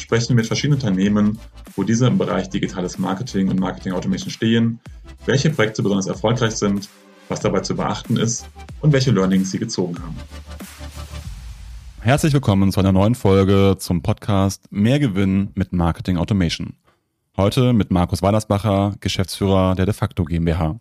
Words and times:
sprechen 0.00 0.30
wir 0.30 0.36
mit 0.36 0.46
verschiedenen 0.46 0.80
Unternehmen, 0.80 1.38
wo 1.76 1.82
diese 1.82 2.06
im 2.06 2.18
Bereich 2.18 2.48
digitales 2.48 2.98
Marketing 2.98 3.48
und 3.48 3.60
Marketing 3.60 3.92
Automation 3.92 4.30
stehen, 4.30 4.80
welche 5.26 5.50
Projekte 5.50 5.82
besonders 5.82 6.06
erfolgreich 6.06 6.52
sind, 6.52 6.88
was 7.28 7.40
dabei 7.40 7.60
zu 7.60 7.76
beachten 7.76 8.16
ist 8.16 8.48
und 8.80 8.92
welche 8.92 9.10
Learnings 9.10 9.50
sie 9.50 9.58
gezogen 9.58 9.96
haben. 10.00 10.16
Herzlich 12.00 12.32
willkommen 12.32 12.72
zu 12.72 12.80
einer 12.80 12.92
neuen 12.92 13.14
Folge 13.14 13.76
zum 13.78 14.02
Podcast 14.02 14.64
Mehr 14.70 14.98
Gewinn 14.98 15.50
mit 15.54 15.72
Marketing 15.72 16.16
Automation. 16.16 16.74
Heute 17.36 17.72
mit 17.72 17.90
Markus 17.90 18.22
Wallersbacher, 18.22 18.94
Geschäftsführer 19.00 19.74
der 19.74 19.84
De 19.84 19.94
facto 19.94 20.24
GmbH. 20.24 20.80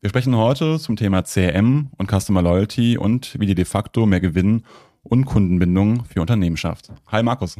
Wir 0.00 0.10
sprechen 0.10 0.36
heute 0.36 0.78
zum 0.78 0.96
Thema 0.96 1.22
CRM 1.22 1.90
und 1.96 2.10
Customer 2.10 2.42
Loyalty 2.42 2.98
und 2.98 3.38
wie 3.38 3.46
die 3.46 3.54
De 3.54 3.64
facto 3.64 4.06
mehr 4.06 4.20
Gewinn 4.20 4.64
und 5.02 5.24
Kundenbindung 5.24 6.04
für 6.04 6.20
Unternehmen 6.20 6.56
schafft. 6.56 6.92
Hi 7.06 7.22
Markus. 7.22 7.56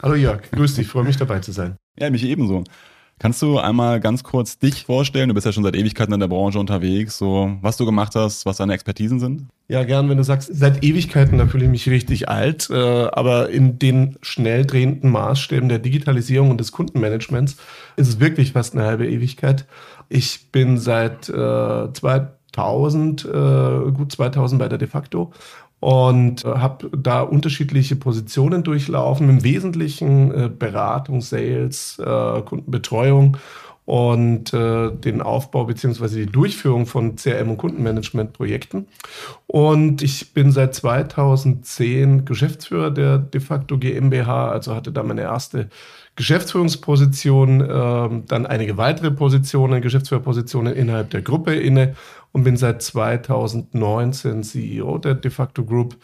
Hallo 0.00 0.14
Jörg, 0.14 0.48
grüß 0.52 0.76
dich, 0.76 0.86
freue 0.86 1.02
mich 1.02 1.16
dabei 1.16 1.40
zu 1.40 1.50
sein. 1.50 1.76
Ja, 1.98 2.08
mich 2.08 2.22
ebenso. 2.24 2.62
Kannst 3.18 3.42
du 3.42 3.58
einmal 3.58 3.98
ganz 3.98 4.22
kurz 4.22 4.56
dich 4.56 4.84
vorstellen? 4.84 5.28
Du 5.28 5.34
bist 5.34 5.44
ja 5.44 5.50
schon 5.50 5.64
seit 5.64 5.74
Ewigkeiten 5.74 6.14
in 6.14 6.20
der 6.20 6.28
Branche 6.28 6.60
unterwegs, 6.60 7.18
so 7.18 7.56
was 7.62 7.76
du 7.78 7.84
gemacht 7.84 8.14
hast, 8.14 8.46
was 8.46 8.58
deine 8.58 8.74
Expertisen 8.74 9.18
sind? 9.18 9.48
Ja, 9.66 9.82
gern, 9.82 10.08
wenn 10.08 10.16
du 10.16 10.22
sagst, 10.22 10.50
seit 10.52 10.84
Ewigkeiten, 10.84 11.38
da 11.38 11.48
fühle 11.48 11.64
ich 11.64 11.70
mich 11.72 11.90
richtig 11.90 12.28
alt, 12.28 12.70
äh, 12.70 12.76
aber 12.76 13.50
in 13.50 13.80
den 13.80 14.18
schnell 14.22 14.64
drehenden 14.64 15.10
Maßstäben 15.10 15.68
der 15.68 15.80
Digitalisierung 15.80 16.52
und 16.52 16.60
des 16.60 16.70
Kundenmanagements 16.70 17.56
ist 17.96 18.06
es 18.06 18.20
wirklich 18.20 18.52
fast 18.52 18.76
eine 18.76 18.84
halbe 18.84 19.08
Ewigkeit. 19.08 19.66
Ich 20.08 20.52
bin 20.52 20.78
seit 20.78 21.28
äh, 21.28 21.92
2000, 21.92 23.24
äh, 23.24 23.90
gut 23.90 24.12
2000 24.12 24.60
bei 24.60 24.68
der 24.68 24.78
De 24.78 24.86
facto 24.86 25.32
und 25.80 26.44
äh, 26.44 26.48
habe 26.48 26.90
da 26.96 27.22
unterschiedliche 27.22 27.96
Positionen 27.96 28.62
durchlaufen, 28.62 29.28
im 29.28 29.44
Wesentlichen 29.44 30.32
äh, 30.32 30.48
Beratung, 30.48 31.20
Sales, 31.20 31.98
äh, 31.98 32.42
Kundenbetreuung 32.42 33.36
und 33.88 34.52
äh, 34.52 34.90
den 34.90 35.22
Aufbau 35.22 35.64
beziehungsweise 35.64 36.18
die 36.18 36.30
Durchführung 36.30 36.84
von 36.84 37.16
CRM- 37.16 37.48
und 37.48 37.56
Kundenmanagement-Projekten. 37.56 38.86
Und 39.46 40.02
ich 40.02 40.34
bin 40.34 40.52
seit 40.52 40.74
2010 40.74 42.26
Geschäftsführer 42.26 42.90
der 42.90 43.16
De 43.16 43.40
facto 43.40 43.78
GmbH, 43.78 44.50
also 44.50 44.74
hatte 44.74 44.92
da 44.92 45.02
meine 45.02 45.22
erste 45.22 45.70
Geschäftsführungsposition, 46.18 47.60
äh, 47.60 48.22
dann 48.26 48.44
einige 48.44 48.76
weitere 48.76 49.12
Positionen, 49.12 49.80
Geschäftsführerpositionen 49.80 50.74
innerhalb 50.74 51.10
der 51.10 51.22
Gruppe 51.22 51.54
inne 51.54 51.94
und 52.32 52.42
bin 52.42 52.56
seit 52.56 52.82
2019 52.82 54.42
CEO 54.42 54.98
der 54.98 55.14
De 55.14 55.30
facto 55.30 55.64
Group. 55.64 55.96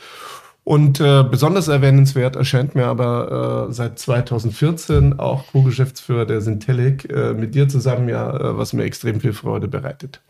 Und 0.63 1.01
äh, 1.01 1.25
besonders 1.29 1.67
erwähnenswert 1.67 2.37
erscheint 2.37 2.77
mir 2.77 2.87
aber 2.87 3.67
äh, 3.69 3.73
seit 3.73 3.99
2014 3.99 5.19
auch 5.19 5.49
Co-Geschäftsführer 5.49 6.27
der 6.27 6.41
Syntellic 6.41 7.11
äh, 7.11 7.35
mit 7.35 7.57
dir 7.57 7.69
zusammen 7.69 8.09
ja, 8.09 8.35
äh, 8.35 8.57
was 8.57 8.73
mir 8.73 8.85
extrem 8.85 9.21
viel 9.21 9.33
Freude 9.33 9.67
bereitet. 9.67 10.23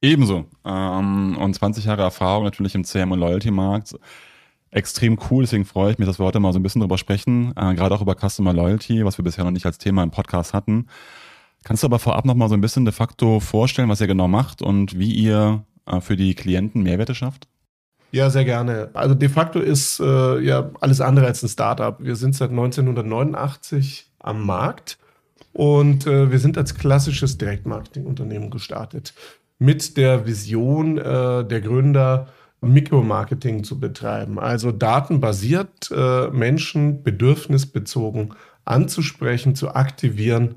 Ebenso. 0.00 0.46
Ähm, 0.64 1.36
und 1.36 1.54
20 1.54 1.84
Jahre 1.84 2.02
Erfahrung 2.02 2.44
natürlich 2.44 2.74
im 2.74 2.84
CM- 2.84 3.12
und 3.12 3.20
Loyalty-Markt. 3.20 3.96
Extrem 4.70 5.18
cool, 5.30 5.44
deswegen 5.44 5.64
freue 5.64 5.92
ich 5.92 5.98
mich, 5.98 6.06
dass 6.06 6.18
wir 6.18 6.26
heute 6.26 6.40
mal 6.40 6.52
so 6.52 6.58
ein 6.58 6.62
bisschen 6.62 6.80
drüber 6.80 6.98
sprechen, 6.98 7.52
äh, 7.56 7.74
gerade 7.74 7.94
auch 7.94 8.02
über 8.02 8.14
Customer 8.14 8.52
Loyalty, 8.52 9.04
was 9.04 9.18
wir 9.18 9.24
bisher 9.24 9.44
noch 9.44 9.52
nicht 9.52 9.66
als 9.66 9.78
Thema 9.78 10.02
im 10.02 10.10
Podcast 10.10 10.54
hatten. 10.54 10.86
Kannst 11.64 11.82
du 11.82 11.86
aber 11.86 11.98
vorab 11.98 12.24
noch 12.24 12.34
mal 12.34 12.48
so 12.48 12.54
ein 12.54 12.60
bisschen 12.60 12.84
de 12.84 12.92
facto 12.92 13.40
vorstellen, 13.40 13.88
was 13.88 14.00
ihr 14.00 14.06
genau 14.06 14.28
macht 14.28 14.62
und 14.62 14.98
wie 14.98 15.12
ihr 15.12 15.64
äh, 15.86 16.00
für 16.00 16.16
die 16.16 16.34
Klienten 16.34 16.82
Mehrwerte 16.82 17.14
schafft? 17.14 17.48
Ja, 18.12 18.30
sehr 18.30 18.44
gerne. 18.44 18.90
Also 18.94 19.14
de 19.14 19.28
facto 19.28 19.58
ist 19.58 20.00
äh, 20.00 20.38
ja 20.40 20.70
alles 20.80 21.00
andere 21.00 21.26
als 21.26 21.42
ein 21.42 21.48
Startup. 21.48 21.96
Wir 21.98 22.16
sind 22.16 22.34
seit 22.34 22.50
1989 22.50 24.12
am 24.20 24.46
Markt 24.46 24.98
und 25.52 26.06
äh, 26.06 26.30
wir 26.30 26.38
sind 26.38 26.56
als 26.56 26.74
klassisches 26.74 27.38
Direktmarketing-Unternehmen 27.38 28.50
gestartet. 28.50 29.14
Mit 29.58 29.96
der 29.96 30.26
Vision 30.26 30.98
äh, 30.98 31.44
der 31.44 31.60
Gründer, 31.60 32.28
Mikromarketing 32.72 33.64
zu 33.64 33.80
betreiben. 33.80 34.38
Also 34.38 34.72
datenbasiert 34.72 35.90
äh, 35.90 36.28
Menschen 36.28 37.02
bedürfnisbezogen 37.02 38.34
anzusprechen, 38.64 39.54
zu 39.54 39.74
aktivieren 39.74 40.56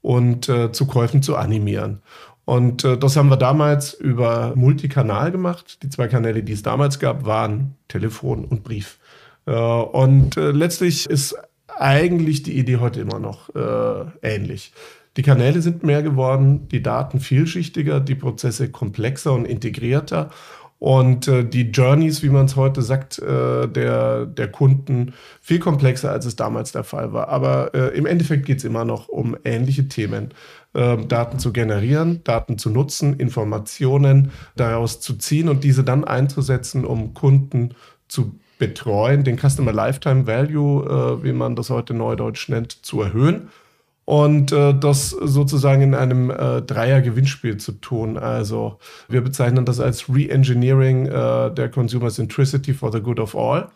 und 0.00 0.48
äh, 0.48 0.72
zu 0.72 0.86
Käufen 0.86 1.22
zu 1.22 1.36
animieren. 1.36 2.00
Und 2.44 2.84
äh, 2.84 2.96
das 2.96 3.16
haben 3.16 3.28
wir 3.28 3.36
damals 3.36 3.92
über 3.92 4.54
Multikanal 4.56 5.30
gemacht. 5.30 5.82
Die 5.82 5.90
zwei 5.90 6.08
Kanäle, 6.08 6.42
die 6.42 6.54
es 6.54 6.62
damals 6.62 6.98
gab, 6.98 7.26
waren 7.26 7.74
Telefon 7.88 8.46
und 8.46 8.64
Brief. 8.64 8.98
Äh, 9.44 9.52
und 9.52 10.36
äh, 10.36 10.52
letztlich 10.52 11.10
ist 11.10 11.36
eigentlich 11.78 12.42
die 12.42 12.58
Idee 12.58 12.78
heute 12.78 13.00
immer 13.00 13.18
noch 13.18 13.54
äh, 13.54 14.04
ähnlich. 14.22 14.72
Die 15.18 15.22
Kanäle 15.22 15.60
sind 15.62 15.82
mehr 15.82 16.02
geworden, 16.02 16.68
die 16.68 16.82
Daten 16.82 17.20
vielschichtiger, 17.20 18.00
die 18.00 18.14
Prozesse 18.14 18.70
komplexer 18.70 19.32
und 19.32 19.44
integrierter 19.44 20.30
und 20.78 21.26
äh, 21.26 21.44
die 21.44 21.70
Journeys, 21.70 22.22
wie 22.22 22.28
man 22.28 22.46
es 22.46 22.54
heute 22.54 22.82
sagt, 22.82 23.18
äh, 23.18 23.66
der, 23.66 24.26
der 24.26 24.48
Kunden 24.48 25.14
viel 25.40 25.58
komplexer, 25.58 26.12
als 26.12 26.24
es 26.24 26.36
damals 26.36 26.70
der 26.72 26.84
Fall 26.84 27.12
war. 27.12 27.28
Aber 27.28 27.74
äh, 27.74 27.96
im 27.96 28.06
Endeffekt 28.06 28.46
geht 28.46 28.58
es 28.58 28.64
immer 28.64 28.84
noch 28.84 29.08
um 29.08 29.36
ähnliche 29.44 29.88
Themen. 29.88 30.32
Ähm, 30.74 31.08
Daten 31.08 31.40
zu 31.40 31.52
generieren, 31.52 32.22
Daten 32.22 32.58
zu 32.58 32.70
nutzen, 32.70 33.14
Informationen 33.14 34.30
daraus 34.54 35.00
zu 35.00 35.14
ziehen 35.14 35.48
und 35.48 35.64
diese 35.64 35.82
dann 35.82 36.04
einzusetzen, 36.04 36.84
um 36.84 37.12
Kunden 37.14 37.74
zu 38.06 38.38
betreuen, 38.58 39.24
den 39.24 39.38
Customer 39.38 39.72
Lifetime 39.72 40.26
Value, 40.26 40.84
äh, 40.84 41.24
wie 41.24 41.32
man 41.32 41.56
das 41.56 41.70
heute 41.70 41.94
neudeutsch 41.94 42.48
nennt, 42.48 42.84
zu 42.84 43.02
erhöhen 43.02 43.48
und 44.08 44.52
äh, 44.52 44.72
das 44.72 45.10
sozusagen 45.10 45.82
in 45.82 45.94
einem 45.94 46.30
äh, 46.30 46.62
Dreier-Gewinnspiel 46.62 47.58
zu 47.58 47.72
tun. 47.72 48.16
Also 48.16 48.78
wir 49.06 49.20
bezeichnen 49.20 49.66
das 49.66 49.80
als 49.80 50.08
Re-Engineering 50.08 51.04
äh, 51.04 51.52
der 51.52 51.68
Consumer 51.70 52.08
Centricity 52.08 52.72
for 52.72 52.90
the 52.90 53.02
Good 53.02 53.20
of 53.20 53.36
All. 53.36 53.68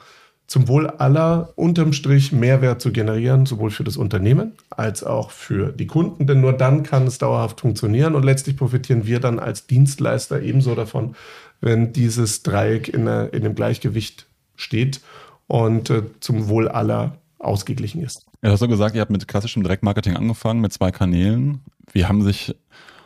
Zum 0.47 0.69
Wohl 0.69 0.87
aller 0.87 1.53
unterm 1.57 1.93
Strich 1.93 2.33
Mehrwert 2.33 2.81
zu 2.81 2.93
generieren, 2.93 3.45
sowohl 3.45 3.71
für 3.71 3.85
das 3.85 3.99
Unternehmen 3.99 4.53
als 4.71 5.05
auch 5.05 5.31
für 5.33 5.71
die 5.71 5.87
Kunden, 5.87 6.27
denn 6.27 6.41
nur 6.41 6.55
dann 6.55 6.83
kann 6.83 7.07
es 7.07 7.19
dauerhaft 7.19 7.61
funktionieren 7.61 8.15
und 8.15 8.23
letztlich 8.23 8.57
profitieren 8.57 9.05
wir 9.05 9.21
dann 9.21 9.39
als 9.39 9.67
Dienstleister 9.67 10.41
ebenso 10.41 10.75
davon, 10.75 11.15
wenn 11.61 11.93
dieses 11.93 12.43
Dreieck 12.43 12.89
in, 12.89 13.03
in 13.03 13.07
einem 13.07 13.55
Gleichgewicht 13.55 14.25
steht 14.57 15.03
und 15.47 15.91
äh, 15.91 16.05
zum 16.21 16.49
Wohl 16.49 16.69
aller 16.69 17.19
ausgeglichen 17.39 18.03
ist. 18.03 18.32
Ja, 18.43 18.49
du 18.49 18.55
hast 18.55 18.61
so 18.61 18.67
gesagt, 18.67 18.97
ihr 18.97 19.01
habt 19.01 19.11
mit 19.13 19.29
klassischem 19.29 19.63
Direktmarketing 19.63 20.17
angefangen, 20.17 20.61
mit 20.61 20.73
zwei 20.73 20.91
Kanälen. 20.91 21.61
Wie 21.93 22.07
haben 22.07 22.23
sich 22.23 22.53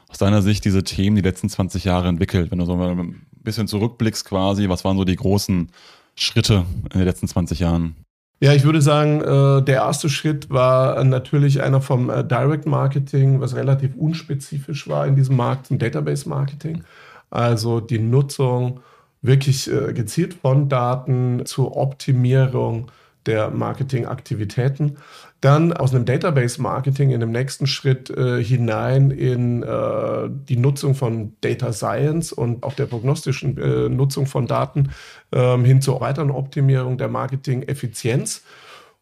aus 0.08 0.16
deiner 0.16 0.41
Sicht 0.41 0.64
diese 0.64 0.82
Themen 0.82 1.14
die 1.14 1.22
letzten 1.22 1.50
20 1.50 1.84
Jahre 1.84 2.08
entwickelt? 2.08 2.50
Wenn 2.50 2.58
du 2.58 2.64
so 2.64 2.72
ein 2.72 3.26
bisschen 3.42 3.69
zurückblickst 3.69 4.24
quasi, 4.24 4.70
was 4.70 4.82
waren 4.84 4.97
so 4.97 5.04
die 5.04 5.16
großen 5.16 5.70
Schritte 6.14 6.64
in 6.84 7.00
den 7.00 7.04
letzten 7.04 7.28
20 7.28 7.58
Jahren? 7.58 7.97
Ja, 8.41 8.54
ich 8.54 8.64
würde 8.64 8.80
sagen, 8.80 9.21
äh, 9.21 9.62
der 9.62 9.77
erste 9.77 10.09
Schritt 10.09 10.48
war 10.48 11.04
natürlich 11.04 11.62
einer 11.62 11.82
vom 11.82 12.09
äh, 12.09 12.24
Direct 12.24 12.65
Marketing, 12.65 13.41
was 13.41 13.54
relativ 13.54 13.94
unspezifisch 13.94 14.89
war 14.89 15.06
in 15.06 15.16
diesem 15.16 15.36
Markt, 15.36 15.66
zum 15.66 15.78
Database 15.78 16.27
Marketing. 16.30 16.82
Also 17.28 17.80
die 17.80 17.98
Nutzung 17.98 18.80
wirklich 19.21 19.71
äh, 19.71 19.92
gezielt 19.92 20.32
von 20.32 20.71
Daten 20.71 21.44
zur 21.44 21.77
Optimierung 21.77 22.91
der 23.27 23.51
Marketingaktivitäten. 23.51 24.99
Dann 25.41 25.73
aus 25.73 25.95
einem 25.95 26.07
Database-Marketing 26.07 27.11
in 27.11 27.21
dem 27.21 27.31
nächsten 27.31 27.67
Schritt 27.67 28.09
äh, 28.11 28.43
hinein 28.43 29.11
in 29.11 29.63
äh, 29.63 30.28
die 30.31 30.57
Nutzung 30.57 30.95
von 30.95 31.34
Data 31.41 31.73
Science 31.73 32.33
und 32.33 32.63
auch 32.63 32.73
der 32.73 32.87
prognostischen 32.87 33.59
äh, 33.59 33.89
Nutzung 33.89 34.27
von 34.27 34.47
Daten 34.47 34.91
ähm, 35.33 35.65
hin 35.65 35.83
zur 35.83 36.01
weiteren 36.01 36.31
Optimierung 36.31 36.97
der 36.97 37.09
Marketing-Effizienz. 37.09 38.45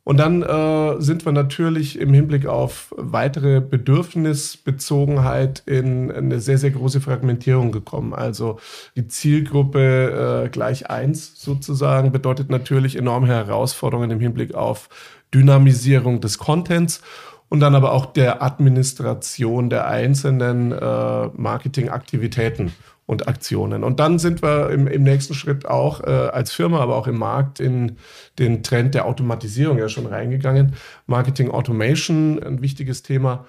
Und 0.05 0.19
dann 0.19 0.43
äh, 0.43 1.01
sind 1.01 1.25
wir 1.25 1.33
natürlich 1.33 1.99
im 1.99 2.13
Hinblick 2.13 2.47
auf 2.47 2.95
weitere 2.97 3.63
Bedürfnisbezogenheit 3.63 5.63
in 5.65 6.13
eine 6.13 6.41
sehr, 6.41 6.59
sehr 6.59 6.73
große 6.73 7.01
Fragmentierung 7.01 7.73
gekommen. 7.73 8.13
Also 8.13 8.59
die 8.97 9.09
Zielgruppe 9.09 10.45
äh, 10.45 10.51
gleich 10.51 10.91
eins 10.91 11.41
sozusagen 11.41 12.13
bedeutet 12.13 12.51
natürlich 12.51 12.97
enorme 12.97 13.29
Herausforderungen 13.29 14.11
im 14.11 14.21
Hinblick 14.21 14.55
auf 14.55 14.91
Dynamisierung 15.33 16.21
des 16.21 16.37
Contents 16.37 17.01
und 17.49 17.61
dann 17.61 17.75
aber 17.75 17.93
auch 17.93 18.05
der 18.07 18.43
Administration 18.43 19.71
der 19.71 19.87
einzelnen 19.87 20.73
äh, 20.73 21.29
Marketingaktivitäten 21.35 22.73
und 23.07 23.29
Aktionen. 23.29 23.85
Und 23.85 24.01
dann 24.01 24.19
sind 24.19 24.43
wir 24.43 24.71
im, 24.71 24.87
im 24.87 25.03
nächsten 25.03 25.35
Schritt 25.35 25.67
auch 25.67 26.01
äh, 26.03 26.11
als 26.11 26.53
Firma, 26.53 26.81
aber 26.81 26.97
auch 26.97 27.07
im 27.07 27.19
Markt 27.19 27.61
in 27.61 27.97
den 28.39 28.63
Trend 28.63 28.95
der 28.95 29.07
Automatisierung 29.07 29.79
ja 29.79 29.89
schon 29.89 30.07
reingegangen. 30.07 30.75
Marketing 31.07 31.51
Automation, 31.51 32.43
ein 32.43 32.63
wichtiges 32.63 33.03
Thema. 33.03 33.45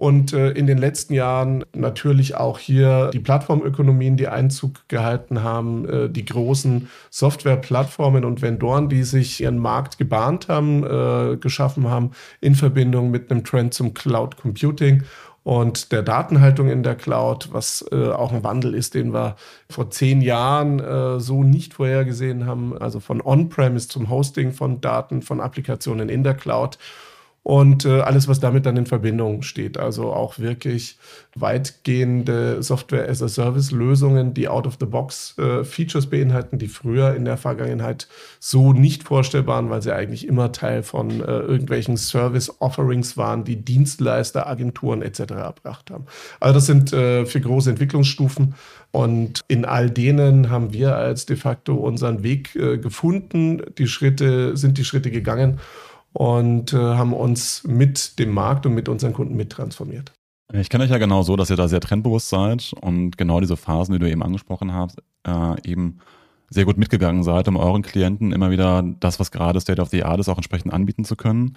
Und 0.00 0.32
äh, 0.32 0.50
in 0.50 0.68
den 0.68 0.78
letzten 0.78 1.12
Jahren 1.12 1.64
natürlich 1.74 2.36
auch 2.36 2.60
hier 2.60 3.10
die 3.12 3.18
Plattformökonomien, 3.18 4.16
die 4.16 4.28
Einzug 4.28 4.88
gehalten 4.88 5.42
haben, 5.42 5.88
äh, 5.88 6.08
die 6.08 6.24
großen 6.24 6.88
Softwareplattformen 7.10 8.24
und 8.24 8.40
Vendoren, 8.40 8.88
die 8.88 9.02
sich 9.02 9.40
ihren 9.40 9.58
Markt 9.58 9.98
gebahnt 9.98 10.46
haben, 10.46 10.84
äh, 10.84 11.36
geschaffen 11.38 11.88
haben, 11.88 12.12
in 12.40 12.54
Verbindung 12.54 13.10
mit 13.10 13.28
einem 13.28 13.42
Trend 13.42 13.74
zum 13.74 13.92
Cloud 13.92 14.36
Computing 14.36 15.02
und 15.44 15.92
der 15.92 16.02
Datenhaltung 16.02 16.68
in 16.68 16.82
der 16.82 16.94
Cloud, 16.94 17.48
was 17.52 17.84
äh, 17.90 18.10
auch 18.10 18.32
ein 18.32 18.44
Wandel 18.44 18.74
ist, 18.74 18.94
den 18.94 19.14
wir 19.14 19.36
vor 19.70 19.90
zehn 19.90 20.20
Jahren 20.20 20.78
äh, 20.78 21.20
so 21.20 21.42
nicht 21.42 21.74
vorhergesehen 21.74 22.46
haben. 22.46 22.76
Also 22.76 23.00
von 23.00 23.22
On-Premise 23.22 23.88
zum 23.88 24.10
Hosting 24.10 24.52
von 24.52 24.80
Daten, 24.80 25.22
von 25.22 25.40
Applikationen 25.40 26.08
in 26.08 26.22
der 26.22 26.34
Cloud 26.34 26.78
und 27.42 27.84
äh, 27.84 28.00
alles, 28.00 28.28
was 28.28 28.40
damit 28.40 28.66
dann 28.66 28.76
in 28.76 28.86
Verbindung 28.86 29.42
steht. 29.42 29.78
Also 29.78 30.12
auch 30.12 30.38
wirklich 30.38 30.98
weitgehende 31.34 32.62
Software-as-a-Service-Lösungen, 32.62 34.34
die 34.34 34.48
out-of-the-box 34.48 35.36
äh, 35.38 35.64
Features 35.64 36.06
beinhalten, 36.06 36.58
die 36.58 36.68
früher 36.68 37.14
in 37.14 37.24
der 37.24 37.36
Vergangenheit 37.36 38.08
so 38.38 38.72
nicht 38.72 39.04
vorstellbar 39.04 39.58
waren, 39.58 39.70
weil 39.70 39.82
sie 39.82 39.94
eigentlich 39.94 40.26
immer 40.26 40.52
Teil 40.52 40.82
von 40.82 41.10
äh, 41.10 41.24
irgendwelchen 41.24 41.96
Service-Offerings 41.96 43.16
waren, 43.16 43.44
die 43.44 43.56
Dienstleister, 43.56 44.46
Agenturen 44.46 45.02
etc. 45.02 45.20
erbracht 45.30 45.90
haben. 45.90 46.04
Also 46.40 46.54
das 46.54 46.66
sind 46.66 46.92
äh, 46.92 47.26
für 47.26 47.40
große 47.40 47.70
Entwicklungsstufen. 47.70 48.54
Und 48.90 49.40
in 49.48 49.64
all 49.64 49.90
denen 49.90 50.50
haben 50.50 50.72
wir 50.72 50.96
als 50.96 51.26
de 51.26 51.36
facto 51.36 51.74
unseren 51.74 52.22
Weg 52.22 52.54
äh, 52.56 52.78
gefunden. 52.78 53.62
Die 53.76 53.86
Schritte 53.86 54.56
sind 54.56 54.78
die 54.78 54.84
Schritte 54.84 55.10
gegangen 55.10 55.58
und 56.12 56.72
äh, 56.72 56.76
haben 56.76 57.12
uns 57.12 57.64
mit 57.64 58.18
dem 58.18 58.30
Markt 58.30 58.66
und 58.66 58.74
mit 58.74 58.88
unseren 58.88 59.12
Kunden 59.12 59.36
mittransformiert. 59.36 60.12
Ich 60.52 60.70
kenne 60.70 60.84
euch 60.84 60.90
ja 60.90 60.98
genau 60.98 61.22
so, 61.22 61.36
dass 61.36 61.50
ihr 61.50 61.56
da 61.56 61.68
sehr 61.68 61.80
trendbewusst 61.80 62.30
seid 62.30 62.72
und 62.80 63.18
genau 63.18 63.40
diese 63.40 63.56
Phasen, 63.56 63.92
die 63.92 63.98
du 63.98 64.10
eben 64.10 64.22
angesprochen 64.22 64.72
hast, 64.72 65.02
äh, 65.26 65.68
eben 65.68 65.98
sehr 66.50 66.64
gut 66.64 66.78
mitgegangen 66.78 67.22
seid, 67.22 67.48
um 67.48 67.56
euren 67.56 67.82
Klienten 67.82 68.32
immer 68.32 68.50
wieder 68.50 68.82
das, 69.00 69.20
was 69.20 69.30
gerade 69.30 69.60
State 69.60 69.82
of 69.82 69.90
the 69.90 70.04
Art 70.04 70.20
ist, 70.20 70.28
auch 70.28 70.38
entsprechend 70.38 70.72
anbieten 70.72 71.04
zu 71.04 71.16
können. 71.16 71.56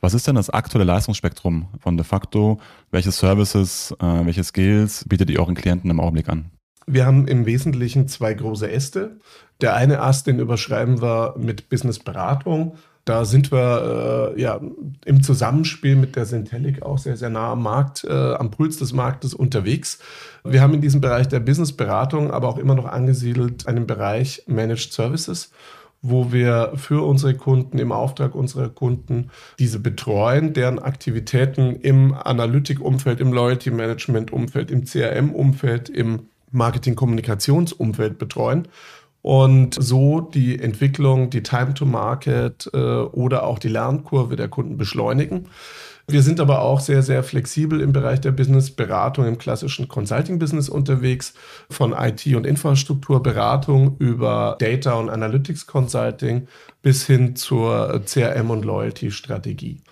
Was 0.00 0.14
ist 0.14 0.26
denn 0.26 0.36
das 0.36 0.48
aktuelle 0.48 0.86
Leistungsspektrum 0.86 1.68
von 1.78 1.98
de 1.98 2.04
facto? 2.04 2.58
Welche 2.90 3.12
Services, 3.12 3.94
äh, 4.00 4.24
welche 4.24 4.42
Skills 4.42 5.04
bietet 5.06 5.28
ihr 5.28 5.40
euren 5.40 5.54
Klienten 5.54 5.90
im 5.90 6.00
Augenblick 6.00 6.30
an? 6.30 6.50
Wir 6.86 7.04
haben 7.04 7.28
im 7.28 7.44
Wesentlichen 7.44 8.08
zwei 8.08 8.32
große 8.32 8.70
Äste. 8.70 9.18
Der 9.60 9.74
eine 9.76 10.00
Ast, 10.00 10.26
den 10.26 10.38
überschreiben 10.38 11.02
wir 11.02 11.34
mit 11.36 11.68
Businessberatung 11.68 12.76
da 13.04 13.24
sind 13.24 13.50
wir 13.50 14.34
äh, 14.36 14.40
ja 14.40 14.60
im 15.04 15.22
Zusammenspiel 15.22 15.96
mit 15.96 16.16
der 16.16 16.26
Syntelic 16.26 16.82
auch 16.82 16.98
sehr, 16.98 17.16
sehr 17.16 17.30
nah 17.30 17.52
am 17.52 17.62
Markt, 17.62 18.04
äh, 18.04 18.12
am 18.12 18.50
Puls 18.50 18.78
des 18.78 18.92
Marktes 18.92 19.34
unterwegs. 19.34 19.98
Wir 20.44 20.60
haben 20.60 20.74
in 20.74 20.80
diesem 20.80 21.00
Bereich 21.00 21.28
der 21.28 21.40
Businessberatung 21.40 22.30
aber 22.30 22.48
auch 22.48 22.58
immer 22.58 22.74
noch 22.74 22.86
angesiedelt 22.86 23.66
einen 23.66 23.86
Bereich 23.86 24.42
Managed 24.46 24.92
Services 24.92 25.50
wo 26.02 26.32
wir 26.32 26.72
für 26.76 27.06
unsere 27.06 27.34
Kunden, 27.34 27.78
im 27.78 27.92
Auftrag 27.92 28.34
unserer 28.34 28.70
Kunden 28.70 29.30
diese 29.58 29.78
betreuen, 29.78 30.54
deren 30.54 30.78
Aktivitäten 30.78 31.76
im 31.76 32.14
Analytik-Umfeld, 32.14 33.20
im 33.20 33.32
Loyalty-Management-Umfeld, 33.32 34.70
im 34.70 34.84
CRM-Umfeld, 34.84 35.90
im 35.90 36.28
Marketing-Kommunikationsumfeld 36.52 38.18
betreuen 38.18 38.68
und 39.22 39.74
so 39.78 40.20
die 40.20 40.58
Entwicklung, 40.58 41.30
die 41.30 41.42
Time 41.42 41.74
to 41.74 41.84
Market 41.84 42.70
äh, 42.72 42.78
oder 42.78 43.44
auch 43.44 43.58
die 43.58 43.68
Lernkurve 43.68 44.36
der 44.36 44.48
Kunden 44.48 44.76
beschleunigen. 44.76 45.46
Wir 46.10 46.22
sind 46.22 46.40
aber 46.40 46.62
auch 46.62 46.80
sehr, 46.80 47.02
sehr 47.02 47.22
flexibel 47.22 47.80
im 47.80 47.92
Bereich 47.92 48.20
der 48.20 48.32
Businessberatung 48.32 49.26
im 49.26 49.38
klassischen 49.38 49.86
Consulting-Business 49.86 50.68
unterwegs, 50.68 51.34
von 51.68 51.92
IT- 51.92 52.34
und 52.34 52.46
Infrastrukturberatung 52.46 53.96
über 53.98 54.56
Data- 54.58 54.94
und 54.94 55.08
Analytics-Consulting 55.08 56.48
bis 56.82 57.06
hin 57.06 57.36
zur 57.36 58.02
CRM- 58.06 58.50
und 58.50 58.64
Loyalty-Strategie. 58.64 59.82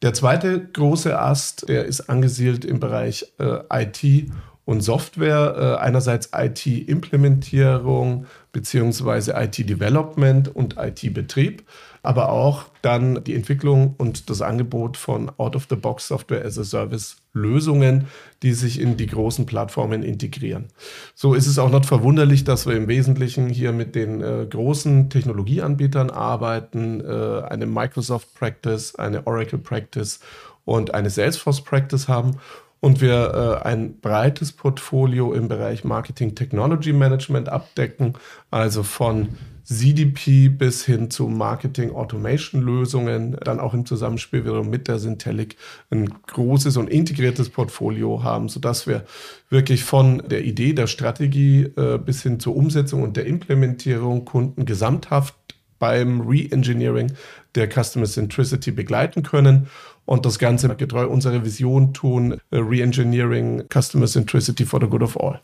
Der 0.00 0.14
zweite 0.14 0.64
große 0.64 1.18
Ast, 1.18 1.68
der 1.68 1.84
ist 1.84 2.08
angesiedelt 2.08 2.64
im 2.64 2.78
Bereich 2.80 3.26
äh, 3.38 3.58
IT 3.70 4.30
und 4.68 4.82
Software. 4.82 5.78
Äh, 5.80 5.82
einerseits 5.82 6.28
IT-Implementierung 6.34 8.26
beziehungsweise 8.52 9.32
IT-Development 9.32 10.54
und 10.54 10.76
IT-Betrieb, 10.76 11.62
aber 12.02 12.30
auch 12.30 12.64
dann 12.82 13.24
die 13.24 13.34
Entwicklung 13.34 13.94
und 13.96 14.28
das 14.28 14.42
Angebot 14.42 14.98
von 14.98 15.32
Out-of-the-Box 15.38 16.08
Software 16.08 16.44
as 16.44 16.58
a 16.58 16.64
Service 16.64 17.16
Lösungen, 17.32 18.08
die 18.42 18.52
sich 18.52 18.78
in 18.78 18.98
die 18.98 19.06
großen 19.06 19.46
Plattformen 19.46 20.02
integrieren. 20.02 20.66
So 21.14 21.32
ist 21.32 21.46
es 21.46 21.58
auch 21.58 21.70
nicht 21.70 21.86
verwunderlich, 21.86 22.44
dass 22.44 22.66
wir 22.66 22.76
im 22.76 22.88
Wesentlichen 22.88 23.48
hier 23.48 23.72
mit 23.72 23.94
den 23.94 24.20
äh, 24.20 24.46
großen 24.50 25.08
Technologieanbietern 25.08 26.10
arbeiten, 26.10 27.00
äh, 27.00 27.42
eine 27.48 27.64
Microsoft 27.64 28.34
Practice, 28.34 28.96
eine 28.96 29.26
Oracle 29.26 29.60
Practice 29.60 30.20
und 30.66 30.92
eine 30.92 31.08
Salesforce 31.08 31.62
Practice 31.62 32.06
haben 32.08 32.36
und 32.80 33.00
wir 33.00 33.60
äh, 33.64 33.66
ein 33.66 34.00
breites 34.00 34.52
Portfolio 34.52 35.32
im 35.32 35.48
Bereich 35.48 35.84
Marketing 35.84 36.34
Technology 36.34 36.92
Management 36.92 37.48
abdecken, 37.48 38.14
also 38.50 38.82
von 38.82 39.28
CDP 39.64 40.48
bis 40.48 40.86
hin 40.86 41.10
zu 41.10 41.28
Marketing 41.28 41.94
Automation 41.94 42.62
Lösungen, 42.62 43.36
dann 43.44 43.60
auch 43.60 43.74
im 43.74 43.84
Zusammenspiel 43.84 44.44
wiederum 44.44 44.70
mit 44.70 44.88
der 44.88 44.98
Syntelic 44.98 45.56
ein 45.90 46.08
großes 46.26 46.78
und 46.78 46.88
integriertes 46.88 47.50
Portfolio 47.50 48.22
haben, 48.22 48.48
sodass 48.48 48.86
wir 48.86 49.04
wirklich 49.50 49.84
von 49.84 50.22
der 50.26 50.44
Idee 50.44 50.72
der 50.72 50.86
Strategie 50.86 51.64
äh, 51.76 51.98
bis 51.98 52.22
hin 52.22 52.40
zur 52.40 52.56
Umsetzung 52.56 53.02
und 53.02 53.18
der 53.18 53.26
Implementierung 53.26 54.24
Kunden 54.24 54.64
gesamthaft 54.64 55.34
beim 55.78 56.22
Re-Engineering 56.22 57.12
der 57.54 57.68
Customer 57.70 58.06
Centricity 58.06 58.70
begleiten 58.70 59.22
können 59.22 59.68
und 60.08 60.24
das 60.24 60.38
Ganze 60.38 60.74
getreu 60.74 61.06
unserer 61.06 61.44
Vision 61.44 61.92
tun, 61.92 62.40
äh, 62.50 62.56
Re-Engineering 62.56 63.64
Customer 63.70 64.06
Centricity 64.06 64.64
for 64.64 64.80
the 64.80 64.86
Good 64.86 65.02
of 65.02 65.20
All. 65.20 65.38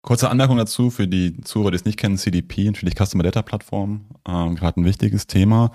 Kurze 0.00 0.30
Anmerkung 0.30 0.56
dazu 0.56 0.88
für 0.88 1.06
die 1.06 1.38
Zuhörer, 1.42 1.72
die 1.72 1.76
es 1.76 1.84
nicht 1.84 1.98
kennen, 1.98 2.16
CDP, 2.16 2.64
natürlich 2.64 2.94
Customer 2.96 3.22
Data 3.22 3.42
Plattform, 3.42 4.06
ähm, 4.26 4.54
gerade 4.54 4.80
ein 4.80 4.86
wichtiges 4.86 5.26
Thema. 5.26 5.72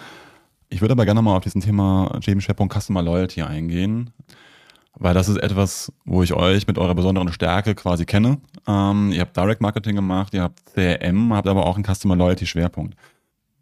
Ich 0.69 0.81
würde 0.81 0.93
aber 0.93 1.05
gerne 1.05 1.21
mal 1.21 1.37
auf 1.37 1.43
diesen 1.43 1.61
Thema 1.61 2.19
Schwerpunkt 2.21 2.73
Customer 2.73 3.03
Loyalty 3.03 3.43
eingehen, 3.43 4.09
weil 4.95 5.13
das 5.13 5.29
ist 5.29 5.37
etwas, 5.37 5.93
wo 6.03 6.23
ich 6.23 6.33
euch 6.33 6.65
mit 6.65 6.79
eurer 6.79 6.95
besonderen 6.95 7.31
Stärke 7.31 7.75
quasi 7.75 8.05
kenne. 8.05 8.39
Ähm, 8.67 9.11
ihr 9.11 9.21
habt 9.21 9.37
Direct 9.37 9.61
Marketing 9.61 9.95
gemacht, 9.95 10.33
ihr 10.33 10.41
habt 10.41 10.59
CRM, 10.73 11.33
habt 11.33 11.47
aber 11.47 11.67
auch 11.67 11.75
einen 11.75 11.85
Customer 11.85 12.15
Loyalty 12.15 12.47
Schwerpunkt. 12.47 12.95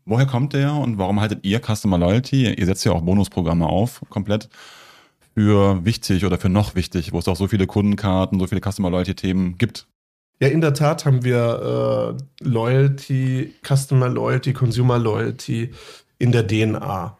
Woher 0.05 0.25
kommt 0.25 0.53
der 0.53 0.74
und 0.74 0.98
warum 0.98 1.22
haltet 1.22 1.46
ihr 1.46 1.60
Customer 1.60 1.98
Loyalty? 1.98 2.53
Ihr 2.53 2.65
setzt 2.65 2.84
ja 2.86 2.91
auch 2.91 3.01
Bonusprogramme 3.01 3.67
auf, 3.67 4.01
komplett 4.10 4.50
für 5.34 5.86
wichtig 5.86 6.25
oder 6.25 6.38
für 6.38 6.50
noch 6.50 6.75
wichtig, 6.75 7.13
wo 7.13 7.20
es 7.20 7.27
auch 7.27 7.36
so 7.36 7.48
viele 7.48 7.67
Kundenkarten, 7.67 8.39
so 8.39 8.48
viele 8.48 8.62
Customer 8.62 8.89
Loyalty 8.89 9.15
Themen 9.15 9.58
gibt. 9.58 9.88
Ja, 10.41 10.48
in 10.48 10.60
der 10.60 10.74
Tat 10.74 11.05
haben 11.05 11.24
wir 11.24 12.17
äh, 12.17 12.43
Loyalty, 12.43 13.53
Customer 13.63 14.10
Loyalty, 14.10 14.53
Consumer 14.53 14.98
Loyalty 14.98 15.72
in 16.17 16.31
der 16.31 16.48
DNA. 16.48 17.15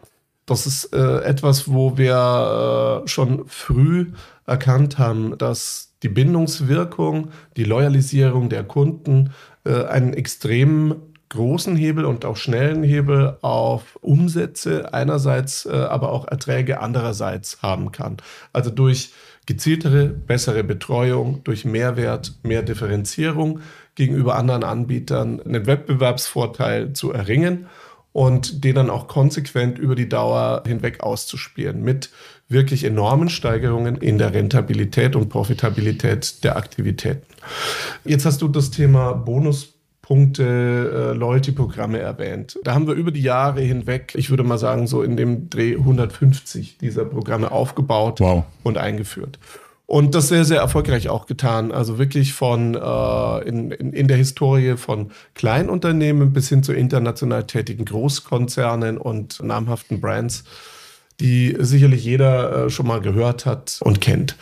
Das 0.48 0.66
ist 0.66 0.86
äh, 0.94 1.20
etwas, 1.24 1.72
wo 1.72 1.98
wir 1.98 3.04
äh, 3.04 3.08
schon 3.08 3.48
früh 3.48 4.08
erkannt 4.48 4.98
haben, 4.98 5.38
dass 5.38 5.94
die 6.02 6.10
Bindungswirkung, 6.10 7.30
die 7.58 7.64
Loyalisierung 7.64 8.50
der 8.50 8.64
Kunden 8.64 9.32
äh, 9.66 9.86
einen 9.86 10.14
extrem 10.14 10.96
großen 11.32 11.76
Hebel 11.76 12.06
und 12.06 12.26
auch 12.26 12.38
schnellen 12.38 12.84
Hebel 12.84 13.38
auf 13.42 13.98
Umsätze 14.02 14.94
einerseits, 14.94 15.66
äh, 15.66 15.72
aber 15.72 16.12
auch 16.12 16.28
Erträge 16.28 16.80
andererseits 16.80 17.62
haben 17.62 17.92
kann. 17.92 18.18
Also 18.54 18.70
durch 18.70 19.14
gezieltere, 19.46 20.08
bessere 20.08 20.64
Betreuung, 20.64 21.44
durch 21.44 21.66
Mehrwert, 21.66 22.34
mehr 22.44 22.62
Differenzierung 22.62 23.62
gegenüber 23.96 24.36
anderen 24.36 24.64
Anbietern 24.64 25.42
einen 25.42 25.66
Wettbewerbsvorteil 25.66 26.94
zu 26.94 27.12
erringen 27.12 27.68
und 28.14 28.64
den 28.64 28.76
dann 28.76 28.90
auch 28.90 29.08
konsequent 29.08 29.80
über 29.80 29.96
die 29.96 30.10
Dauer 30.10 30.64
hinweg 30.68 31.02
auszuspielen 31.02 31.82
mit 31.82 32.10
wirklich 32.50 32.84
enormen 32.84 33.30
Steigerungen 33.30 33.96
in 33.96 34.18
der 34.18 34.34
Rentabilität 34.34 35.16
und 35.16 35.30
Profitabilität 35.30 36.44
der 36.44 36.58
Aktivitäten. 36.58 37.26
Jetzt 38.04 38.26
hast 38.26 38.42
du 38.42 38.50
das 38.50 38.70
Thema 38.70 39.14
Bonus 39.14 39.81
Punkte, 40.12 41.14
äh, 41.14 41.18
Loyalty-Programme 41.18 42.00
erwähnt. 42.00 42.60
Da 42.66 42.74
haben 42.74 42.86
wir 42.86 42.96
über 42.96 43.12
die 43.12 43.22
Jahre 43.22 43.62
hinweg, 43.62 44.12
ich 44.18 44.30
würde 44.30 44.44
mal 44.44 44.58
sagen, 44.58 44.86
so 44.86 45.04
in 45.04 45.16
dem 45.16 45.50
Dreh 45.50 45.78
150 45.78 46.80
dieser 46.80 47.06
Programme 47.06 47.50
aufgebaut 47.50 48.20
wow. 48.20 48.44
und 48.64 48.78
eingeführt. 48.78 49.40
Und 49.86 50.14
das 50.14 50.28
sehr, 50.28 50.44
sehr 50.44 50.60
erfolgreich 50.60 51.08
auch 51.08 51.28
getan. 51.28 51.72
Also 51.72 51.98
wirklich 51.98 52.34
von 52.34 52.76
äh, 52.76 53.48
in, 53.48 53.72
in, 53.72 53.94
in 53.94 54.10
der 54.10 54.18
Historie 54.18 54.76
von 54.76 55.12
Kleinunternehmen 55.34 56.34
bis 56.34 56.50
hin 56.50 56.62
zu 56.62 56.74
international 56.74 57.48
tätigen 57.48 57.86
Großkonzernen 57.86 58.98
und 58.98 59.42
namhaften 59.42 60.02
Brands 60.02 60.44
die 61.22 61.56
sicherlich 61.60 62.04
jeder 62.04 62.66
äh, 62.66 62.70
schon 62.72 62.88
mal 62.88 63.00
gehört 63.00 63.46
hat 63.46 63.80
und 63.82 64.02
kennt. 64.02 64.36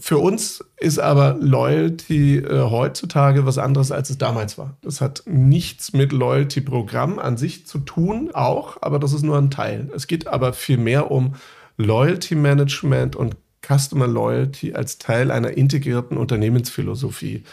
Für 0.00 0.18
uns 0.18 0.64
ist 0.78 0.98
aber 0.98 1.36
Loyalty 1.38 2.38
äh, 2.38 2.62
heutzutage 2.70 3.44
was 3.44 3.58
anderes, 3.58 3.92
als 3.92 4.08
es 4.08 4.16
damals 4.16 4.56
war. 4.56 4.76
Das 4.80 5.02
hat 5.02 5.22
nichts 5.26 5.92
mit 5.92 6.12
Loyalty-Programm 6.12 7.18
an 7.18 7.36
sich 7.36 7.66
zu 7.66 7.78
tun, 7.78 8.30
auch, 8.32 8.78
aber 8.80 8.98
das 8.98 9.12
ist 9.12 9.22
nur 9.22 9.36
ein 9.36 9.50
Teil. 9.50 9.90
Es 9.94 10.06
geht 10.06 10.26
aber 10.26 10.54
vielmehr 10.54 11.10
um 11.10 11.34
Loyalty-Management 11.76 13.16
und 13.16 13.36
Customer 13.66 14.06
Loyalty 14.06 14.72
als 14.72 14.98
Teil 14.98 15.30
einer 15.30 15.50
integrierten 15.50 16.16
Unternehmensphilosophie. 16.16 17.44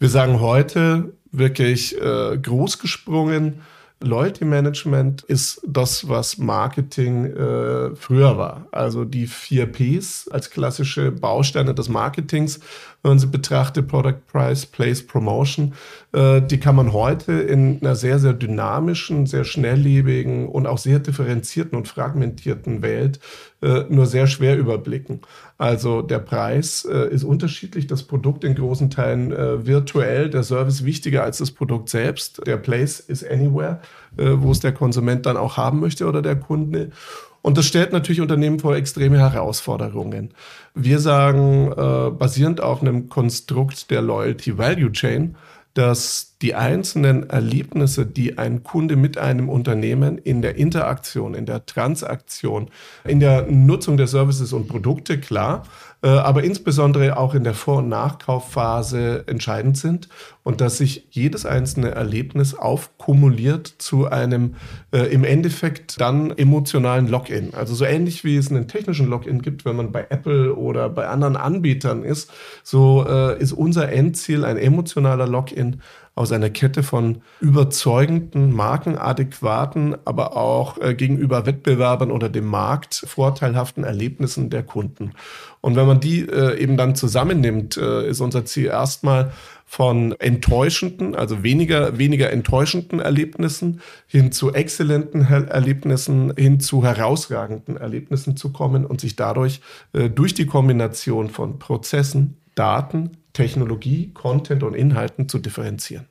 Wir 0.00 0.08
sagen 0.08 0.40
heute 0.40 1.12
wirklich 1.30 2.00
äh, 2.00 2.36
groß 2.38 2.80
gesprungen, 2.80 3.60
Loyalty 4.02 4.46
Management 4.46 5.22
ist 5.22 5.60
das, 5.66 6.08
was 6.08 6.38
Marketing 6.38 7.26
äh, 7.26 7.94
früher 7.94 8.38
war. 8.38 8.66
Also 8.72 9.04
die 9.04 9.26
vier 9.26 9.66
Ps 9.66 10.26
als 10.28 10.50
klassische 10.50 11.12
Bausteine 11.12 11.74
des 11.74 11.90
Marketings, 11.90 12.60
wenn 13.02 13.12
man 13.12 13.18
sie 13.18 13.26
betrachtet, 13.26 13.88
Product 13.88 14.20
Price, 14.30 14.66
Place, 14.66 15.06
Promotion, 15.06 15.74
äh, 16.12 16.42
die 16.42 16.58
kann 16.58 16.76
man 16.76 16.92
heute 16.92 17.32
in 17.32 17.80
einer 17.80 17.96
sehr, 17.96 18.18
sehr 18.18 18.34
dynamischen, 18.34 19.26
sehr 19.26 19.44
schnelllebigen 19.44 20.48
und 20.48 20.66
auch 20.66 20.78
sehr 20.78 20.98
differenzierten 20.98 21.78
und 21.78 21.88
fragmentierten 21.88 22.82
Welt 22.82 23.20
äh, 23.62 23.84
nur 23.88 24.06
sehr 24.06 24.26
schwer 24.26 24.58
überblicken. 24.58 25.20
Also 25.56 26.02
der 26.02 26.18
Preis 26.18 26.86
äh, 26.90 27.08
ist 27.08 27.24
unterschiedlich, 27.24 27.86
das 27.86 28.02
Produkt 28.02 28.44
in 28.44 28.54
großen 28.54 28.90
Teilen 28.90 29.32
äh, 29.32 29.66
virtuell, 29.66 30.30
der 30.30 30.42
Service 30.42 30.84
wichtiger 30.84 31.22
als 31.22 31.38
das 31.38 31.50
Produkt 31.50 31.88
selbst. 31.88 32.46
Der 32.46 32.56
Place 32.56 33.00
is 33.00 33.24
anywhere, 33.24 33.80
äh, 34.16 34.32
wo 34.36 34.52
es 34.52 34.60
der 34.60 34.72
Konsument 34.72 35.26
dann 35.26 35.36
auch 35.36 35.56
haben 35.56 35.80
möchte 35.80 36.06
oder 36.06 36.22
der 36.22 36.36
Kunde. 36.36 36.90
Und 37.42 37.56
das 37.56 37.66
stellt 37.66 37.92
natürlich 37.92 38.20
Unternehmen 38.20 38.58
vor 38.58 38.76
extreme 38.76 39.18
Herausforderungen. 39.18 40.34
Wir 40.74 41.00
sagen, 41.00 41.72
äh, 41.72 42.10
basierend 42.10 42.60
auf 42.60 42.80
einem 42.80 43.08
Konstrukt 43.08 43.90
der 43.90 44.02
Loyalty 44.02 44.56
Value 44.56 44.92
Chain, 44.92 45.36
dass 45.74 46.36
die 46.42 46.54
einzelnen 46.54 47.30
Erlebnisse, 47.30 48.04
die 48.04 48.38
ein 48.38 48.62
Kunde 48.64 48.96
mit 48.96 49.18
einem 49.18 49.48
Unternehmen 49.48 50.18
in 50.18 50.42
der 50.42 50.56
Interaktion, 50.56 51.34
in 51.34 51.46
der 51.46 51.64
Transaktion, 51.64 52.70
in 53.04 53.20
der 53.20 53.46
Nutzung 53.46 53.96
der 53.96 54.08
Services 54.08 54.52
und 54.52 54.68
Produkte, 54.68 55.20
klar, 55.20 55.62
aber 56.08 56.42
insbesondere 56.44 57.16
auch 57.18 57.34
in 57.34 57.44
der 57.44 57.54
Vor- 57.54 57.78
und 57.78 57.88
Nachkaufphase 57.88 59.24
entscheidend 59.26 59.76
sind 59.76 60.08
und 60.42 60.60
dass 60.60 60.78
sich 60.78 61.06
jedes 61.10 61.44
einzelne 61.44 61.90
Erlebnis 61.90 62.54
aufkumuliert 62.54 63.66
zu 63.66 64.08
einem 64.08 64.54
äh, 64.92 65.12
im 65.12 65.24
Endeffekt 65.24 66.00
dann 66.00 66.30
emotionalen 66.30 67.08
Login. 67.08 67.52
Also 67.52 67.74
so 67.74 67.84
ähnlich 67.84 68.24
wie 68.24 68.36
es 68.36 68.50
einen 68.50 68.66
technischen 68.66 69.08
Login 69.08 69.42
gibt, 69.42 69.66
wenn 69.66 69.76
man 69.76 69.92
bei 69.92 70.06
Apple 70.08 70.54
oder 70.54 70.88
bei 70.88 71.06
anderen 71.06 71.36
Anbietern 71.36 72.02
ist, 72.02 72.30
so 72.62 73.04
äh, 73.06 73.38
ist 73.38 73.52
unser 73.52 73.90
Endziel 73.92 74.44
ein 74.44 74.56
emotionaler 74.56 75.26
Login 75.26 75.82
aus 76.20 76.32
einer 76.32 76.50
Kette 76.50 76.82
von 76.82 77.22
überzeugenden, 77.40 78.52
markenadäquaten, 78.52 79.96
aber 80.04 80.36
auch 80.36 80.76
äh, 80.76 80.94
gegenüber 80.94 81.46
Wettbewerbern 81.46 82.10
oder 82.10 82.28
dem 82.28 82.44
Markt 82.44 82.94
vorteilhaften 83.06 83.84
Erlebnissen 83.84 84.50
der 84.50 84.62
Kunden. 84.62 85.12
Und 85.62 85.76
wenn 85.76 85.86
man 85.86 85.98
die 85.98 86.20
äh, 86.28 86.60
eben 86.60 86.76
dann 86.76 86.94
zusammennimmt, 86.94 87.78
äh, 87.78 88.06
ist 88.06 88.20
unser 88.20 88.44
Ziel 88.44 88.66
erstmal 88.66 89.32
von 89.64 90.12
enttäuschenden, 90.18 91.14
also 91.14 91.42
weniger, 91.42 91.96
weniger 91.96 92.30
enttäuschenden 92.30 93.00
Erlebnissen 93.00 93.80
hin 94.06 94.30
zu 94.30 94.52
exzellenten 94.52 95.22
Erlebnissen, 95.22 96.34
hin 96.36 96.60
zu 96.60 96.84
herausragenden 96.84 97.78
Erlebnissen 97.78 98.36
zu 98.36 98.52
kommen 98.52 98.84
und 98.84 99.00
sich 99.00 99.16
dadurch 99.16 99.62
äh, 99.94 100.10
durch 100.10 100.34
die 100.34 100.44
Kombination 100.44 101.30
von 101.30 101.58
Prozessen, 101.58 102.36
Daten, 102.54 103.16
Technologie, 103.32 104.10
Content 104.12 104.62
und 104.62 104.74
Inhalten 104.74 105.28
zu 105.28 105.38
differenzieren. 105.38 106.09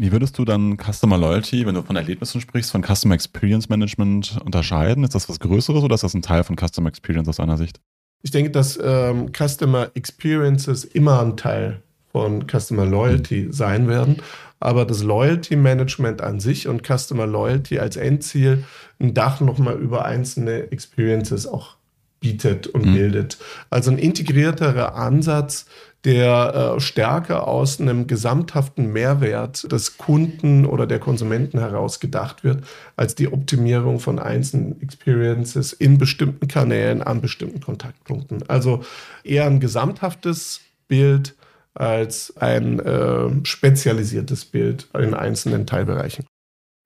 Wie 0.00 0.12
würdest 0.12 0.38
du 0.38 0.46
dann 0.46 0.78
Customer 0.78 1.18
Loyalty, 1.18 1.66
wenn 1.66 1.74
du 1.74 1.82
von 1.82 1.94
Erlebnissen 1.94 2.40
sprichst, 2.40 2.70
von 2.70 2.82
Customer 2.82 3.14
Experience 3.14 3.68
Management 3.68 4.38
unterscheiden? 4.42 5.04
Ist 5.04 5.14
das 5.14 5.28
was 5.28 5.38
Größeres 5.40 5.82
oder 5.82 5.94
ist 5.94 6.02
das 6.02 6.14
ein 6.14 6.22
Teil 6.22 6.42
von 6.42 6.56
Customer 6.56 6.88
Experience 6.88 7.28
aus 7.28 7.36
deiner 7.36 7.58
Sicht? 7.58 7.82
Ich 8.22 8.30
denke, 8.30 8.50
dass 8.50 8.78
ähm, 8.82 9.30
Customer 9.36 9.90
Experiences 9.92 10.84
immer 10.84 11.20
ein 11.20 11.36
Teil 11.36 11.82
von 12.12 12.46
Customer 12.48 12.86
Loyalty 12.86 13.42
mhm. 13.42 13.52
sein 13.52 13.88
werden. 13.88 14.22
Aber 14.58 14.86
das 14.86 15.02
Loyalty 15.02 15.56
Management 15.56 16.22
an 16.22 16.40
sich 16.40 16.66
und 16.66 16.82
Customer 16.82 17.26
Loyalty 17.26 17.78
als 17.78 17.96
Endziel 17.96 18.64
ein 19.00 19.12
Dach 19.12 19.40
nochmal 19.40 19.78
über 19.78 20.06
einzelne 20.06 20.72
Experiences 20.72 21.46
auch 21.46 21.76
bietet 22.20 22.66
und 22.66 22.86
mhm. 22.86 22.94
bildet. 22.94 23.38
Also 23.68 23.90
ein 23.90 23.98
integrierterer 23.98 24.94
Ansatz, 24.94 25.66
der 26.04 26.76
äh, 26.76 26.80
stärker 26.80 27.46
aus 27.46 27.80
einem 27.80 28.06
gesamthaften 28.06 28.92
Mehrwert 28.92 29.70
des 29.70 29.98
Kunden 29.98 30.64
oder 30.64 30.86
der 30.86 30.98
Konsumenten 30.98 31.58
heraus 31.58 32.00
gedacht 32.00 32.42
wird, 32.42 32.64
als 32.96 33.14
die 33.14 33.30
Optimierung 33.30 34.00
von 34.00 34.18
einzelnen 34.18 34.80
Experiences 34.80 35.72
in 35.72 35.98
bestimmten 35.98 36.48
Kanälen 36.48 37.02
an 37.02 37.20
bestimmten 37.20 37.60
Kontaktpunkten. 37.60 38.48
Also 38.48 38.82
eher 39.24 39.44
ein 39.44 39.60
gesamthaftes 39.60 40.60
Bild 40.88 41.34
als 41.74 42.36
ein 42.38 42.80
äh, 42.80 43.28
spezialisiertes 43.44 44.44
Bild 44.46 44.88
in 44.98 45.14
einzelnen 45.14 45.66
Teilbereichen. 45.66 46.24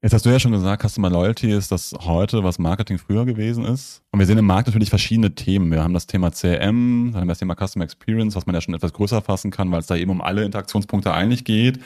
Jetzt 0.04 0.12
hast 0.12 0.26
du 0.26 0.28
ja 0.28 0.38
schon 0.38 0.52
gesagt, 0.52 0.87
Customer 0.87 1.08
Loyalty 1.08 1.50
ist 1.50 1.73
das 1.73 1.94
heute, 1.99 2.44
was 2.44 2.58
Marketing 2.58 2.99
früher 2.99 3.25
gewesen 3.25 3.64
ist. 3.64 4.02
Und 4.11 4.18
wir 4.18 4.26
sehen 4.26 4.37
im 4.37 4.44
Markt 4.44 4.68
natürlich 4.68 4.90
verschiedene 4.90 5.34
Themen. 5.34 5.70
Wir 5.70 5.82
haben 5.82 5.94
das 5.94 6.06
Thema 6.06 6.30
CRM, 6.30 7.08
dann 7.11 7.23
haben 7.23 7.26
wir 7.26 7.32
das 7.32 7.38
Thema 7.38 7.54
Customer 7.54 7.87
Experience, 7.87 8.37
was 8.37 8.44
man 8.44 8.54
ja 8.54 8.61
schon 8.61 8.75
etwas 8.75 8.92
größer 8.92 9.23
fassen 9.23 9.50
kann, 9.50 9.73
weil 9.73 9.80
es 9.80 9.87
da 9.87 9.96
eben 9.96 10.11
um 10.11 10.20
alle 10.20 10.44
Interaktionspunkte 10.44 11.11
eigentlich 11.14 11.46
geht. 11.46 11.80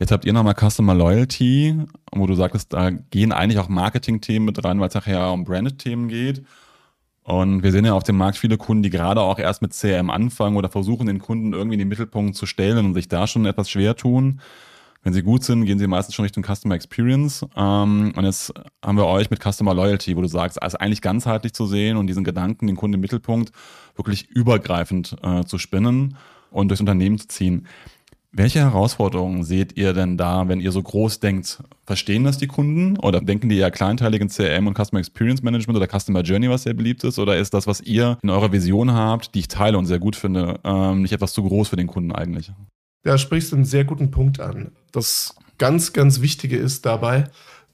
Jetzt 0.00 0.10
habt 0.10 0.24
ihr 0.24 0.32
nochmal 0.32 0.56
Customer 0.56 0.96
Loyalty, 0.96 1.76
wo 2.10 2.26
du 2.26 2.34
sagtest, 2.34 2.72
da 2.72 2.90
gehen 2.90 3.30
eigentlich 3.30 3.60
auch 3.60 3.68
Marketing-Themen 3.68 4.46
mit 4.46 4.64
rein, 4.64 4.80
weil 4.80 4.88
es 4.88 4.94
nachher 4.94 5.30
um 5.30 5.44
Branded-Themen 5.44 6.08
geht. 6.08 6.42
Und 7.22 7.62
wir 7.62 7.70
sehen 7.70 7.84
ja 7.84 7.92
auf 7.92 8.02
dem 8.02 8.16
Markt 8.16 8.38
viele 8.38 8.56
Kunden, 8.56 8.82
die 8.82 8.90
gerade 8.90 9.20
auch 9.20 9.38
erst 9.38 9.62
mit 9.62 9.74
CRM 9.74 10.10
anfangen 10.10 10.56
oder 10.56 10.70
versuchen, 10.70 11.06
den 11.06 11.20
Kunden 11.20 11.52
irgendwie 11.52 11.74
in 11.74 11.78
den 11.78 11.88
Mittelpunkt 11.88 12.34
zu 12.34 12.46
stellen 12.46 12.84
und 12.84 12.94
sich 12.94 13.06
da 13.06 13.28
schon 13.28 13.46
etwas 13.46 13.70
schwer 13.70 13.94
tun. 13.94 14.40
Wenn 15.02 15.14
sie 15.14 15.22
gut 15.22 15.44
sind, 15.44 15.64
gehen 15.64 15.78
sie 15.78 15.86
meistens 15.86 16.14
schon 16.14 16.24
Richtung 16.24 16.44
Customer 16.44 16.74
Experience. 16.74 17.46
Ähm, 17.56 18.12
und 18.14 18.24
jetzt 18.24 18.52
haben 18.84 18.98
wir 18.98 19.06
euch 19.06 19.30
mit 19.30 19.42
Customer 19.42 19.74
Loyalty, 19.74 20.16
wo 20.16 20.20
du 20.20 20.28
sagst, 20.28 20.62
also 20.62 20.76
eigentlich 20.78 21.00
ganzheitlich 21.00 21.54
zu 21.54 21.66
sehen 21.66 21.96
und 21.96 22.06
diesen 22.06 22.24
Gedanken, 22.24 22.66
den 22.66 22.76
Kunden 22.76 22.94
im 22.94 23.00
Mittelpunkt 23.00 23.50
wirklich 23.96 24.28
übergreifend 24.28 25.16
äh, 25.22 25.44
zu 25.44 25.56
spinnen 25.56 26.16
und 26.50 26.68
durchs 26.68 26.80
Unternehmen 26.80 27.18
zu 27.18 27.28
ziehen. 27.28 27.66
Welche 28.32 28.60
Herausforderungen 28.60 29.42
seht 29.42 29.76
ihr 29.76 29.92
denn 29.92 30.16
da, 30.16 30.46
wenn 30.46 30.60
ihr 30.60 30.70
so 30.70 30.80
groß 30.80 31.18
denkt? 31.18 31.64
Verstehen 31.84 32.22
das 32.22 32.38
die 32.38 32.46
Kunden 32.46 32.96
oder 32.98 33.20
denken 33.20 33.48
die 33.48 33.56
eher 33.56 33.72
kleinteilig 33.72 34.20
in 34.20 34.28
CRM 34.28 34.68
und 34.68 34.78
Customer 34.78 35.00
Experience 35.00 35.42
Management 35.42 35.76
oder 35.76 35.88
Customer 35.88 36.20
Journey, 36.20 36.48
was 36.48 36.62
sehr 36.62 36.74
beliebt 36.74 37.02
ist? 37.02 37.18
Oder 37.18 37.38
ist 37.38 37.54
das, 37.54 37.66
was 37.66 37.80
ihr 37.80 38.18
in 38.22 38.30
eurer 38.30 38.52
Vision 38.52 38.92
habt, 38.92 39.34
die 39.34 39.40
ich 39.40 39.48
teile 39.48 39.78
und 39.78 39.86
sehr 39.86 39.98
gut 39.98 40.14
finde, 40.14 40.60
ähm, 40.62 41.02
nicht 41.02 41.12
etwas 41.12 41.32
zu 41.32 41.42
groß 41.42 41.70
für 41.70 41.76
den 41.76 41.88
Kunden 41.88 42.12
eigentlich? 42.12 42.52
Da 43.02 43.18
sprichst 43.18 43.52
du 43.52 43.56
einen 43.56 43.64
sehr 43.64 43.84
guten 43.84 44.10
Punkt 44.10 44.40
an. 44.40 44.72
Das 44.92 45.34
ganz, 45.58 45.92
ganz 45.92 46.20
Wichtige 46.20 46.56
ist 46.56 46.86
dabei, 46.86 47.24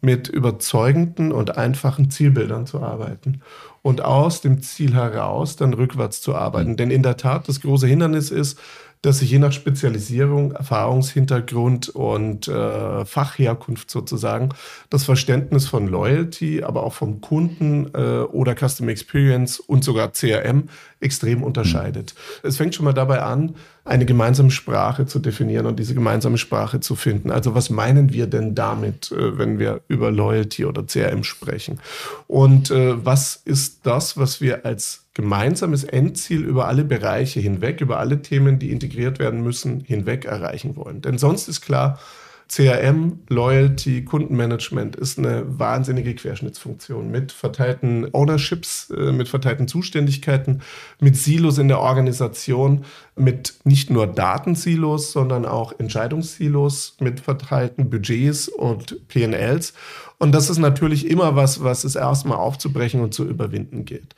mit 0.00 0.28
überzeugenden 0.28 1.33
und 1.33 1.56
einfachen 1.56 2.11
Zielbildern 2.11 2.66
zu 2.66 2.80
arbeiten 2.80 3.40
und 3.83 4.02
aus 4.02 4.40
dem 4.40 4.61
Ziel 4.61 4.95
heraus 4.95 5.56
dann 5.56 5.73
rückwärts 5.73 6.21
zu 6.21 6.35
arbeiten. 6.35 6.73
Mhm. 6.73 6.76
Denn 6.76 6.90
in 6.90 7.02
der 7.02 7.16
Tat, 7.16 7.49
das 7.49 7.61
große 7.61 7.87
Hindernis 7.87 8.30
ist, 8.30 8.59
dass 9.02 9.18
sich 9.18 9.30
je 9.30 9.38
nach 9.38 9.52
Spezialisierung, 9.52 10.52
Erfahrungshintergrund 10.52 11.88
und 11.90 12.48
äh, 12.48 13.04
Fachherkunft 13.04 13.90
sozusagen 13.90 14.50
das 14.90 15.04
Verständnis 15.04 15.66
von 15.68 15.86
Loyalty, 15.86 16.62
aber 16.62 16.82
auch 16.82 16.92
vom 16.92 17.20
Kunden 17.20 17.90
äh, 17.94 18.20
oder 18.20 18.54
Custom 18.54 18.88
Experience 18.88 19.60
und 19.60 19.84
sogar 19.84 20.12
CRM 20.12 20.68
extrem 21.00 21.42
unterscheidet. 21.42 22.14
Mhm. 22.42 22.48
Es 22.48 22.56
fängt 22.56 22.74
schon 22.74 22.84
mal 22.84 22.92
dabei 22.92 23.22
an, 23.22 23.54
eine 23.84 24.06
gemeinsame 24.06 24.50
Sprache 24.50 25.06
zu 25.06 25.18
definieren 25.18 25.66
und 25.66 25.78
diese 25.78 25.94
gemeinsame 25.94 26.38
Sprache 26.38 26.80
zu 26.80 26.96
finden. 26.96 27.30
Also 27.30 27.54
was 27.54 27.70
meinen 27.70 28.12
wir 28.12 28.26
denn 28.26 28.54
damit, 28.54 29.12
äh, 29.12 29.38
wenn 29.38 29.58
wir 29.58 29.82
über 29.88 30.10
Loyalty 30.10 30.64
oder 30.64 30.84
CRM 30.86 31.22
sprechen? 31.22 31.80
Und 32.26 32.70
äh, 32.70 33.04
was 33.04 33.36
ist 33.44 33.86
das, 33.86 34.16
was 34.16 34.40
wir 34.40 34.64
als 34.64 35.05
gemeinsames 35.16 35.82
Endziel 35.82 36.44
über 36.44 36.68
alle 36.68 36.85
Bereiche 36.85 37.40
hinweg, 37.40 37.80
über 37.80 37.99
alle 37.99 38.20
Themen, 38.20 38.58
die 38.58 38.70
integriert 38.70 39.18
werden 39.18 39.42
müssen, 39.42 39.80
hinweg 39.80 40.26
erreichen 40.26 40.76
wollen? 40.76 41.00
Denn 41.00 41.16
sonst 41.16 41.49
ist 41.49 41.62
klar, 41.62 41.99
CRM, 42.48 43.20
Loyalty, 43.28 44.04
Kundenmanagement 44.04 44.94
ist 44.94 45.18
eine 45.18 45.58
wahnsinnige 45.58 46.14
Querschnittsfunktion 46.14 47.10
mit 47.10 47.32
verteilten 47.32 48.08
Ownerships, 48.12 48.90
äh, 48.90 49.10
mit 49.10 49.28
verteilten 49.28 49.66
Zuständigkeiten, 49.66 50.62
mit 51.00 51.16
Silos 51.16 51.58
in 51.58 51.66
der 51.66 51.80
Organisation, 51.80 52.84
mit 53.16 53.54
nicht 53.64 53.90
nur 53.90 54.06
Datensilos, 54.06 55.10
sondern 55.10 55.44
auch 55.44 55.72
Entscheidungssilos, 55.78 56.96
mit 57.00 57.18
verteilten 57.18 57.90
Budgets 57.90 58.48
und 58.48 59.08
PNLs. 59.08 59.74
Und 60.18 60.32
das 60.32 60.48
ist 60.48 60.58
natürlich 60.58 61.10
immer 61.10 61.34
was, 61.34 61.62
was 61.64 61.84
es 61.84 61.96
erstmal 61.96 62.38
aufzubrechen 62.38 63.00
und 63.00 63.12
zu 63.12 63.24
überwinden 63.24 63.84
gilt. 63.84 64.14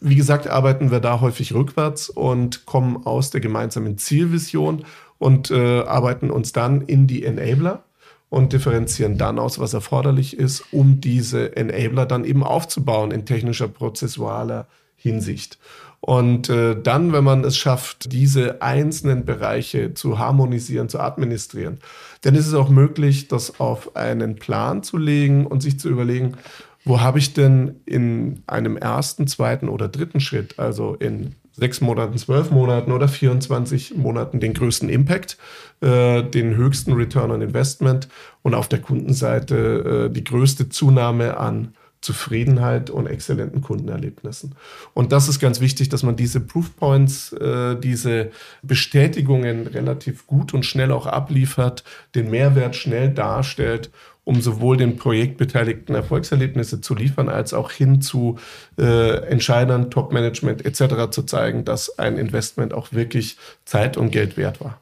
Wie 0.00 0.16
gesagt, 0.16 0.48
arbeiten 0.48 0.90
wir 0.90 1.00
da 1.00 1.20
häufig 1.20 1.54
rückwärts 1.54 2.10
und 2.10 2.66
kommen 2.66 3.04
aus 3.06 3.30
der 3.30 3.40
gemeinsamen 3.40 3.96
Zielvision 3.96 4.84
und 5.20 5.50
äh, 5.50 5.82
arbeiten 5.82 6.30
uns 6.30 6.52
dann 6.52 6.80
in 6.80 7.06
die 7.06 7.24
Enabler 7.24 7.84
und 8.30 8.52
differenzieren 8.52 9.18
dann 9.18 9.38
aus, 9.38 9.58
was 9.58 9.74
erforderlich 9.74 10.36
ist, 10.36 10.64
um 10.72 11.00
diese 11.00 11.56
Enabler 11.56 12.06
dann 12.06 12.24
eben 12.24 12.42
aufzubauen 12.42 13.10
in 13.10 13.26
technischer, 13.26 13.68
prozessualer 13.68 14.66
Hinsicht. 14.96 15.58
Und 16.00 16.48
äh, 16.48 16.80
dann, 16.80 17.12
wenn 17.12 17.24
man 17.24 17.44
es 17.44 17.58
schafft, 17.58 18.12
diese 18.12 18.62
einzelnen 18.62 19.26
Bereiche 19.26 19.92
zu 19.92 20.18
harmonisieren, 20.18 20.88
zu 20.88 20.98
administrieren, 20.98 21.80
dann 22.22 22.34
ist 22.34 22.46
es 22.46 22.54
auch 22.54 22.70
möglich, 22.70 23.28
das 23.28 23.60
auf 23.60 23.96
einen 23.96 24.36
Plan 24.36 24.82
zu 24.82 24.96
legen 24.96 25.46
und 25.46 25.62
sich 25.62 25.78
zu 25.78 25.90
überlegen, 25.90 26.38
wo 26.86 27.00
habe 27.00 27.18
ich 27.18 27.34
denn 27.34 27.80
in 27.84 28.42
einem 28.46 28.78
ersten, 28.78 29.26
zweiten 29.26 29.68
oder 29.68 29.88
dritten 29.88 30.20
Schritt, 30.20 30.58
also 30.58 30.94
in 30.94 31.34
sechs 31.52 31.80
Monaten, 31.80 32.18
zwölf 32.18 32.50
Monaten 32.50 32.92
oder 32.92 33.08
24 33.08 33.96
Monaten 33.96 34.40
den 34.40 34.54
größten 34.54 34.88
Impact, 34.88 35.36
äh, 35.80 36.22
den 36.22 36.56
höchsten 36.56 36.92
Return 36.92 37.30
on 37.30 37.42
Investment 37.42 38.08
und 38.42 38.54
auf 38.54 38.68
der 38.68 38.80
Kundenseite 38.80 40.08
äh, 40.08 40.12
die 40.12 40.24
größte 40.24 40.68
Zunahme 40.68 41.36
an 41.36 41.74
Zufriedenheit 42.00 42.88
und 42.88 43.06
exzellenten 43.06 43.60
Kundenerlebnissen. 43.60 44.54
Und 44.94 45.12
das 45.12 45.28
ist 45.28 45.38
ganz 45.38 45.60
wichtig, 45.60 45.90
dass 45.90 46.02
man 46.02 46.16
diese 46.16 46.40
Proof 46.40 46.74
Points, 46.76 47.32
äh, 47.34 47.76
diese 47.76 48.30
Bestätigungen 48.62 49.66
relativ 49.66 50.26
gut 50.26 50.54
und 50.54 50.64
schnell 50.64 50.92
auch 50.92 51.06
abliefert, 51.06 51.84
den 52.14 52.30
Mehrwert 52.30 52.74
schnell 52.74 53.10
darstellt 53.10 53.90
um 54.30 54.40
sowohl 54.40 54.76
den 54.76 54.94
Projektbeteiligten 54.94 55.92
Erfolgserlebnisse 55.92 56.80
zu 56.80 56.94
liefern, 56.94 57.28
als 57.28 57.52
auch 57.52 57.72
hin 57.72 58.00
zu 58.00 58.38
äh, 58.78 59.26
Entscheidern, 59.26 59.90
Top-Management 59.90 60.64
etc. 60.64 61.10
zu 61.10 61.24
zeigen, 61.24 61.64
dass 61.64 61.98
ein 61.98 62.16
Investment 62.16 62.72
auch 62.72 62.92
wirklich 62.92 63.38
Zeit 63.64 63.96
und 63.96 64.12
Geld 64.12 64.36
wert 64.36 64.60
war. 64.60 64.80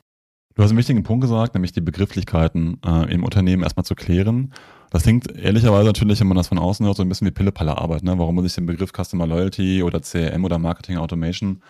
Du 0.54 0.62
hast 0.62 0.68
einen 0.68 0.76
wichtigen 0.76 1.02
Punkt 1.02 1.22
gesagt, 1.22 1.54
nämlich 1.54 1.72
die 1.72 1.80
Begrifflichkeiten 1.80 2.78
äh, 2.84 3.10
im 3.10 3.24
Unternehmen 3.24 3.62
erstmal 3.62 3.86
zu 3.86 3.94
klären. 3.94 4.52
Das 4.90 5.04
klingt 5.04 5.34
ehrlicherweise 5.34 5.86
natürlich, 5.86 6.20
wenn 6.20 6.28
man 6.28 6.36
das 6.36 6.48
von 6.48 6.58
außen 6.58 6.84
hört, 6.84 6.98
so 6.98 7.02
ein 7.02 7.08
bisschen 7.08 7.26
wie 7.26 7.30
Pille-Palle-Arbeit. 7.30 8.02
Ne? 8.02 8.18
Warum 8.18 8.34
muss 8.34 8.44
ich 8.44 8.54
den 8.54 8.66
Begriff 8.66 8.92
Customer 8.92 9.26
Loyalty 9.26 9.82
oder 9.82 10.02
CRM 10.02 10.44
oder 10.44 10.58
Marketing 10.58 10.98
Automation 10.98 11.62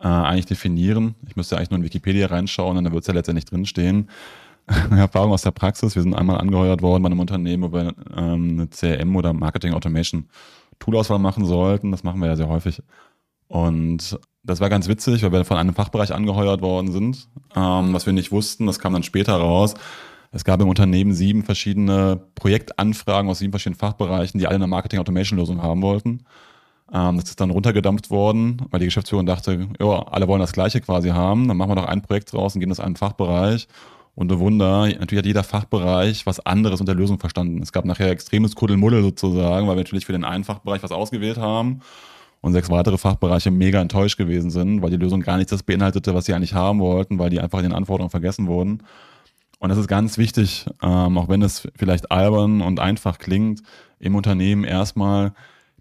äh, 0.00 0.06
eigentlich 0.06 0.46
definieren? 0.46 1.14
Ich 1.28 1.36
müsste 1.36 1.58
eigentlich 1.58 1.68
nur 1.68 1.80
in 1.80 1.84
Wikipedia 1.84 2.28
reinschauen 2.28 2.78
und 2.78 2.84
dann 2.84 2.94
wird 2.94 3.02
es 3.02 3.06
ja 3.06 3.12
letztendlich 3.12 3.44
drinstehen. 3.44 4.08
Erfahrung 4.90 5.32
aus 5.32 5.42
der 5.42 5.50
Praxis. 5.50 5.94
Wir 5.94 6.02
sind 6.02 6.14
einmal 6.14 6.38
angeheuert 6.38 6.82
worden 6.82 7.02
bei 7.02 7.08
einem 7.08 7.20
Unternehmen, 7.20 7.62
wo 7.64 7.72
wir 7.72 7.94
ähm, 8.16 8.50
eine 8.58 8.68
CRM 8.68 9.16
oder 9.16 9.32
Marketing 9.32 9.72
Automation 9.72 10.28
Toolauswahl 10.78 11.18
machen 11.18 11.44
sollten. 11.44 11.90
Das 11.90 12.04
machen 12.04 12.20
wir 12.20 12.28
ja 12.28 12.36
sehr 12.36 12.48
häufig. 12.48 12.82
Und 13.48 14.18
das 14.44 14.60
war 14.60 14.68
ganz 14.68 14.88
witzig, 14.88 15.22
weil 15.22 15.32
wir 15.32 15.44
von 15.44 15.56
einem 15.56 15.74
Fachbereich 15.74 16.12
angeheuert 16.12 16.60
worden 16.60 16.92
sind, 16.92 17.28
ähm, 17.56 17.92
was 17.92 18.06
wir 18.06 18.12
nicht 18.12 18.30
wussten. 18.30 18.66
Das 18.66 18.78
kam 18.78 18.92
dann 18.92 19.02
später 19.02 19.36
raus. 19.36 19.74
Es 20.30 20.44
gab 20.44 20.60
im 20.60 20.68
Unternehmen 20.68 21.14
sieben 21.14 21.42
verschiedene 21.42 22.20
Projektanfragen 22.34 23.30
aus 23.30 23.38
sieben 23.38 23.52
verschiedenen 23.52 23.78
Fachbereichen, 23.78 24.38
die 24.38 24.46
alle 24.46 24.56
eine 24.56 24.66
Marketing 24.66 25.00
Automation 25.00 25.38
Lösung 25.38 25.62
haben 25.62 25.80
wollten. 25.80 26.24
Ähm, 26.92 27.16
das 27.16 27.30
ist 27.30 27.40
dann 27.40 27.50
runtergedampft 27.50 28.10
worden, 28.10 28.62
weil 28.70 28.80
die 28.80 28.86
Geschäftsführung 28.86 29.24
dachte, 29.24 29.68
ja, 29.80 30.02
alle 30.02 30.28
wollen 30.28 30.40
das 30.40 30.52
Gleiche 30.52 30.82
quasi 30.82 31.08
haben. 31.08 31.48
Dann 31.48 31.56
machen 31.56 31.70
wir 31.70 31.76
doch 31.76 31.86
ein 31.86 32.02
Projekt 32.02 32.32
draus 32.32 32.54
und 32.54 32.60
gehen 32.60 32.68
das 32.68 32.80
an 32.80 32.86
einen 32.86 32.96
Fachbereich. 32.96 33.68
Und 34.18 34.26
du 34.32 34.40
Wunder, 34.40 34.88
natürlich 34.88 35.18
hat 35.18 35.26
jeder 35.26 35.44
Fachbereich 35.44 36.26
was 36.26 36.44
anderes 36.44 36.80
unter 36.80 36.92
Lösung 36.92 37.20
verstanden. 37.20 37.62
Es 37.62 37.70
gab 37.70 37.84
nachher 37.84 38.10
extremes 38.10 38.56
Kuddelmuddel 38.56 39.00
sozusagen, 39.00 39.68
weil 39.68 39.76
wir 39.76 39.84
natürlich 39.84 40.06
für 40.06 40.12
den 40.12 40.24
einen 40.24 40.42
Fachbereich 40.42 40.82
was 40.82 40.90
ausgewählt 40.90 41.38
haben 41.38 41.82
und 42.40 42.52
sechs 42.52 42.68
weitere 42.68 42.98
Fachbereiche 42.98 43.52
mega 43.52 43.80
enttäuscht 43.80 44.18
gewesen 44.18 44.50
sind, 44.50 44.82
weil 44.82 44.90
die 44.90 44.96
Lösung 44.96 45.20
gar 45.20 45.36
nichts 45.36 45.50
das 45.50 45.62
beinhaltete, 45.62 46.16
was 46.16 46.24
sie 46.24 46.34
eigentlich 46.34 46.54
haben 46.54 46.80
wollten, 46.80 47.20
weil 47.20 47.30
die 47.30 47.38
einfach 47.38 47.60
in 47.60 47.66
den 47.66 47.72
Anforderungen 47.72 48.10
vergessen 48.10 48.48
wurden. 48.48 48.82
Und 49.60 49.68
das 49.68 49.78
ist 49.78 49.86
ganz 49.86 50.18
wichtig, 50.18 50.66
ähm, 50.82 51.16
auch 51.16 51.28
wenn 51.28 51.42
es 51.42 51.68
vielleicht 51.76 52.10
albern 52.10 52.60
und 52.60 52.80
einfach 52.80 53.18
klingt, 53.18 53.62
im 54.00 54.16
Unternehmen 54.16 54.64
erstmal 54.64 55.32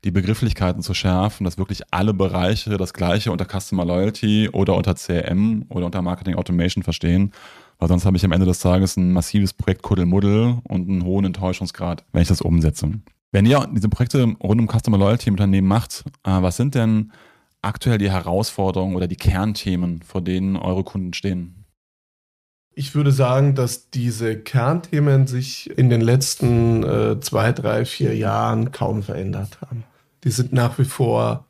die 0.04 0.12
Begrifflichkeiten 0.12 0.84
zu 0.84 0.93
schärfen, 0.93 1.43
dass 1.43 1.58
wirklich 1.58 1.82
alle 1.89 2.13
Bereiche 2.13 2.78
das 2.78 2.93
gleiche 2.93 3.32
unter 3.32 3.45
Customer 3.45 3.84
Loyalty 3.84 4.50
oder 4.50 4.76
unter 4.76 4.93
CRM 4.93 5.65
oder 5.69 5.88
unter 5.88 6.04
Marketing 6.04 6.36
Automation 6.36 6.84
verstehen 6.84 7.34
weil 7.79 7.87
sonst 7.87 8.05
habe 8.05 8.17
ich 8.17 8.25
am 8.25 8.31
Ende 8.31 8.45
des 8.45 8.59
Tages 8.59 8.97
ein 8.97 9.11
massives 9.11 9.53
Projekt 9.53 9.83
Kuddelmuddel 9.83 10.59
und 10.63 10.89
einen 10.89 11.03
hohen 11.03 11.25
Enttäuschungsgrad, 11.25 12.05
wenn 12.11 12.21
ich 12.21 12.27
das 12.27 12.41
umsetze. 12.41 12.91
Wenn 13.31 13.45
ihr 13.45 13.67
diese 13.73 13.89
Projekte 13.89 14.23
rund 14.41 14.61
um 14.61 14.67
Customer 14.67 14.97
Loyalty 14.97 15.27
im 15.27 15.33
Unternehmen 15.33 15.67
macht, 15.67 16.05
äh, 16.23 16.41
was 16.41 16.57
sind 16.57 16.75
denn 16.75 17.11
aktuell 17.61 17.97
die 17.97 18.11
Herausforderungen 18.11 18.95
oder 18.95 19.07
die 19.07 19.15
Kernthemen, 19.15 20.01
vor 20.01 20.21
denen 20.21 20.55
eure 20.55 20.83
Kunden 20.83 21.13
stehen? 21.13 21.65
Ich 22.73 22.93
würde 22.93 23.11
sagen, 23.11 23.55
dass 23.55 23.89
diese 23.89 24.37
Kernthemen 24.37 25.25
sich 25.25 25.69
in 25.77 25.89
den 25.89 25.99
letzten 25.99 26.83
äh, 26.83 27.19
zwei, 27.19 27.51
drei, 27.51 27.85
vier 27.85 28.15
Jahren 28.15 28.71
kaum 28.71 29.01
verändert 29.01 29.59
haben. 29.61 29.83
Die 30.23 30.29
sind 30.29 30.53
nach 30.53 30.77
wie 30.77 30.85
vor 30.85 31.46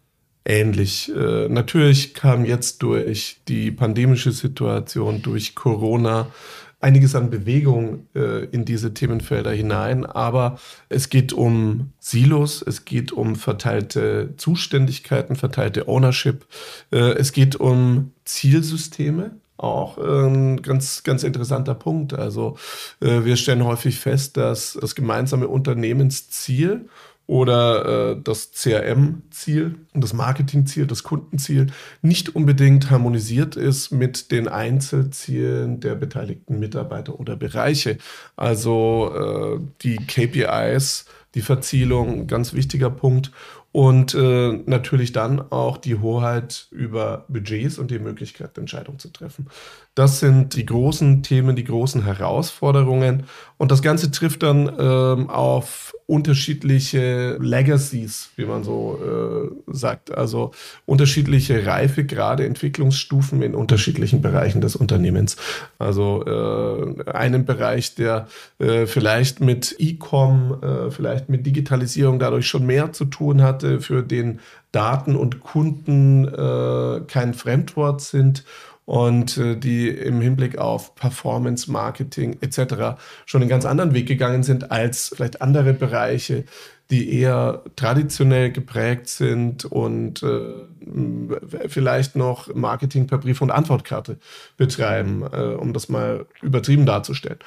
ähnlich. 0.47 1.12
Äh, 1.13 1.49
natürlich 1.49 2.13
kam 2.13 2.45
jetzt 2.45 2.81
durch 2.81 3.39
die 3.47 3.71
pandemische 3.71 4.31
Situation, 4.31 5.21
durch 5.21 5.55
Corona, 5.55 6.31
einiges 6.79 7.15
an 7.15 7.29
Bewegung 7.29 8.07
äh, 8.15 8.45
in 8.45 8.63
diese 8.63 8.93
Themenfelder 8.93 9.51
hinein, 9.51 10.05
aber 10.05 10.60
es 10.89 11.10
geht 11.10 11.33
um 11.33 11.91
Silos, 11.99 12.62
es 12.62 12.86
geht 12.86 13.12
um 13.12 13.36
verteilte 13.36 14.33
Zuständigkeiten, 14.38 15.36
verteilte 15.36 15.88
Ownership, 15.88 16.45
äh, 16.91 17.13
es 17.13 17.31
geht 17.31 17.55
um 17.55 18.12
Zielsysteme. 18.25 19.31
Auch 19.60 19.97
ein 19.97 20.62
ganz, 20.62 21.01
ganz 21.01 21.23
interessanter 21.23 21.73
Punkt. 21.73 22.13
Also 22.13 22.57
wir 22.99 23.36
stellen 23.38 23.65
häufig 23.65 23.99
fest, 23.99 24.38
dass 24.38 24.77
das 24.79 24.93
gemeinsame 24.93 25.47
Unternehmensziel 25.47 26.88
oder 27.27 28.13
äh, 28.13 28.21
das 28.23 28.51
CRM-Ziel 28.51 29.75
und 29.93 30.03
das 30.03 30.13
Marketing-Ziel, 30.13 30.87
das 30.87 31.03
Kundenziel 31.03 31.67
nicht 32.01 32.35
unbedingt 32.35 32.89
harmonisiert 32.89 33.57
ist 33.57 33.91
mit 33.91 34.31
den 34.31 34.47
Einzelzielen 34.47 35.81
der 35.81 35.95
beteiligten 35.95 36.57
Mitarbeiter 36.57 37.19
oder 37.19 37.35
Bereiche. 37.35 37.97
Also 38.37 39.11
äh, 39.13 39.59
die 39.81 39.97
KPIs, 39.97 41.05
die 41.35 41.41
Verzielung, 41.41 42.27
ganz 42.27 42.53
wichtiger 42.53 42.89
Punkt. 42.89 43.31
Und 43.73 44.15
äh, 44.15 44.53
natürlich 44.65 45.11
dann 45.11 45.51
auch 45.51 45.77
die 45.77 45.99
Hoheit 45.99 46.67
über 46.71 47.25
Budgets 47.27 47.77
und 47.77 47.91
die 47.91 47.99
Möglichkeit, 47.99 48.57
Entscheidungen 48.57 48.97
zu 48.97 49.09
treffen. 49.09 49.49
Das 49.93 50.19
sind 50.19 50.55
die 50.55 50.65
großen 50.65 51.21
Themen, 51.21 51.55
die 51.55 51.65
großen 51.65 52.03
Herausforderungen. 52.03 53.25
Und 53.57 53.71
das 53.71 53.83
Ganze 53.83 54.09
trifft 54.09 54.41
dann 54.41 54.71
ähm, 54.79 55.29
auf 55.29 55.93
unterschiedliche 56.08 57.38
Legacies, 57.39 58.30
wie 58.38 58.46
man 58.46 58.63
so 58.63 58.98
äh, 59.04 59.72
sagt. 59.74 60.17
Also 60.17 60.52
unterschiedliche 60.86 61.65
Reifegrade, 61.65 62.46
Entwicklungsstufen 62.46 63.41
in 63.41 63.54
unterschiedlichen 63.54 64.22
Bereichen 64.22 64.62
des 64.62 64.78
Unternehmens. 64.78 65.36
Also 65.80 66.26
äh, 66.26 67.12
einen 67.12 67.46
Bereich, 67.46 67.96
der 67.96 68.28
äh, 68.58 68.86
vielleicht 68.86 69.41
mit 69.41 69.76
E-Com, 69.80 70.63
äh, 70.63 70.91
vielleicht 70.91 71.28
mit 71.28 71.46
Digitalisierung 71.46 72.20
dadurch 72.20 72.48
schon 72.48 72.65
mehr 72.65 72.93
zu 72.93 73.04
tun 73.04 73.41
hatte, 73.41 73.82
für 73.82 74.02
den 74.02 74.39
Daten 74.72 75.17
und 75.17 75.41
Kunden 75.41 76.26
äh, 76.26 77.02
kein 77.08 77.34
Fremdwort 77.34 78.00
sind 78.00 78.46
und 78.88 79.38
äh, 79.38 79.58
die 79.58 79.89
im 79.89 80.21
Hinblick 80.21 80.58
auf 80.58 80.95
Performance 80.95 81.69
Marketing 81.69 82.38
etc. 82.39 82.97
schon 83.26 83.41
einen 83.41 83.50
ganz 83.50 83.65
anderen 83.65 83.93
Weg 83.93 84.08
gegangen 84.08 84.43
sind 84.43 84.71
als 84.71 85.12
vielleicht 85.13 85.41
andere 85.41 85.73
Bereiche, 85.73 86.45
die 86.89 87.13
eher 87.19 87.63
traditionell 87.76 88.50
geprägt 88.50 89.10
sind 89.10 89.65
und 89.65 90.23
äh, 90.23 91.67
vielleicht 91.67 92.15
noch 92.15 92.56
Marketing 92.56 93.08
per 93.08 93.17
Brief- 93.17 93.41
und 93.41 93.52
Antwortkarte 93.52 94.19
betreiben, 94.56 95.21
äh, 95.34 95.56
um 95.56 95.73
das 95.73 95.89
mal 95.89 96.26
übertrieben 96.41 96.86
darzustellen. 96.86 97.39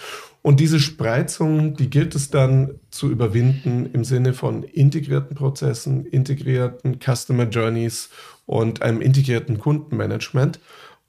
Und 0.42 0.61
diese 0.61 0.79
Spreizung, 0.79 1.74
die 1.74 1.88
gilt 1.88 2.14
es 2.14 2.29
dann 2.29 2.72
zu 2.90 3.11
überwinden 3.11 3.88
im 3.94 4.05
Sinne 4.05 4.35
von 4.35 4.62
integrierten 4.62 5.35
Prozessen, 5.35 6.05
integrierten 6.05 6.98
Customer 7.00 7.44
Journeys 7.44 8.11
und 8.44 8.83
einem 8.83 9.00
integrierten 9.00 9.59
Kundenmanagement. 9.59 10.61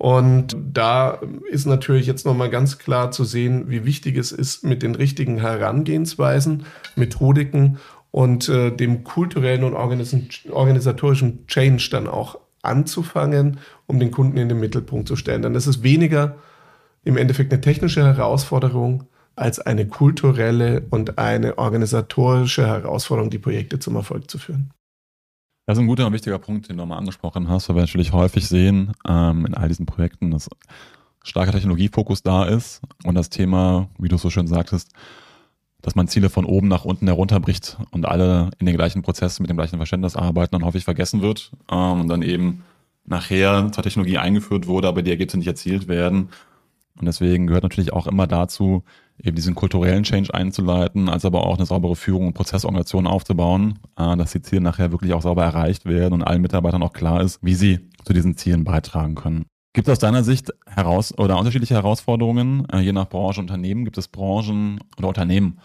Und 0.01 0.57
da 0.73 1.19
ist 1.51 1.67
natürlich 1.67 2.07
jetzt 2.07 2.25
nochmal 2.25 2.49
ganz 2.49 2.79
klar 2.79 3.11
zu 3.11 3.23
sehen, 3.23 3.69
wie 3.69 3.85
wichtig 3.85 4.17
es 4.17 4.31
ist, 4.31 4.63
mit 4.63 4.81
den 4.81 4.95
richtigen 4.95 5.37
Herangehensweisen, 5.37 6.65
Methodiken 6.95 7.77
und 8.09 8.49
äh, 8.49 8.71
dem 8.71 9.03
kulturellen 9.03 9.63
und 9.63 9.75
organisatorischen 9.75 11.45
Change 11.45 11.89
dann 11.91 12.07
auch 12.07 12.39
anzufangen, 12.63 13.59
um 13.85 13.99
den 13.99 14.09
Kunden 14.09 14.37
in 14.37 14.49
den 14.49 14.59
Mittelpunkt 14.59 15.07
zu 15.07 15.15
stellen. 15.15 15.43
Dann 15.43 15.53
ist 15.53 15.67
es 15.67 15.83
weniger 15.83 16.37
im 17.03 17.15
Endeffekt 17.15 17.53
eine 17.53 17.61
technische 17.61 18.03
Herausforderung 18.03 19.03
als 19.35 19.59
eine 19.59 19.87
kulturelle 19.87 20.81
und 20.89 21.19
eine 21.19 21.59
organisatorische 21.59 22.65
Herausforderung, 22.65 23.29
die 23.29 23.37
Projekte 23.37 23.77
zum 23.77 23.97
Erfolg 23.97 24.31
zu 24.31 24.39
führen. 24.39 24.71
Das 25.71 25.77
ist 25.77 25.83
ein 25.83 25.87
guter 25.87 26.05
und 26.05 26.11
wichtiger 26.11 26.37
Punkt, 26.37 26.67
den 26.67 26.75
du 26.75 26.85
mal 26.85 26.97
angesprochen 26.97 27.47
hast, 27.47 27.69
weil 27.69 27.77
wir 27.77 27.83
natürlich 27.83 28.11
häufig 28.11 28.45
sehen 28.45 28.91
ähm, 29.07 29.45
in 29.45 29.53
all 29.53 29.69
diesen 29.69 29.85
Projekten, 29.85 30.29
dass 30.29 30.49
starker 31.23 31.53
Technologiefokus 31.53 32.23
da 32.23 32.43
ist 32.43 32.81
und 33.05 33.15
das 33.15 33.29
Thema, 33.29 33.87
wie 33.97 34.09
du 34.09 34.17
so 34.17 34.29
schön 34.29 34.47
sagtest, 34.47 34.89
dass 35.81 35.95
man 35.95 36.09
Ziele 36.09 36.29
von 36.29 36.43
oben 36.43 36.67
nach 36.67 36.83
unten 36.83 37.07
herunterbricht 37.07 37.77
und 37.91 38.05
alle 38.05 38.49
in 38.59 38.65
den 38.65 38.75
gleichen 38.75 39.01
Prozessen 39.01 39.43
mit 39.43 39.49
dem 39.49 39.55
gleichen 39.55 39.77
Verständnis 39.77 40.17
arbeiten 40.17 40.57
und 40.57 40.65
häufig 40.65 40.83
vergessen 40.83 41.21
wird 41.21 41.53
ähm, 41.71 42.01
und 42.01 42.09
dann 42.09 42.21
eben 42.21 42.65
nachher 43.05 43.71
zur 43.71 43.81
Technologie 43.81 44.17
eingeführt 44.17 44.67
wurde, 44.67 44.89
aber 44.89 45.03
die 45.03 45.11
Ergebnisse 45.11 45.37
nicht 45.37 45.47
erzielt 45.47 45.87
werden. 45.87 46.31
Und 47.01 47.07
deswegen 47.07 47.47
gehört 47.47 47.63
natürlich 47.63 47.93
auch 47.93 48.05
immer 48.05 48.27
dazu, 48.27 48.83
eben 49.21 49.35
diesen 49.35 49.55
kulturellen 49.55 50.03
Change 50.03 50.33
einzuleiten, 50.33 51.09
als 51.09 51.25
aber 51.25 51.45
auch 51.45 51.57
eine 51.57 51.65
saubere 51.65 51.95
Führung 51.95 52.27
und 52.27 52.33
Prozessorganisation 52.33 53.07
aufzubauen, 53.07 53.79
äh, 53.97 54.15
dass 54.15 54.31
die 54.31 54.41
Ziele 54.41 54.61
nachher 54.61 54.91
wirklich 54.91 55.13
auch 55.13 55.23
sauber 55.23 55.43
erreicht 55.43 55.85
werden 55.85 56.13
und 56.13 56.23
allen 56.23 56.41
Mitarbeitern 56.41 56.83
auch 56.83 56.93
klar 56.93 57.21
ist, 57.21 57.39
wie 57.41 57.55
sie 57.55 57.89
zu 58.05 58.13
diesen 58.13 58.37
Zielen 58.37 58.63
beitragen 58.63 59.15
können. 59.15 59.45
Gibt 59.73 59.87
es 59.87 59.93
aus 59.93 59.99
deiner 59.99 60.23
Sicht 60.23 60.51
heraus 60.67 61.17
oder 61.17 61.37
unterschiedliche 61.39 61.73
Herausforderungen, 61.73 62.67
äh, 62.71 62.79
je 62.79 62.93
nach 62.93 63.09
Branche, 63.09 63.41
Unternehmen? 63.41 63.83
Gibt 63.83 63.97
es 63.97 64.07
Branchen 64.07 64.79
oder 64.97 65.07
Unternehmen, 65.07 65.59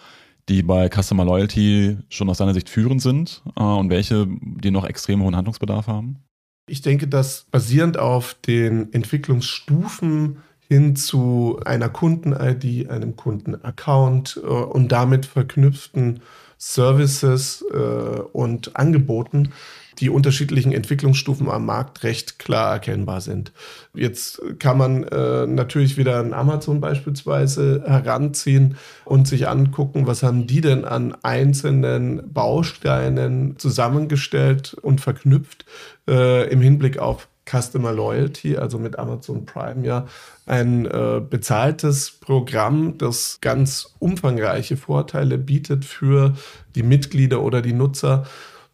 die 0.48 0.62
bei 0.62 0.88
Customer 0.88 1.24
Loyalty 1.24 1.98
schon 2.08 2.30
aus 2.30 2.38
deiner 2.38 2.54
Sicht 2.54 2.70
führend 2.70 3.02
sind 3.02 3.42
äh, 3.56 3.62
und 3.62 3.90
welche, 3.90 4.26
die 4.40 4.70
noch 4.70 4.84
extrem 4.84 5.22
hohen 5.22 5.36
Handlungsbedarf 5.36 5.86
haben? 5.86 6.20
Ich 6.68 6.82
denke, 6.82 7.06
dass 7.06 7.46
basierend 7.50 7.96
auf 7.96 8.34
den 8.34 8.92
Entwicklungsstufen 8.92 10.38
hin 10.68 10.96
zu 10.96 11.60
einer 11.64 11.88
Kunden-ID, 11.88 12.90
einem 12.90 13.16
Kunden-Account 13.16 14.40
äh, 14.42 14.46
und 14.46 14.92
damit 14.92 15.26
verknüpften 15.26 16.20
Services 16.58 17.64
äh, 17.72 17.76
und 17.76 18.76
Angeboten 18.76 19.52
die 19.98 20.10
unterschiedlichen 20.10 20.72
Entwicklungsstufen 20.72 21.48
am 21.48 21.66
Markt 21.66 22.02
recht 22.02 22.38
klar 22.38 22.72
erkennbar 22.72 23.20
sind. 23.20 23.52
Jetzt 23.94 24.42
kann 24.58 24.76
man 24.76 25.04
äh, 25.04 25.46
natürlich 25.46 25.96
wieder 25.96 26.20
ein 26.20 26.34
Amazon 26.34 26.80
beispielsweise 26.80 27.82
heranziehen 27.86 28.76
und 29.04 29.26
sich 29.26 29.48
angucken, 29.48 30.06
was 30.06 30.22
haben 30.22 30.46
die 30.46 30.60
denn 30.60 30.84
an 30.84 31.16
einzelnen 31.22 32.32
Bausteinen 32.32 33.58
zusammengestellt 33.58 34.74
und 34.74 35.00
verknüpft 35.00 35.64
äh, 36.08 36.50
im 36.50 36.60
Hinblick 36.60 36.98
auf 36.98 37.28
Customer 37.48 37.92
Loyalty, 37.92 38.56
also 38.56 38.78
mit 38.78 38.98
Amazon 38.98 39.46
Prime 39.46 39.86
ja 39.86 40.06
ein 40.46 40.86
äh, 40.86 41.20
bezahltes 41.28 42.10
Programm, 42.10 42.98
das 42.98 43.38
ganz 43.40 43.94
umfangreiche 43.98 44.76
Vorteile 44.76 45.38
bietet 45.38 45.84
für 45.84 46.34
die 46.74 46.82
Mitglieder 46.82 47.42
oder 47.42 47.62
die 47.62 47.72
Nutzer. 47.72 48.24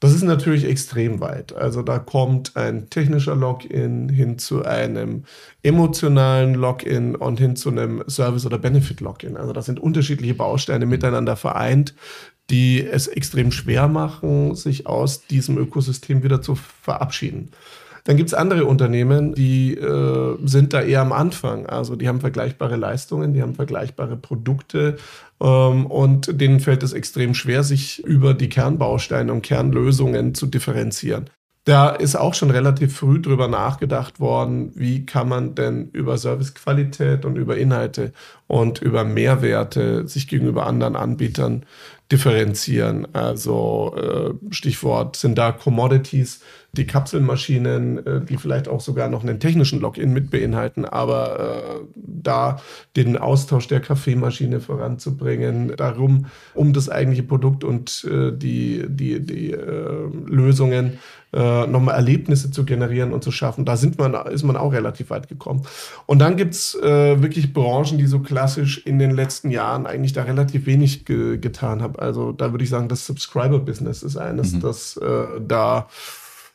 Das 0.00 0.12
ist 0.12 0.24
natürlich 0.24 0.64
extrem 0.64 1.20
weit. 1.20 1.54
Also 1.54 1.82
da 1.82 2.00
kommt 2.00 2.56
ein 2.56 2.90
technischer 2.90 3.37
Login 3.37 4.08
hin 4.08 4.37
zu 4.37 4.64
einem 4.64 5.22
emotionalen 5.62 6.54
Login 6.54 7.14
und 7.14 7.38
hin 7.38 7.54
zu 7.54 7.68
einem 7.68 8.02
Service- 8.08 8.44
oder 8.44 8.58
Benefit-Login. 8.58 9.37
Also 9.37 9.52
das 9.52 9.66
sind 9.66 9.78
unterschiedliche 9.78 10.35
Bausteine 10.35 10.87
miteinander 10.87 11.37
vereint, 11.37 11.94
die 12.50 12.85
es 12.85 13.06
extrem 13.06 13.52
schwer 13.52 13.87
machen, 13.87 14.56
sich 14.56 14.88
aus 14.88 15.24
diesem 15.26 15.56
Ökosystem 15.56 16.24
wieder 16.24 16.42
zu 16.42 16.56
verabschieden. 16.56 17.52
Dann 18.04 18.16
gibt 18.16 18.28
es 18.28 18.34
andere 18.34 18.64
Unternehmen, 18.64 19.34
die 19.34 19.74
äh, 19.74 20.36
sind 20.44 20.72
da 20.72 20.82
eher 20.82 21.02
am 21.02 21.12
Anfang. 21.12 21.66
Also 21.66 21.94
die 21.94 22.08
haben 22.08 22.20
vergleichbare 22.20 22.76
Leistungen, 22.76 23.32
die 23.32 23.42
haben 23.42 23.54
vergleichbare 23.54 24.16
Produkte 24.16 24.96
ähm, 25.40 25.86
und 25.86 26.40
denen 26.40 26.60
fällt 26.60 26.82
es 26.82 26.92
extrem 26.92 27.34
schwer, 27.34 27.62
sich 27.62 28.04
über 28.04 28.34
die 28.34 28.48
Kernbausteine 28.48 29.32
und 29.32 29.42
Kernlösungen 29.42 30.34
zu 30.34 30.46
differenzieren. 30.46 31.30
Da 31.64 31.90
ist 31.90 32.16
auch 32.16 32.34
schon 32.34 32.50
relativ 32.50 32.96
früh 32.96 33.20
drüber 33.20 33.46
nachgedacht 33.46 34.18
worden, 34.18 34.72
wie 34.74 35.06
kann 35.06 35.28
man 35.28 35.54
denn 35.54 35.90
über 35.92 36.18
Servicequalität 36.18 37.24
und 37.24 37.36
über 37.36 37.56
Inhalte 37.56 38.12
und 38.48 38.82
über 38.82 39.04
Mehrwerte 39.04 40.08
sich 40.08 40.26
gegenüber 40.26 40.66
anderen 40.66 40.96
Anbietern 40.96 41.64
differenzieren. 42.10 43.06
Also 43.14 43.94
äh, 43.96 44.52
Stichwort 44.52 45.14
sind 45.14 45.38
da 45.38 45.52
Commodities, 45.52 46.40
die 46.72 46.87
Kapselmaschinen, 46.87 48.06
äh, 48.06 48.20
die 48.24 48.38
vielleicht 48.38 48.66
auch 48.66 48.80
sogar 48.80 49.08
noch 49.08 49.22
einen 49.22 49.40
technischen 49.40 49.80
Login 49.80 50.12
mit 50.12 50.30
beinhalten, 50.30 50.85
aber 50.85 51.40
äh, 51.40 51.87
da 51.94 52.61
den 52.96 53.18
Austausch 53.18 53.68
der 53.68 53.80
Kaffeemaschine 53.80 54.61
voranzubringen, 54.61 55.74
darum, 55.76 56.26
um 56.54 56.72
das 56.72 56.88
eigentliche 56.88 57.24
Produkt 57.24 57.62
und 57.62 58.06
äh, 58.11 58.32
die, 58.32 58.85
die, 58.88 59.20
die 59.20 59.52
äh, 59.52 60.08
Lösungen 60.26 60.98
äh, 61.35 61.66
nochmal 61.66 61.94
Erlebnisse 61.94 62.50
zu 62.50 62.64
generieren 62.64 63.12
und 63.12 63.24
zu 63.24 63.32
schaffen. 63.32 63.64
Da 63.64 63.76
sind 63.76 63.98
man, 63.98 64.14
ist 64.26 64.42
man 64.42 64.56
auch 64.56 64.72
relativ 64.72 65.11
weit 65.11 65.28
gekommen. 65.28 65.62
Und 66.06 66.18
dann 66.18 66.37
gibt's 66.37 66.74
äh, 66.74 67.22
wirklich 67.22 67.52
Branchen, 67.52 67.98
die 67.98 68.06
so 68.06 68.20
klassisch 68.20 68.78
in 68.87 68.98
den 68.98 69.11
letzten 69.12 69.50
Jahren 69.50 69.87
eigentlich 69.87 70.12
da 70.12 70.22
relativ 70.22 70.66
wenig 70.66 71.04
ge 71.04 71.38
getan 71.38 71.82
haben. 71.82 71.96
Also 71.96 72.32
da 72.32 72.52
würde 72.52 72.64
ich 72.64 72.70
sagen, 72.70 72.88
das 72.88 73.06
Subscriber-Business 73.06 74.02
ist 74.02 74.16
eines, 74.16 74.52
mhm. 74.52 74.61
das 74.61 74.96
äh, 74.98 75.40
da 75.46 75.88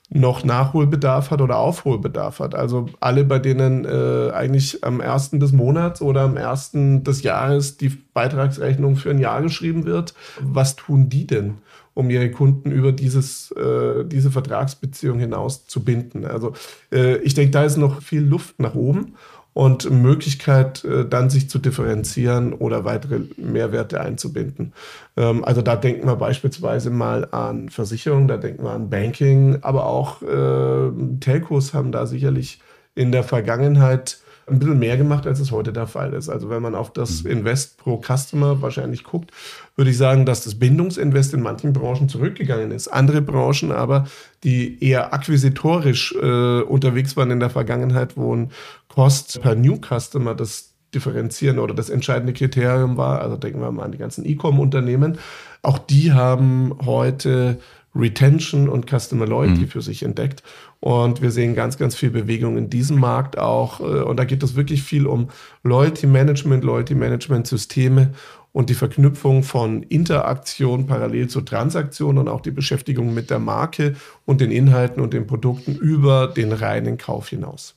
noch 0.09 0.43
Nachholbedarf 0.43 1.31
hat 1.31 1.41
oder 1.41 1.57
Aufholbedarf 1.57 2.39
hat. 2.39 2.55
Also 2.55 2.87
alle, 2.99 3.25
bei 3.25 3.39
denen 3.39 3.85
äh, 3.85 4.31
eigentlich 4.31 4.83
am 4.83 5.01
ersten 5.01 5.39
des 5.39 5.51
Monats 5.51 6.01
oder 6.01 6.21
am 6.21 6.37
ersten 6.37 7.03
des 7.03 7.23
Jahres 7.23 7.77
die 7.77 7.89
Beitragsrechnung 8.13 8.95
für 8.95 9.09
ein 9.09 9.19
Jahr 9.19 9.41
geschrieben 9.41 9.85
wird, 9.85 10.13
was 10.41 10.75
tun 10.75 11.09
die 11.09 11.27
denn? 11.27 11.55
um 11.97 12.11
ihre 12.11 12.29
Kunden 12.29 12.69
über 12.69 12.91
dieses, 12.91 13.49
äh, 13.53 14.05
diese 14.05 14.29
Vertragsbeziehung 14.29 15.17
hinaus 15.17 15.65
zu 15.65 15.83
binden. 15.83 16.25
Also 16.25 16.53
äh, 16.93 17.17
ich 17.23 17.33
denke, 17.33 17.49
da 17.49 17.63
ist 17.63 17.77
noch 17.77 18.03
viel 18.03 18.21
Luft 18.21 18.59
nach 18.59 18.75
oben 18.75 19.15
und 19.57 19.89
Möglichkeit, 19.89 20.85
äh, 20.85 21.03
dann 21.03 21.31
sich 21.31 21.49
zu 21.49 21.57
differenzieren 21.57 22.53
oder 22.53 22.85
weitere 22.85 23.21
Mehrwerte 23.37 23.99
einzubinden. 23.99 24.71
Ähm, 25.17 25.43
also 25.43 25.63
da 25.63 25.75
denken 25.75 26.05
wir 26.05 26.15
beispielsweise 26.15 26.91
mal 26.91 27.27
an 27.31 27.69
Versicherung, 27.69 28.27
da 28.27 28.37
denken 28.37 28.63
wir 28.63 28.69
an 28.69 28.91
Banking, 28.91 29.57
aber 29.61 29.87
auch 29.87 30.21
äh, 30.21 30.91
Telcos 31.21 31.73
haben 31.73 31.91
da 31.91 32.05
sicherlich 32.05 32.61
in 32.93 33.11
der 33.11 33.23
Vergangenheit 33.23 34.19
ein 34.49 34.59
bisschen 34.59 34.79
mehr 34.79 34.97
gemacht, 34.97 35.27
als 35.27 35.39
es 35.39 35.51
heute 35.51 35.73
der 35.73 35.87
Fall 35.87 36.13
ist. 36.13 36.29
Also 36.29 36.49
wenn 36.49 36.61
man 36.61 36.73
auf 36.73 36.93
das 36.93 37.23
mhm. 37.23 37.31
Invest 37.31 37.77
pro 37.77 38.01
Customer 38.01 38.61
wahrscheinlich 38.61 39.03
guckt, 39.03 39.31
würde 39.75 39.91
ich 39.91 39.97
sagen, 39.97 40.25
dass 40.25 40.43
das 40.43 40.55
Bindungsinvest 40.55 41.33
in 41.33 41.41
manchen 41.41 41.73
Branchen 41.73 42.07
zurückgegangen 42.07 42.71
ist. 42.71 42.87
Andere 42.87 43.21
Branchen 43.21 43.71
aber, 43.71 44.07
die 44.43 44.81
eher 44.83 45.13
akquisitorisch 45.13 46.15
äh, 46.15 46.61
unterwegs 46.61 47.17
waren 47.17 47.31
in 47.31 47.39
der 47.39 47.49
Vergangenheit, 47.49 48.15
wo 48.15 48.33
ein 48.33 48.51
Cost 48.87 49.41
per 49.41 49.55
New 49.55 49.77
Customer 49.77 50.33
das 50.33 50.73
differenzieren 50.93 51.59
oder 51.59 51.73
das 51.73 51.89
entscheidende 51.89 52.31
Kriterium 52.31 52.95
war, 52.95 53.21
also 53.21 53.35
denken 53.35 53.59
wir 53.59 53.71
mal 53.71 53.83
an 53.83 53.91
die 53.91 53.97
ganzen 53.97 54.25
E-Com-Unternehmen, 54.25 55.17
auch 55.61 55.77
die 55.77 56.13
haben 56.13 56.73
heute 56.85 57.59
Retention 57.97 58.69
und 58.69 58.89
Customer 58.89 59.25
Loyalty 59.25 59.61
mhm. 59.61 59.67
für 59.67 59.81
sich 59.81 60.03
entdeckt. 60.03 60.43
Und 60.79 61.21
wir 61.21 61.31
sehen 61.31 61.55
ganz, 61.55 61.77
ganz 61.77 61.95
viel 61.95 62.11
Bewegung 62.11 62.57
in 62.57 62.69
diesem 62.69 62.99
Markt 62.99 63.37
auch. 63.37 63.79
Äh, 63.79 64.03
und 64.03 64.17
da 64.17 64.25
geht 64.25 64.43
es 64.43 64.55
wirklich 64.55 64.83
viel 64.83 65.07
um 65.07 65.29
Loyalty 65.63 66.07
Management, 66.07 66.63
Loyalty 66.63 66.95
Management 66.95 67.47
Systeme 67.47 68.13
und 68.51 68.69
die 68.69 68.75
Verknüpfung 68.75 69.43
von 69.43 69.83
Interaktion 69.83 70.87
parallel 70.87 71.27
zur 71.27 71.45
Transaktion 71.45 72.17
und 72.17 72.27
auch 72.27 72.41
die 72.41 72.51
Beschäftigung 72.51 73.13
mit 73.13 73.29
der 73.29 73.39
Marke 73.39 73.95
und 74.25 74.41
den 74.41 74.51
Inhalten 74.51 75.01
und 75.01 75.13
den 75.13 75.27
Produkten 75.27 75.75
über 75.75 76.27
den 76.27 76.51
reinen 76.51 76.97
Kauf 76.97 77.29
hinaus. 77.29 77.75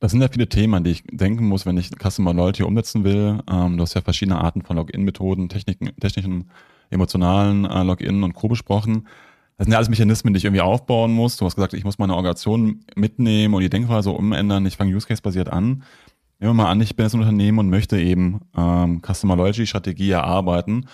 Das 0.00 0.12
sind 0.12 0.20
ja 0.20 0.28
viele 0.28 0.48
Themen, 0.48 0.74
an 0.74 0.84
die 0.84 0.90
ich 0.92 1.04
denken 1.10 1.46
muss, 1.46 1.66
wenn 1.66 1.76
ich 1.76 1.90
Customer 1.90 2.32
Loyalty 2.32 2.62
umsetzen 2.62 3.04
will. 3.04 3.40
Ähm, 3.50 3.76
du 3.76 3.82
hast 3.82 3.94
ja 3.94 4.00
verschiedene 4.00 4.40
Arten 4.40 4.62
von 4.62 4.76
Login-Methoden, 4.76 5.48
Techniken, 5.48 5.90
technischen 6.00 6.50
emotionalen 6.90 7.64
äh, 7.64 7.82
Login 7.82 8.22
und 8.22 8.34
Co. 8.34 8.48
besprochen. 8.48 9.08
Das 9.58 9.64
sind 9.64 9.72
ja 9.72 9.78
alles 9.78 9.88
Mechanismen, 9.88 10.32
die 10.32 10.38
ich 10.38 10.44
irgendwie 10.44 10.60
aufbauen 10.60 11.12
muss. 11.12 11.36
Du 11.36 11.44
hast 11.44 11.56
gesagt, 11.56 11.74
ich 11.74 11.82
muss 11.82 11.98
meine 11.98 12.14
Organisation 12.14 12.84
mitnehmen 12.94 13.54
und 13.54 13.60
die 13.60 13.68
Denkweise 13.68 14.10
umändern. 14.10 14.64
Ich 14.66 14.76
fange 14.76 14.94
Use 14.94 15.06
Case 15.06 15.20
basiert 15.20 15.48
an. 15.48 15.82
Nehmen 16.38 16.50
wir 16.50 16.62
mal 16.62 16.70
an, 16.70 16.80
ich 16.80 16.94
bin 16.94 17.04
jetzt 17.04 17.14
ein 17.14 17.20
Unternehmen 17.20 17.58
und 17.58 17.68
möchte 17.68 17.98
eben 17.98 18.40
ähm, 18.56 19.02
Customer 19.02 19.34
Loyalty 19.34 19.66
Strategie 19.66 20.12
erarbeiten. 20.12 20.86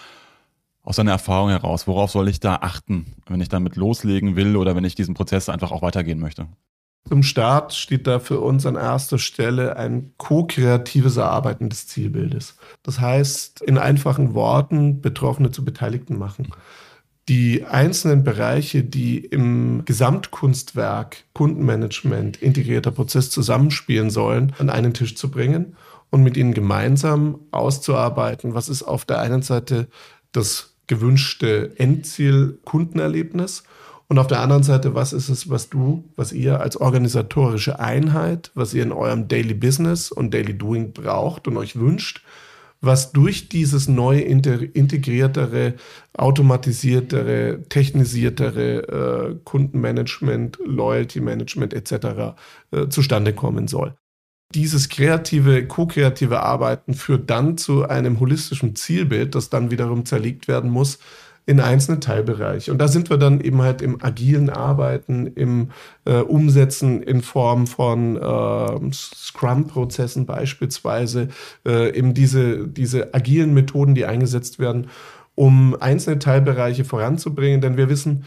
Aus 0.83 0.97
deiner 0.97 1.13
Erfahrung 1.13 1.51
heraus, 1.51 1.87
worauf 1.87 2.11
soll 2.11 2.29
ich 2.29 2.41
da 2.41 2.57
achten, 2.57 3.15
wenn 3.27 3.43
ich 3.43 3.51
damit 3.51 3.77
loslegen 3.77 4.35
will 4.35 4.57
oder 4.57 4.75
wenn 4.75 4.85
ich 4.85 4.95
diesen 4.95 5.15
Prozess 5.15 5.51
einfach 5.51 5.71
auch 5.71 5.83
weitergehen 5.83 6.19
möchte? 6.19 6.47
Zum 7.07 7.23
Start 7.23 7.75
steht 7.75 8.07
da 8.07 8.19
für 8.19 8.41
uns 8.41 8.65
an 8.65 8.77
erster 8.77 9.19
Stelle 9.19 9.77
ein 9.77 10.13
ko-kreatives 10.17 11.19
Erarbeiten 11.19 11.69
des 11.69 11.87
Zielbildes. 11.87 12.57
Das 12.83 12.99
heißt, 12.99 13.61
in 13.61 13.77
einfachen 13.77 14.33
Worten 14.33 15.03
Betroffene 15.03 15.51
zu 15.51 15.67
Beteiligten 15.67 16.19
machen. 16.19 16.49
Die 17.29 17.65
einzelnen 17.65 18.23
Bereiche, 18.23 18.83
die 18.83 19.19
im 19.19 19.85
Gesamtkunstwerk 19.87 21.25
Kundenmanagement, 21.33 22.37
integrierter 22.43 22.91
Prozess 22.91 23.31
zusammenspielen 23.31 24.11
sollen, 24.11 24.53
an 24.59 24.69
einen 24.69 24.93
Tisch 24.93 25.17
zu 25.17 25.31
bringen 25.31 25.75
und 26.11 26.23
mit 26.23 26.37
ihnen 26.37 26.53
gemeinsam 26.53 27.39
auszuarbeiten, 27.51 28.55
was 28.55 28.69
ist 28.69 28.83
auf 28.83 29.07
der 29.07 29.21
einen 29.21 29.41
Seite 29.41 29.89
das 30.33 30.75
gewünschte 30.87 31.73
Endziel 31.79 32.59
Kundenerlebnis 32.65 33.63
und 34.09 34.19
auf 34.19 34.27
der 34.27 34.41
anderen 34.41 34.63
Seite, 34.63 34.95
was 34.95 35.15
ist 35.15 35.31
es, 35.31 35.49
was 35.49 35.71
du, 35.71 36.05
was 36.17 36.33
ihr 36.33 36.61
als 36.61 36.77
organisatorische 36.77 37.81
Einheit, 37.81 38.51
was 38.55 38.75
ihr 38.75 38.83
in 38.83 38.93
eurem 38.93 39.29
Daily 39.29 39.55
Business 39.55 40.13
und 40.13 40.35
Daily 40.35 40.57
Doing 40.57 40.93
braucht 40.93 41.49
und 41.49 41.57
euch 41.57 41.77
wünscht, 41.77 42.23
was 42.85 43.13
durch 43.13 43.49
dieses 43.49 43.89
neue 43.89 44.21
integriertere, 44.21 45.75
automatisiertere, 46.13 47.63
technisiertere 47.69 49.33
äh, 49.33 49.37
Kundenmanagement, 49.45 50.59
Loyalty 50.65 51.21
Management 51.21 51.75
etc. 51.75 52.37
Äh, 52.71 52.89
zustande 52.89 53.33
kommen 53.33 53.69
soll. 53.69 53.95
Dieses 54.55 54.89
kreative, 54.89 55.67
ko-kreative 55.67 56.41
Arbeiten 56.43 56.95
führt 56.95 57.29
dann 57.29 57.59
zu 57.59 57.89
einem 57.89 58.21
holistischen 58.21 58.77
Zielbild, 58.77 59.35
das 59.35 59.51
dann 59.51 59.71
wiederum 59.71 60.05
zerlegt 60.05 60.47
werden 60.47 60.71
muss 60.71 60.99
in 61.47 61.61
einzelne 61.61 62.01
Teilbereiche. 62.01 62.73
Und 62.73 62.79
da 62.79 62.89
sind 62.89 63.11
wir 63.11 63.19
dann 63.19 63.41
eben 63.41 63.61
halt 63.61 63.83
im 63.83 64.03
agilen 64.03 64.49
Arbeiten, 64.49 65.27
im 65.27 65.71
äh, 66.07 66.21
Umsetzen 66.21 67.03
in 67.03 67.21
Form 67.21 67.67
von 67.67 68.17
äh, 68.17 68.93
Scrum-Prozessen 68.93 70.25
beispielsweise, 70.25 71.29
äh, 71.67 71.97
eben 71.97 72.15
diese, 72.15 72.67
diese 72.67 73.13
agilen 73.13 73.53
Methoden, 73.53 73.95
die 73.95 74.07
eingesetzt 74.07 74.59
werden, 74.59 74.89
um 75.35 75.77
einzelne 75.79 76.19
Teilbereiche 76.19 76.85
voranzubringen. 76.85 77.61
Denn 77.61 77.77
wir 77.77 77.91
wissen, 77.91 78.25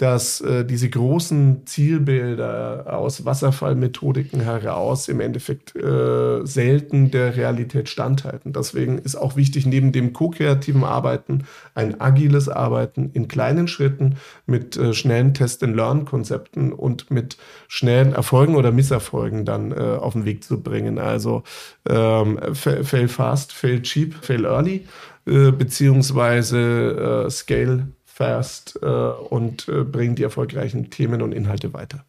dass 0.00 0.40
äh, 0.40 0.64
diese 0.64 0.88
großen 0.88 1.66
Zielbilder 1.66 2.86
aus 2.88 3.26
Wasserfallmethodiken 3.26 4.40
heraus 4.40 5.08
im 5.08 5.20
Endeffekt 5.20 5.76
äh, 5.76 6.40
selten 6.46 7.10
der 7.10 7.36
Realität 7.36 7.90
standhalten. 7.90 8.54
Deswegen 8.54 8.96
ist 8.96 9.14
auch 9.14 9.36
wichtig, 9.36 9.66
neben 9.66 9.92
dem 9.92 10.14
ko-kreativen 10.14 10.84
Arbeiten 10.84 11.44
ein 11.74 12.00
agiles 12.00 12.48
Arbeiten 12.48 13.10
in 13.12 13.28
kleinen 13.28 13.68
Schritten 13.68 14.16
mit 14.46 14.74
äh, 14.78 14.94
schnellen 14.94 15.34
Test-and-Learn-Konzepten 15.34 16.72
und 16.72 17.10
mit 17.10 17.36
schnellen 17.68 18.14
Erfolgen 18.14 18.56
oder 18.56 18.72
Misserfolgen 18.72 19.44
dann 19.44 19.70
äh, 19.70 19.98
auf 20.00 20.14
den 20.14 20.24
Weg 20.24 20.44
zu 20.44 20.62
bringen. 20.62 20.98
Also 20.98 21.42
ähm, 21.86 22.38
fail 22.54 23.08
fast, 23.08 23.52
fail 23.52 23.82
cheap, 23.82 24.14
fail 24.14 24.46
early, 24.46 24.86
äh, 25.26 25.50
beziehungsweise 25.50 27.26
äh, 27.26 27.30
scale 27.30 27.88
fast 28.20 28.78
äh, 28.82 28.86
und 28.86 29.66
äh, 29.68 29.82
bringen 29.82 30.14
die 30.14 30.22
erfolgreichen 30.22 30.90
Themen 30.90 31.22
und 31.22 31.32
Inhalte 31.32 31.72
weiter. 31.72 32.04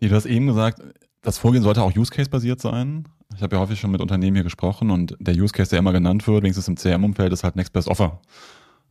Du 0.00 0.10
hast 0.10 0.26
eben 0.26 0.48
gesagt, 0.48 0.82
das 1.22 1.38
Vorgehen 1.38 1.62
sollte 1.62 1.82
auch 1.82 1.96
Use 1.96 2.10
Case 2.10 2.28
basiert 2.28 2.60
sein. 2.60 3.06
Ich 3.36 3.42
habe 3.42 3.54
ja 3.54 3.62
häufig 3.62 3.78
schon 3.78 3.92
mit 3.92 4.00
Unternehmen 4.00 4.34
hier 4.34 4.42
gesprochen 4.42 4.90
und 4.90 5.16
der 5.20 5.34
Use 5.34 5.52
Case, 5.52 5.70
der 5.70 5.78
immer 5.78 5.92
genannt 5.92 6.26
wird, 6.26 6.42
wenigstens 6.42 6.66
im 6.66 6.74
CRM-Umfeld, 6.74 7.32
ist 7.32 7.44
halt 7.44 7.54
Next 7.54 7.72
Best 7.72 7.86
Offer. 7.86 8.20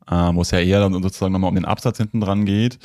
Äh, 0.09 0.15
wo 0.33 0.41
es 0.41 0.51
ja 0.51 0.59
eher 0.59 0.79
dann 0.79 0.93
sozusagen 0.93 1.33
nochmal 1.33 1.49
um 1.49 1.55
den 1.55 1.65
Absatz 1.65 1.97
hinten 1.97 2.21
dran 2.21 2.45
geht. 2.45 2.79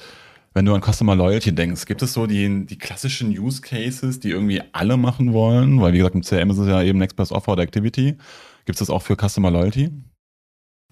Wenn 0.52 0.64
du 0.64 0.74
an 0.74 0.82
Customer 0.82 1.14
Loyalty 1.14 1.54
denkst, 1.54 1.86
gibt 1.86 2.02
es 2.02 2.14
so 2.14 2.26
die, 2.26 2.66
die 2.66 2.78
klassischen 2.78 3.30
Use 3.30 3.60
Cases, 3.60 4.18
die 4.18 4.30
irgendwie 4.30 4.62
alle 4.72 4.96
machen 4.96 5.32
wollen? 5.32 5.80
Weil 5.80 5.92
wie 5.92 5.98
gesagt, 5.98 6.16
im 6.16 6.22
CRM 6.22 6.50
ist 6.50 6.58
es 6.58 6.66
ja 6.66 6.82
eben 6.82 6.98
Next 6.98 7.16
Best 7.16 7.30
Offer 7.30 7.52
oder 7.52 7.62
Activity. 7.62 8.16
Gibt 8.64 8.74
es 8.74 8.78
das 8.80 8.90
auch 8.90 9.02
für 9.02 9.14
Customer 9.16 9.52
Loyalty? 9.52 9.90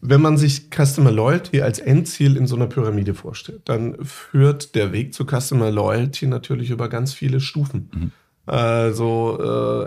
Wenn 0.01 0.21
man 0.21 0.37
sich 0.37 0.69
Customer 0.71 1.11
Loyalty 1.11 1.63
als 1.63 1.79
Endziel 1.79 2.37
in 2.37 2.47
so 2.47 2.57
einer 2.57 2.67
Pyramide 2.67 3.15
vorstellt, 3.15 3.63
dann 3.65 3.97
führt 4.05 4.75
der 4.75 4.93
Weg 4.93 5.15
zu 5.15 5.25
Customer 5.25 5.71
Loyalty 5.71 6.27
natürlich 6.27 6.71
über 6.71 6.89
ganz 6.89 7.15
viele 7.15 7.41
Stufen. 7.41 7.91
Mhm. 7.93 8.13
Also 8.47 9.39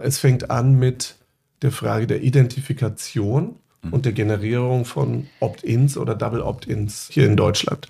äh, 0.01 0.05
es 0.05 0.19
fängt 0.19 0.49
an 0.49 0.77
mit 0.77 1.15
der 1.61 1.71
Frage 1.71 2.07
der 2.07 2.21
Identifikation 2.23 3.55
mhm. 3.83 3.93
und 3.93 4.05
der 4.05 4.13
Generierung 4.13 4.85
von 4.85 5.27
Opt-ins 5.39 5.97
oder 5.97 6.15
Double 6.15 6.41
Opt-ins 6.41 7.09
hier 7.11 7.25
in 7.25 7.37
Deutschland. 7.37 7.87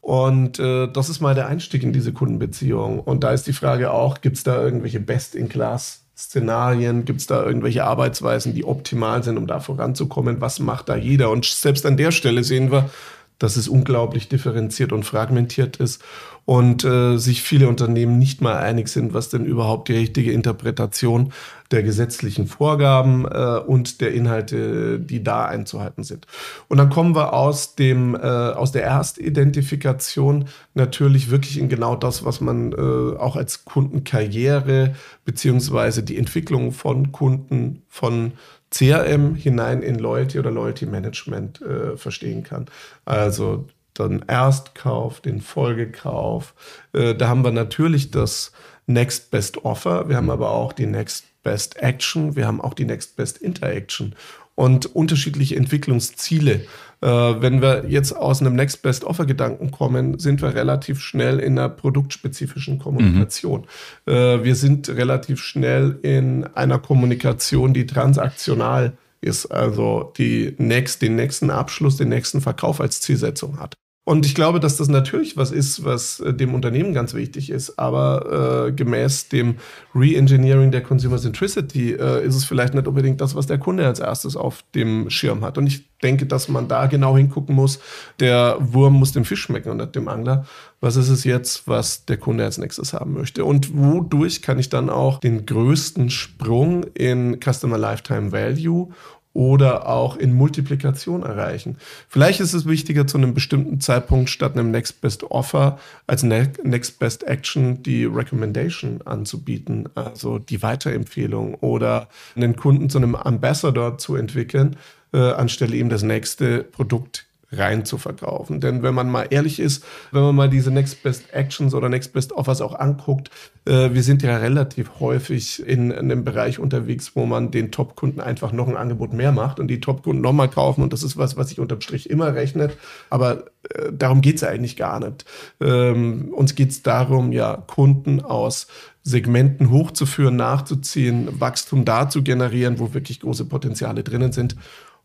Und 0.00 0.58
äh, 0.58 0.90
das 0.90 1.08
ist 1.08 1.20
mal 1.20 1.34
der 1.34 1.46
Einstieg 1.46 1.82
in 1.82 1.92
diese 1.92 2.12
Kundenbeziehung. 2.12 3.00
Und 3.00 3.22
da 3.22 3.32
ist 3.32 3.46
die 3.46 3.52
Frage 3.52 3.92
auch, 3.92 4.22
gibt 4.22 4.38
es 4.38 4.42
da 4.42 4.60
irgendwelche 4.60 4.98
Best-in-Class 4.98 6.04
Szenarien? 6.20 7.04
Gibt 7.04 7.20
es 7.20 7.26
da 7.26 7.42
irgendwelche 7.44 7.84
Arbeitsweisen, 7.84 8.54
die 8.54 8.64
optimal 8.64 9.22
sind, 9.22 9.38
um 9.38 9.46
da 9.46 9.60
voranzukommen? 9.60 10.40
Was 10.40 10.60
macht 10.60 10.88
da 10.88 10.96
jeder? 10.96 11.30
Und 11.30 11.46
selbst 11.46 11.86
an 11.86 11.96
der 11.96 12.10
Stelle 12.10 12.44
sehen 12.44 12.70
wir, 12.70 12.90
dass 13.38 13.56
es 13.56 13.68
unglaublich 13.68 14.28
differenziert 14.28 14.92
und 14.92 15.04
fragmentiert 15.04 15.78
ist 15.78 16.02
und 16.50 16.82
äh, 16.82 17.16
sich 17.16 17.42
viele 17.42 17.68
Unternehmen 17.68 18.18
nicht 18.18 18.40
mal 18.40 18.56
einig 18.56 18.88
sind, 18.88 19.14
was 19.14 19.28
denn 19.28 19.44
überhaupt 19.44 19.86
die 19.86 19.92
richtige 19.92 20.32
Interpretation 20.32 21.32
der 21.70 21.84
gesetzlichen 21.84 22.48
Vorgaben 22.48 23.24
äh, 23.24 23.60
und 23.64 24.00
der 24.00 24.12
Inhalte, 24.12 24.98
die 24.98 25.22
da 25.22 25.44
einzuhalten 25.44 26.02
sind. 26.02 26.26
Und 26.66 26.78
dann 26.78 26.90
kommen 26.90 27.14
wir 27.14 27.34
aus 27.34 27.76
dem 27.76 28.16
äh, 28.16 28.18
aus 28.18 28.72
der 28.72 28.82
Erstidentifikation 28.82 30.46
natürlich 30.74 31.30
wirklich 31.30 31.56
in 31.56 31.68
genau 31.68 31.94
das, 31.94 32.24
was 32.24 32.40
man 32.40 32.72
äh, 32.72 33.16
auch 33.16 33.36
als 33.36 33.64
Kundenkarriere 33.64 34.96
beziehungsweise 35.24 36.02
die 36.02 36.18
Entwicklung 36.18 36.72
von 36.72 37.12
Kunden 37.12 37.84
von 37.88 38.32
CRM 38.72 39.36
hinein 39.36 39.82
in 39.82 40.00
Loyalty 40.00 40.40
oder 40.40 40.50
Loyalty 40.50 40.86
Management 40.86 41.62
äh, 41.62 41.96
verstehen 41.96 42.42
kann. 42.42 42.66
Also 43.04 43.66
dann 43.94 44.22
Erstkauf, 44.26 45.20
den 45.20 45.40
Folgekauf. 45.40 46.54
Äh, 46.92 47.14
da 47.14 47.28
haben 47.28 47.44
wir 47.44 47.52
natürlich 47.52 48.10
das 48.10 48.52
Next 48.86 49.30
Best 49.30 49.64
Offer, 49.64 50.08
wir 50.08 50.16
haben 50.16 50.30
aber 50.30 50.50
auch 50.50 50.72
die 50.72 50.86
Next 50.86 51.24
Best 51.42 51.76
Action, 51.76 52.36
wir 52.36 52.46
haben 52.46 52.60
auch 52.60 52.74
die 52.74 52.84
Next 52.84 53.16
Best 53.16 53.38
Interaction 53.38 54.14
und 54.54 54.94
unterschiedliche 54.94 55.56
Entwicklungsziele. 55.56 56.66
Äh, 57.00 57.06
wenn 57.06 57.62
wir 57.62 57.86
jetzt 57.88 58.12
aus 58.12 58.40
einem 58.40 58.54
Next 58.54 58.82
Best 58.82 59.04
Offer 59.04 59.24
Gedanken 59.24 59.70
kommen, 59.70 60.18
sind 60.18 60.42
wir 60.42 60.54
relativ 60.54 61.00
schnell 61.00 61.38
in 61.38 61.58
einer 61.58 61.70
produktspezifischen 61.70 62.78
Kommunikation. 62.78 63.66
Mhm. 64.06 64.12
Äh, 64.12 64.44
wir 64.44 64.54
sind 64.54 64.88
relativ 64.90 65.40
schnell 65.40 65.98
in 66.02 66.44
einer 66.44 66.78
Kommunikation, 66.78 67.72
die 67.72 67.86
transaktional 67.86 68.86
ist, 68.86 69.09
also 69.50 70.12
die 70.16 70.54
next, 70.58 71.02
den 71.02 71.16
nächsten 71.16 71.50
Abschluss, 71.50 71.96
den 71.96 72.08
nächsten 72.08 72.40
Verkauf 72.40 72.80
als 72.80 73.00
Zielsetzung 73.00 73.58
hat. 73.58 73.74
Und 74.10 74.26
ich 74.26 74.34
glaube, 74.34 74.58
dass 74.58 74.76
das 74.76 74.88
natürlich 74.88 75.36
was 75.36 75.52
ist, 75.52 75.84
was 75.84 76.18
äh, 76.18 76.34
dem 76.34 76.52
Unternehmen 76.52 76.92
ganz 76.92 77.14
wichtig 77.14 77.48
ist. 77.48 77.78
Aber 77.78 78.66
äh, 78.66 78.72
gemäß 78.72 79.28
dem 79.28 79.54
Re-Engineering 79.94 80.72
der 80.72 80.82
Consumer 80.82 81.16
Centricity 81.16 81.92
äh, 81.92 82.26
ist 82.26 82.34
es 82.34 82.44
vielleicht 82.44 82.74
nicht 82.74 82.88
unbedingt 82.88 83.20
das, 83.20 83.36
was 83.36 83.46
der 83.46 83.58
Kunde 83.58 83.86
als 83.86 84.00
erstes 84.00 84.34
auf 84.34 84.64
dem 84.74 85.10
Schirm 85.10 85.44
hat. 85.44 85.58
Und 85.58 85.68
ich 85.68 85.88
denke, 86.02 86.26
dass 86.26 86.48
man 86.48 86.66
da 86.66 86.86
genau 86.86 87.16
hingucken 87.16 87.54
muss. 87.54 87.78
Der 88.18 88.56
Wurm 88.58 88.94
muss 88.94 89.12
dem 89.12 89.24
Fisch 89.24 89.42
schmecken 89.42 89.70
und 89.70 89.76
nicht 89.76 89.94
dem 89.94 90.08
Angler. 90.08 90.44
Was 90.80 90.96
ist 90.96 91.08
es 91.08 91.22
jetzt, 91.22 91.68
was 91.68 92.04
der 92.04 92.16
Kunde 92.16 92.42
als 92.42 92.58
nächstes 92.58 92.92
haben 92.92 93.12
möchte? 93.12 93.44
Und 93.44 93.76
wodurch 93.78 94.42
kann 94.42 94.58
ich 94.58 94.70
dann 94.70 94.90
auch 94.90 95.20
den 95.20 95.46
größten 95.46 96.10
Sprung 96.10 96.82
in 96.94 97.38
Customer 97.38 97.78
Lifetime 97.78 98.32
Value 98.32 98.88
oder 99.32 99.88
auch 99.88 100.16
in 100.16 100.32
Multiplikation 100.32 101.22
erreichen. 101.22 101.76
Vielleicht 102.08 102.40
ist 102.40 102.52
es 102.52 102.66
wichtiger, 102.66 103.06
zu 103.06 103.16
einem 103.16 103.32
bestimmten 103.32 103.80
Zeitpunkt 103.80 104.28
statt 104.28 104.54
einem 104.54 104.70
Next 104.70 105.00
Best 105.00 105.22
Offer 105.24 105.78
als 106.06 106.22
Next 106.22 106.98
Best 106.98 107.22
Action 107.24 107.82
die 107.82 108.04
Recommendation 108.04 109.02
anzubieten, 109.04 109.88
also 109.94 110.38
die 110.38 110.62
Weiterempfehlung 110.62 111.54
oder 111.54 112.08
einen 112.34 112.56
Kunden 112.56 112.90
zu 112.90 112.98
einem 112.98 113.14
Ambassador 113.14 113.98
zu 113.98 114.16
entwickeln, 114.16 114.76
äh, 115.12 115.18
anstelle 115.18 115.76
ihm 115.76 115.88
das 115.88 116.02
nächste 116.02 116.64
Produkt 116.64 117.29
rein 117.52 117.84
zu 117.84 117.98
verkaufen. 117.98 118.60
Denn 118.60 118.82
wenn 118.82 118.94
man 118.94 119.10
mal 119.10 119.26
ehrlich 119.30 119.58
ist, 119.58 119.84
wenn 120.12 120.22
man 120.22 120.34
mal 120.34 120.48
diese 120.48 120.70
Next 120.70 121.02
Best 121.02 121.32
Actions 121.32 121.74
oder 121.74 121.88
Next 121.88 122.12
Best 122.12 122.32
Offers 122.32 122.60
auch 122.60 122.78
anguckt, 122.78 123.30
äh, 123.66 123.90
wir 123.92 124.02
sind 124.02 124.22
ja 124.22 124.36
relativ 124.36 125.00
häufig 125.00 125.66
in, 125.66 125.90
in 125.90 125.98
einem 125.98 126.24
Bereich 126.24 126.58
unterwegs, 126.58 127.16
wo 127.16 127.26
man 127.26 127.50
den 127.50 127.72
Top-Kunden 127.72 128.20
einfach 128.20 128.52
noch 128.52 128.68
ein 128.68 128.76
Angebot 128.76 129.12
mehr 129.12 129.32
macht 129.32 129.58
und 129.58 129.68
die 129.68 129.80
Top-Kunden 129.80 130.22
nochmal 130.22 130.48
kaufen. 130.48 130.82
Und 130.82 130.92
das 130.92 131.02
ist 131.02 131.16
was, 131.16 131.36
was 131.36 131.48
sich 131.48 131.58
unterm 131.58 131.80
Strich 131.80 132.08
immer 132.08 132.34
rechnet. 132.34 132.76
Aber 133.10 133.46
äh, 133.74 133.92
darum 133.92 134.20
geht's 134.20 134.44
eigentlich 134.44 134.76
gar 134.76 135.00
nicht. 135.00 135.24
Ähm, 135.60 136.32
uns 136.32 136.54
geht's 136.54 136.82
darum, 136.82 137.32
ja, 137.32 137.56
Kunden 137.66 138.20
aus 138.20 138.68
Segmenten 139.02 139.70
hochzuführen, 139.70 140.36
nachzuziehen, 140.36 141.40
Wachstum 141.40 141.84
da 141.84 142.08
zu 142.08 142.22
generieren, 142.22 142.78
wo 142.78 142.94
wirklich 142.94 143.20
große 143.20 143.46
Potenziale 143.46 144.04
drinnen 144.04 144.32
sind. 144.32 144.56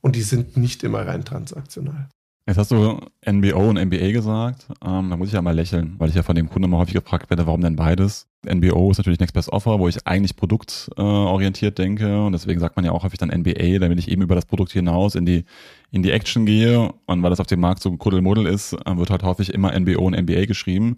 Und 0.02 0.16
die 0.16 0.22
sind 0.22 0.58
nicht 0.58 0.84
immer 0.84 1.08
rein 1.08 1.26
transaktional. 1.26 2.10
Jetzt 2.48 2.58
hast 2.58 2.70
du 2.70 3.00
NBO 3.28 3.70
und 3.70 3.84
MBA 3.84 4.12
gesagt. 4.12 4.68
Ähm, 4.86 5.10
da 5.10 5.18
muss 5.18 5.30
ich 5.30 5.34
ja 5.34 5.42
mal 5.42 5.56
lächeln, 5.56 5.96
weil 5.98 6.10
ich 6.10 6.16
ja 6.16 6.22
von 6.22 6.36
dem 6.36 6.48
Kunden 6.48 6.66
immer 6.66 6.78
häufig 6.78 6.94
gefragt 6.94 7.32
werde, 7.32 7.48
warum 7.48 7.62
denn 7.62 7.76
beides? 7.76 8.28
NBO 8.48 8.92
ist 8.92 9.00
natürlich 9.00 9.20
Next 9.20 9.34
Best 9.34 9.52
Offer, 9.52 9.80
wo 9.80 9.88
ich 9.88 10.06
eigentlich 10.06 10.36
produktorientiert 10.36 11.80
äh, 11.80 11.84
denke 11.84 12.24
und 12.24 12.34
deswegen 12.34 12.60
sagt 12.60 12.76
man 12.76 12.86
ja 12.86 12.92
auch 12.92 13.04
häufig 13.04 13.18
dann 13.18 13.30
NBA, 13.30 13.80
damit 13.80 13.98
ich 13.98 14.10
eben 14.10 14.22
über 14.22 14.36
das 14.36 14.46
Produkt 14.46 14.72
hinaus 14.72 15.16
in 15.16 15.26
die 15.26 15.44
in 15.90 16.04
die 16.04 16.12
Action 16.12 16.46
gehe 16.46 16.94
und 17.08 17.24
weil 17.24 17.32
das 17.32 17.40
auf 17.40 17.48
dem 17.48 17.62
Markt 17.62 17.82
so 17.82 17.90
ein 17.90 17.98
Kuddelmuddel 17.98 18.46
ist, 18.46 18.74
äh, 18.74 18.96
wird 18.96 19.10
halt 19.10 19.24
häufig 19.24 19.52
immer 19.52 19.78
NBO 19.78 20.06
und 20.06 20.14
NBA 20.14 20.46
geschrieben. 20.46 20.98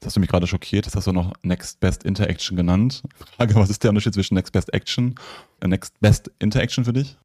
Das 0.00 0.08
hast 0.08 0.16
du 0.16 0.20
mich 0.20 0.30
gerade 0.30 0.46
schockiert, 0.46 0.86
das 0.86 0.96
hast 0.96 1.06
du 1.06 1.12
noch 1.12 1.34
Next 1.42 1.78
Best 1.80 2.04
Interaction 2.04 2.56
genannt. 2.56 3.02
Frage, 3.36 3.54
was 3.54 3.68
ist 3.68 3.82
der 3.82 3.90
Unterschied 3.90 4.14
zwischen 4.14 4.34
Next 4.34 4.52
Best 4.52 4.72
Action 4.72 5.14
und 5.62 5.70
Next 5.70 6.00
Best 6.00 6.30
Interaction 6.38 6.86
für 6.86 6.94
dich? 6.94 7.18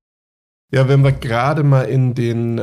Ja, 0.72 0.88
wenn 0.88 1.04
wir 1.04 1.12
gerade 1.12 1.64
mal 1.64 1.84
in 1.84 2.16
den 2.16 2.58
äh, 2.58 2.62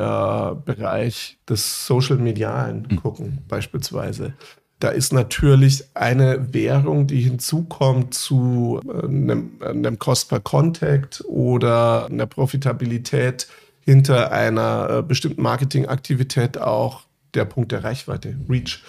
Bereich 0.65 1.39
des 1.47 1.87
Social 1.87 2.17
Medialen 2.17 2.89
mhm. 2.91 2.97
gucken, 2.97 3.39
beispielsweise, 3.49 4.33
da 4.81 4.89
ist 4.89 5.13
natürlich 5.13 5.85
eine 5.95 6.55
Währung, 6.55 7.07
die 7.07 7.21
hinzukommt 7.21 8.15
zu 8.15 8.81
äh, 8.87 9.05
einem, 9.05 9.51
einem 9.61 9.99
Cost 9.99 10.31
per 10.31 10.41
Contact 10.41 11.23
oder 11.27 12.07
einer 12.07 12.27
Profitabilität 12.27 13.49
hinter 13.81 14.33
einer 14.33 14.91
äh, 14.91 15.03
bestimmten 15.03 15.43
Marketingaktivität 15.43 16.59
auch 16.59 17.03
der 17.35 17.45
Punkt 17.45 17.73
der 17.73 17.85
Reichweite, 17.85 18.37
Reach. 18.49 18.83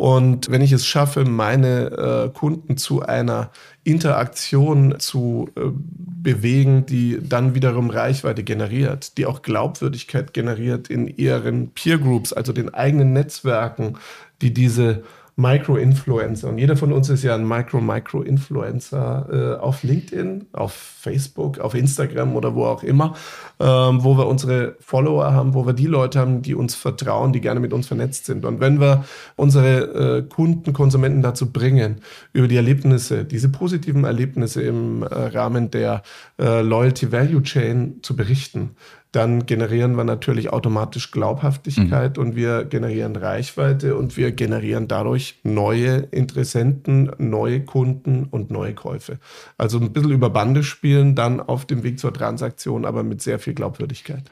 Und 0.00 0.50
wenn 0.50 0.62
ich 0.62 0.72
es 0.72 0.86
schaffe, 0.86 1.26
meine 1.26 1.90
äh, 1.90 2.28
Kunden 2.30 2.78
zu 2.78 3.02
einer 3.02 3.50
Interaktion 3.84 4.98
zu 4.98 5.50
äh, 5.56 5.60
bewegen, 5.74 6.86
die 6.86 7.18
dann 7.20 7.54
wiederum 7.54 7.90
Reichweite 7.90 8.42
generiert, 8.42 9.18
die 9.18 9.26
auch 9.26 9.42
Glaubwürdigkeit 9.42 10.32
generiert 10.32 10.88
in 10.88 11.06
ihren 11.06 11.72
Peer 11.72 11.98
Groups, 11.98 12.32
also 12.32 12.54
den 12.54 12.72
eigenen 12.72 13.12
Netzwerken, 13.12 13.98
die 14.40 14.54
diese 14.54 15.02
Micro-Influencer. 15.40 16.48
Und 16.48 16.58
jeder 16.58 16.76
von 16.76 16.92
uns 16.92 17.08
ist 17.08 17.22
ja 17.22 17.34
ein 17.34 17.46
Micro-Micro-Influencer 17.46 19.56
äh, 19.58 19.60
auf 19.60 19.82
LinkedIn, 19.82 20.46
auf 20.52 20.72
Facebook, 20.72 21.58
auf 21.58 21.74
Instagram 21.74 22.36
oder 22.36 22.54
wo 22.54 22.66
auch 22.66 22.82
immer, 22.82 23.14
ähm, 23.58 24.04
wo 24.04 24.18
wir 24.18 24.26
unsere 24.26 24.76
Follower 24.80 25.32
haben, 25.32 25.54
wo 25.54 25.66
wir 25.66 25.72
die 25.72 25.86
Leute 25.86 26.18
haben, 26.18 26.42
die 26.42 26.54
uns 26.54 26.74
vertrauen, 26.74 27.32
die 27.32 27.40
gerne 27.40 27.60
mit 27.60 27.72
uns 27.72 27.86
vernetzt 27.86 28.26
sind. 28.26 28.44
Und 28.44 28.60
wenn 28.60 28.80
wir 28.80 29.04
unsere 29.36 30.18
äh, 30.18 30.22
Kunden, 30.22 30.72
Konsumenten 30.72 31.22
dazu 31.22 31.50
bringen, 31.50 32.02
über 32.32 32.48
die 32.48 32.56
Erlebnisse, 32.56 33.24
diese 33.24 33.48
positiven 33.48 34.04
Erlebnisse 34.04 34.62
im 34.62 35.02
äh, 35.02 35.06
Rahmen 35.06 35.70
der 35.70 36.02
äh, 36.38 36.60
Loyalty 36.60 37.12
Value 37.12 37.42
Chain 37.42 38.00
zu 38.02 38.14
berichten, 38.14 38.76
dann 39.12 39.46
generieren 39.46 39.96
wir 39.96 40.04
natürlich 40.04 40.52
automatisch 40.52 41.10
Glaubhaftigkeit 41.10 42.16
mhm. 42.16 42.22
und 42.22 42.36
wir 42.36 42.64
generieren 42.64 43.16
Reichweite 43.16 43.96
und 43.96 44.16
wir 44.16 44.30
generieren 44.32 44.86
dadurch 44.86 45.40
neue 45.42 45.96
Interessenten, 46.10 47.10
neue 47.18 47.64
Kunden 47.64 48.24
und 48.30 48.50
neue 48.50 48.74
Käufe. 48.74 49.18
Also 49.58 49.78
ein 49.78 49.92
bisschen 49.92 50.12
über 50.12 50.30
Bande 50.30 50.62
spielen, 50.62 51.16
dann 51.16 51.40
auf 51.40 51.66
dem 51.66 51.82
Weg 51.82 51.98
zur 51.98 52.14
Transaktion, 52.14 52.84
aber 52.84 53.02
mit 53.02 53.20
sehr 53.20 53.40
viel 53.40 53.54
Glaubwürdigkeit. 53.54 54.30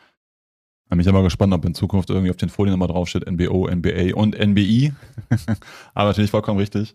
Ich 0.90 0.96
bin 0.96 1.08
aber 1.08 1.22
gespannt, 1.22 1.52
ob 1.52 1.64
in 1.66 1.74
Zukunft 1.74 2.08
irgendwie 2.08 2.30
auf 2.30 2.36
den 2.36 2.48
Folien 2.48 2.72
nochmal 2.72 2.88
draufsteht 2.88 3.30
NBO, 3.30 3.68
NBA 3.68 4.14
und 4.14 4.38
NBI. 4.38 4.94
aber 5.94 6.08
natürlich 6.08 6.30
vollkommen 6.30 6.58
richtig. 6.58 6.94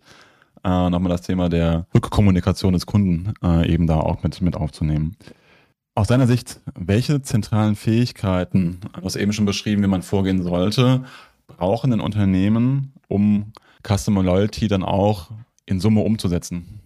Äh, 0.63 0.89
nochmal 0.89 1.11
das 1.11 1.21
Thema 1.21 1.49
der 1.49 1.85
Rückkommunikation 1.93 2.73
des 2.73 2.85
Kunden 2.85 3.33
äh, 3.43 3.71
eben 3.71 3.85
da 3.85 3.99
auch 3.99 4.23
mit, 4.23 4.41
mit 4.41 4.55
aufzunehmen. 4.55 5.15
Aus 5.95 6.07
deiner 6.07 6.25
Sicht, 6.25 6.59
welche 6.73 7.21
zentralen 7.21 7.75
Fähigkeiten, 7.75 8.79
du 8.93 9.03
hast 9.03 9.15
eben 9.15 9.31
schon 9.31 9.45
beschrieben, 9.45 9.83
wie 9.83 9.87
man 9.87 10.01
vorgehen 10.01 10.41
sollte, 10.41 11.03
brauchen 11.45 11.91
denn 11.91 11.99
Unternehmen, 11.99 12.93
um 13.07 13.53
Customer 13.87 14.23
Loyalty 14.23 14.67
dann 14.67 14.81
auch 14.81 15.29
in 15.67 15.79
Summe 15.79 16.01
umzusetzen? 16.01 16.79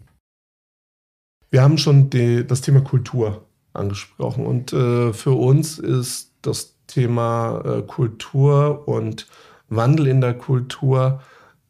Wir 1.49 1.61
haben 1.61 1.77
schon 1.77 2.09
die, 2.09 2.45
das 2.45 2.59
Thema 2.59 2.81
Kultur 2.81 3.45
angesprochen 3.71 4.45
und 4.45 4.73
äh, 4.73 5.13
für 5.13 5.31
uns 5.31 5.79
ist 5.79 6.33
das 6.41 6.75
Thema 6.87 7.61
äh, 7.63 7.81
Kultur 7.83 8.89
und 8.89 9.27
Wandel 9.69 10.07
in 10.07 10.19
der 10.19 10.33
Kultur 10.33 11.21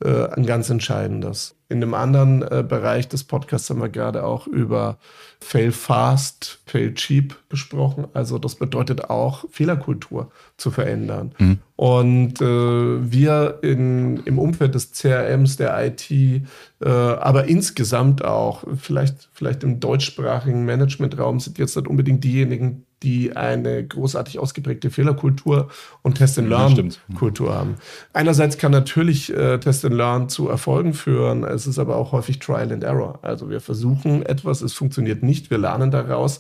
äh, 0.03 0.27
ein 0.29 0.45
ganz 0.45 0.71
entscheidendes. 0.71 1.56
In 1.69 1.81
dem 1.81 1.93
anderen 1.93 2.43
äh, 2.43 2.63
Bereich 2.67 3.09
des 3.09 3.25
Podcasts 3.25 3.69
haben 3.69 3.81
wir 3.81 3.89
gerade 3.89 4.23
auch 4.23 4.47
über 4.47 4.97
Fail 5.39 5.71
Fast, 5.71 6.59
Fail 6.65 6.93
Cheap 6.93 7.35
besprochen. 7.49 8.07
Also 8.13 8.37
das 8.37 8.55
bedeutet 8.55 9.09
auch 9.09 9.43
Fehlerkultur 9.51 10.31
zu 10.55 10.71
verändern. 10.71 11.33
Mhm. 11.37 11.59
Und 11.75 12.41
äh, 12.41 13.11
wir 13.11 13.59
in, 13.61 14.17
im 14.25 14.39
Umfeld 14.39 14.75
des 14.75 14.93
CRMs, 14.93 15.57
der 15.57 15.85
IT, 15.85 16.09
äh, 16.09 16.43
aber 16.87 17.45
insgesamt 17.45 18.23
auch, 18.23 18.63
vielleicht, 18.77 19.29
vielleicht 19.33 19.63
im 19.63 19.79
deutschsprachigen 19.79 20.65
Managementraum 20.65 21.39
sind 21.39 21.57
jetzt 21.59 21.75
nicht 21.75 21.87
unbedingt 21.87 22.23
diejenigen, 22.23 22.85
die 23.03 23.35
eine 23.35 23.85
großartig 23.85 24.39
ausgeprägte 24.39 24.89
Fehlerkultur 24.89 25.69
und 26.01 26.15
Test-and-Learn-Kultur 26.15 27.53
haben. 27.53 27.75
Einerseits 28.13 28.57
kann 28.57 28.71
natürlich 28.71 29.31
äh, 29.31 29.59
Test-and-Learn 29.59 30.29
zu 30.29 30.49
Erfolgen 30.49 30.93
führen, 30.93 31.43
es 31.57 31.67
ist 31.67 31.79
aber 31.79 31.97
auch 31.97 32.13
häufig 32.13 32.39
Trial 32.39 32.71
and 32.71 32.83
Error. 32.83 33.19
Also 33.21 33.49
wir 33.49 33.59
versuchen 33.59 34.25
etwas, 34.25 34.61
es 34.61 34.73
funktioniert 34.73 35.23
nicht, 35.23 35.51
wir 35.51 35.57
lernen 35.57 35.91
daraus 35.91 36.39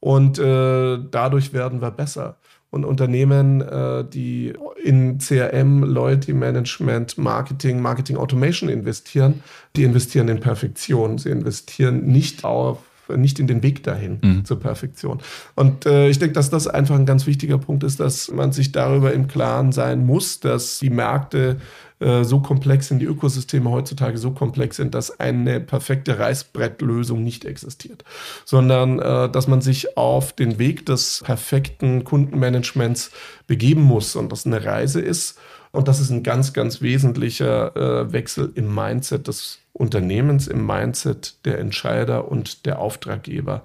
und 0.00 0.38
äh, 0.38 0.98
dadurch 1.10 1.52
werden 1.52 1.80
wir 1.80 1.90
besser. 1.90 2.36
Und 2.70 2.84
Unternehmen, 2.84 3.60
äh, 3.60 4.04
die 4.04 4.52
in 4.82 5.18
CRM, 5.18 5.84
Loyalty 5.84 6.32
Management, 6.32 7.16
Marketing, 7.16 7.80
Marketing 7.80 8.16
Automation 8.16 8.68
investieren, 8.68 9.42
die 9.76 9.84
investieren 9.84 10.28
in 10.28 10.40
Perfektion. 10.40 11.18
Sie 11.18 11.30
investieren 11.30 12.06
nicht 12.06 12.44
auf 12.44 12.78
nicht 13.14 13.38
in 13.38 13.46
den 13.46 13.62
Weg 13.62 13.82
dahin 13.82 14.18
mhm. 14.22 14.44
zur 14.44 14.60
Perfektion. 14.60 15.20
Und 15.54 15.86
äh, 15.86 16.08
ich 16.08 16.18
denke, 16.18 16.34
dass 16.34 16.50
das 16.50 16.66
einfach 16.66 16.94
ein 16.94 17.06
ganz 17.06 17.26
wichtiger 17.26 17.58
Punkt 17.58 17.84
ist, 17.84 18.00
dass 18.00 18.30
man 18.30 18.52
sich 18.52 18.72
darüber 18.72 19.12
im 19.12 19.28
Klaren 19.28 19.72
sein 19.72 20.06
muss, 20.06 20.40
dass 20.40 20.78
die 20.78 20.90
Märkte 20.90 21.58
äh, 22.00 22.24
so 22.24 22.40
komplex 22.40 22.88
sind, 22.88 22.98
die 22.98 23.06
Ökosysteme 23.06 23.70
heutzutage 23.70 24.18
so 24.18 24.32
komplex 24.32 24.76
sind, 24.76 24.94
dass 24.94 25.20
eine 25.20 25.60
perfekte 25.60 26.18
Reißbrettlösung 26.18 27.22
nicht 27.22 27.44
existiert, 27.44 28.04
sondern 28.44 28.98
äh, 28.98 29.30
dass 29.30 29.46
man 29.46 29.60
sich 29.60 29.96
auf 29.96 30.32
den 30.32 30.58
Weg 30.58 30.86
des 30.86 31.22
perfekten 31.24 32.04
Kundenmanagements 32.04 33.10
begeben 33.46 33.82
muss 33.82 34.16
und 34.16 34.32
das 34.32 34.44
eine 34.44 34.64
Reise 34.64 35.00
ist. 35.00 35.38
Und 35.70 35.88
das 35.88 35.98
ist 35.98 36.10
ein 36.10 36.22
ganz, 36.22 36.52
ganz 36.52 36.82
wesentlicher 36.82 37.76
äh, 37.76 38.12
Wechsel 38.12 38.52
im 38.54 38.72
Mindset 38.74 39.26
des 39.26 39.58
Unternehmens, 39.72 40.46
im 40.46 40.64
Mindset 40.64 41.44
der 41.44 41.58
Entscheider 41.58 42.30
und 42.30 42.64
der 42.64 42.78
Auftraggeber. 42.78 43.64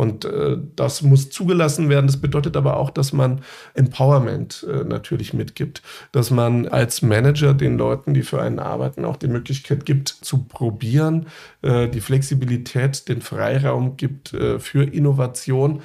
Und 0.00 0.24
äh, 0.24 0.56
das 0.76 1.02
muss 1.02 1.28
zugelassen 1.28 1.90
werden. 1.90 2.06
Das 2.06 2.16
bedeutet 2.16 2.56
aber 2.56 2.78
auch, 2.78 2.88
dass 2.88 3.12
man 3.12 3.42
Empowerment 3.74 4.66
äh, 4.66 4.82
natürlich 4.82 5.34
mitgibt, 5.34 5.82
dass 6.10 6.30
man 6.30 6.66
als 6.66 7.02
Manager 7.02 7.52
den 7.52 7.76
Leuten, 7.76 8.14
die 8.14 8.22
für 8.22 8.40
einen 8.40 8.60
arbeiten, 8.60 9.04
auch 9.04 9.18
die 9.18 9.28
Möglichkeit 9.28 9.84
gibt 9.84 10.08
zu 10.08 10.44
probieren, 10.44 11.26
äh, 11.60 11.86
die 11.86 12.00
Flexibilität, 12.00 13.10
den 13.10 13.20
Freiraum 13.20 13.98
gibt 13.98 14.32
äh, 14.32 14.58
für 14.58 14.84
Innovation 14.84 15.82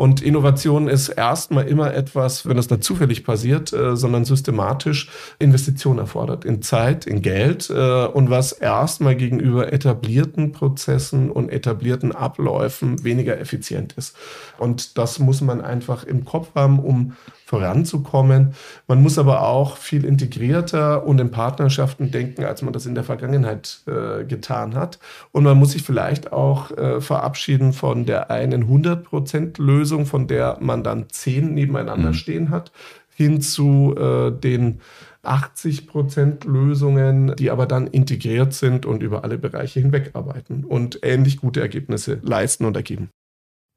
und 0.00 0.22
Innovation 0.22 0.86
ist 0.86 1.08
erstmal 1.08 1.66
immer 1.66 1.92
etwas, 1.92 2.46
wenn 2.46 2.56
es 2.56 2.68
da 2.68 2.80
zufällig 2.80 3.24
passiert, 3.24 3.72
äh, 3.72 3.96
sondern 3.96 4.24
systematisch 4.24 5.10
Investitionen 5.40 5.98
erfordert 5.98 6.44
in 6.44 6.62
Zeit, 6.62 7.04
in 7.04 7.20
Geld 7.20 7.68
äh, 7.68 8.06
und 8.06 8.30
was 8.30 8.52
erstmal 8.52 9.16
gegenüber 9.16 9.72
etablierten 9.72 10.52
Prozessen 10.52 11.32
und 11.32 11.48
etablierten 11.48 12.12
Abläufen 12.12 13.02
weniger 13.02 13.40
effizient 13.40 13.94
ist. 13.94 14.14
Und 14.56 14.98
das 14.98 15.18
muss 15.18 15.40
man 15.40 15.60
einfach 15.60 16.04
im 16.04 16.24
Kopf 16.24 16.54
haben, 16.54 16.78
um 16.78 17.16
voranzukommen. 17.48 18.52
Man 18.88 19.00
muss 19.00 19.16
aber 19.16 19.40
auch 19.40 19.78
viel 19.78 20.04
integrierter 20.04 21.06
und 21.06 21.18
in 21.18 21.30
Partnerschaften 21.30 22.10
denken, 22.10 22.44
als 22.44 22.60
man 22.60 22.74
das 22.74 22.84
in 22.84 22.94
der 22.94 23.04
Vergangenheit 23.04 23.80
äh, 23.86 24.24
getan 24.24 24.74
hat. 24.74 24.98
Und 25.32 25.44
man 25.44 25.56
muss 25.56 25.70
sich 25.70 25.82
vielleicht 25.82 26.30
auch 26.30 26.70
äh, 26.72 27.00
verabschieden 27.00 27.72
von 27.72 28.04
der 28.04 28.30
einen 28.30 28.68
100%-Lösung, 28.68 30.04
von 30.04 30.26
der 30.26 30.58
man 30.60 30.84
dann 30.84 31.06
zehn 31.08 31.54
nebeneinander 31.54 32.10
mhm. 32.10 32.14
stehen 32.14 32.50
hat, 32.50 32.70
hin 33.16 33.40
zu 33.40 33.94
äh, 33.96 34.30
den 34.30 34.82
80% 35.24 36.46
Lösungen, 36.46 37.34
die 37.36 37.50
aber 37.50 37.64
dann 37.64 37.86
integriert 37.86 38.52
sind 38.52 38.84
und 38.84 39.02
über 39.02 39.24
alle 39.24 39.38
Bereiche 39.38 39.80
hinweg 39.80 40.10
arbeiten 40.12 40.64
und 40.64 41.00
ähnlich 41.02 41.38
gute 41.38 41.62
Ergebnisse 41.62 42.18
leisten 42.22 42.66
und 42.66 42.76
ergeben. 42.76 43.08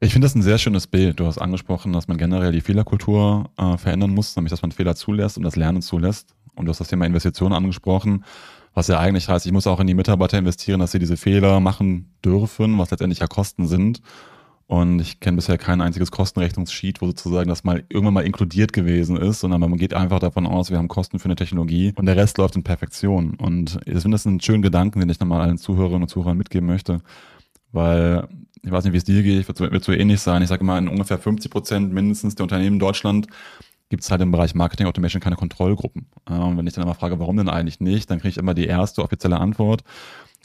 Ich 0.04 0.14
finde 0.14 0.26
das 0.26 0.34
ein 0.34 0.42
sehr 0.42 0.58
schönes 0.58 0.88
Bild. 0.88 1.20
Du 1.20 1.28
hast 1.28 1.38
angesprochen, 1.38 1.94
dass 1.94 2.08
man 2.08 2.18
generell 2.18 2.52
die 2.52 2.62
Fehlerkultur 2.62 3.52
äh, 3.56 3.78
verändern 3.78 4.10
muss, 4.10 4.36
nämlich 4.36 4.50
dass 4.50 4.64
man 4.64 4.72
Fehler 4.72 4.96
zulässt 4.96 5.38
und 5.38 5.44
das 5.44 5.56
Lernen 5.56 5.84
zulässt. 5.84 6.34
Und 6.56 6.66
du 6.66 6.72
hast 6.72 6.80
das 6.80 6.88
Thema 6.88 7.06
Investitionen 7.06 7.54
angesprochen, 7.54 8.26
was 8.74 8.88
ja 8.88 8.98
eigentlich 9.00 9.30
heißt, 9.30 9.46
ich 9.46 9.52
muss 9.52 9.68
auch 9.68 9.80
in 9.80 9.86
die 9.86 9.94
Mitarbeiter 9.94 10.40
investieren, 10.40 10.80
dass 10.80 10.92
sie 10.92 10.98
diese 10.98 11.18
Fehler 11.18 11.60
machen 11.60 12.16
dürfen, 12.26 12.80
was 12.80 12.90
letztendlich 12.90 13.20
ja 13.20 13.28
Kosten 13.28 13.68
sind. 13.68 14.02
Und 14.66 15.02
ich 15.02 15.20
kenne 15.20 15.36
bisher 15.36 15.60
kein 15.60 15.82
einziges 15.82 16.10
Kostenrechnungssheet, 16.10 17.00
wo 17.02 17.06
sozusagen 17.06 17.50
das 17.50 17.64
mal 17.64 17.84
irgendwann 17.90 18.16
mal 18.16 18.26
inkludiert 18.26 18.74
gewesen 18.74 19.18
ist, 19.18 19.42
sondern 19.42 19.62
man 19.62 19.78
geht 19.78 19.94
einfach 19.94 20.18
davon 20.18 20.48
aus, 20.48 20.72
wir 20.72 20.80
haben 20.80 20.88
Kosten 20.88 21.20
für 21.20 21.26
eine 21.26 21.36
Technologie 21.36 21.94
und 21.96 22.08
der 22.08 22.16
Rest 22.16 22.40
läuft 22.40 22.56
in 22.56 22.64
Perfektion. 22.64 23.36
Und 23.36 23.78
ich 23.86 24.02
finde 24.02 24.16
das 24.16 24.26
einen 24.26 24.42
schönen 24.42 24.64
Gedanken, 24.64 25.00
den 25.00 25.10
ich 25.10 25.20
nochmal 25.20 25.42
allen 25.42 25.60
Zuhörerinnen 25.60 26.04
und 26.04 26.10
Zuhörern 26.10 26.38
mitgeben 26.38 26.68
möchte, 26.68 27.02
weil 27.72 28.28
ich 28.64 28.72
weiß 28.72 28.84
nicht, 28.84 28.94
wie 28.94 28.98
es 28.98 29.04
dir 29.04 29.24
geht, 29.24 29.48
wird, 29.48 29.60
wird 29.60 29.84
so 29.84 29.92
ähnlich 29.92 30.22
sein. 30.22 30.42
Ich 30.42 30.50
sage 30.50 30.64
mal, 30.64 30.78
in 30.78 30.88
ungefähr 30.88 31.18
50 31.18 31.52
Prozent 31.52 31.94
mindestens 31.94 32.36
der 32.36 32.44
Unternehmen 32.44 32.76
in 32.76 32.80
Deutschland 32.80 33.28
gibt 33.90 34.04
es 34.04 34.12
halt 34.12 34.22
im 34.22 34.32
Bereich 34.32 34.56
Marketing 34.56 34.88
Automation 34.88 35.22
keine 35.22 35.36
Kontrollgruppen. 35.36 36.08
Und 36.26 36.58
wenn 36.58 36.68
ich 36.68 36.74
dann 36.74 36.84
immer 36.84 36.96
frage, 36.96 37.20
warum 37.20 37.38
denn 37.38 37.50
eigentlich 37.50 37.80
nicht, 37.80 38.10
dann 38.10 38.20
kriege 38.20 38.30
ich 38.30 38.38
immer 38.38 38.54
die 38.54 38.66
erste 38.66 39.04
offizielle 39.04 39.38
Antwort 39.38 39.84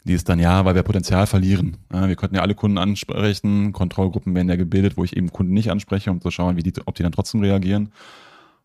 die 0.07 0.13
ist 0.13 0.29
dann 0.29 0.39
ja, 0.39 0.65
weil 0.65 0.75
wir 0.75 0.83
Potenzial 0.83 1.27
verlieren. 1.27 1.77
Wir 1.89 2.15
könnten 2.15 2.35
ja 2.35 2.41
alle 2.41 2.55
Kunden 2.55 2.77
ansprechen, 2.77 3.73
Kontrollgruppen 3.73 4.33
werden 4.33 4.49
ja 4.49 4.55
gebildet, 4.55 4.97
wo 4.97 5.03
ich 5.03 5.15
eben 5.15 5.31
Kunden 5.31 5.53
nicht 5.53 5.69
anspreche, 5.69 6.09
um 6.09 6.21
zu 6.21 6.31
schauen, 6.31 6.55
wie 6.55 6.63
die, 6.63 6.73
ob 6.85 6.95
die 6.95 7.03
dann 7.03 7.11
trotzdem 7.11 7.41
reagieren. 7.41 7.85
Und 7.87 7.91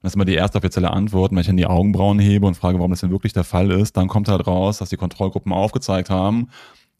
das 0.02 0.12
ist 0.12 0.16
immer 0.16 0.24
die 0.24 0.34
erste 0.34 0.58
offizielle 0.58 0.90
Antwort, 0.90 1.32
wenn 1.32 1.38
ich 1.38 1.46
dann 1.46 1.56
die 1.56 1.66
Augenbrauen 1.66 2.18
hebe 2.18 2.46
und 2.46 2.56
frage, 2.56 2.78
warum 2.78 2.90
das 2.90 3.00
denn 3.00 3.10
wirklich 3.10 3.32
der 3.32 3.44
Fall 3.44 3.70
ist, 3.70 3.96
dann 3.96 4.08
kommt 4.08 4.28
halt 4.28 4.46
raus, 4.46 4.78
dass 4.78 4.90
die 4.90 4.96
Kontrollgruppen 4.96 5.52
aufgezeigt 5.52 6.10
haben, 6.10 6.48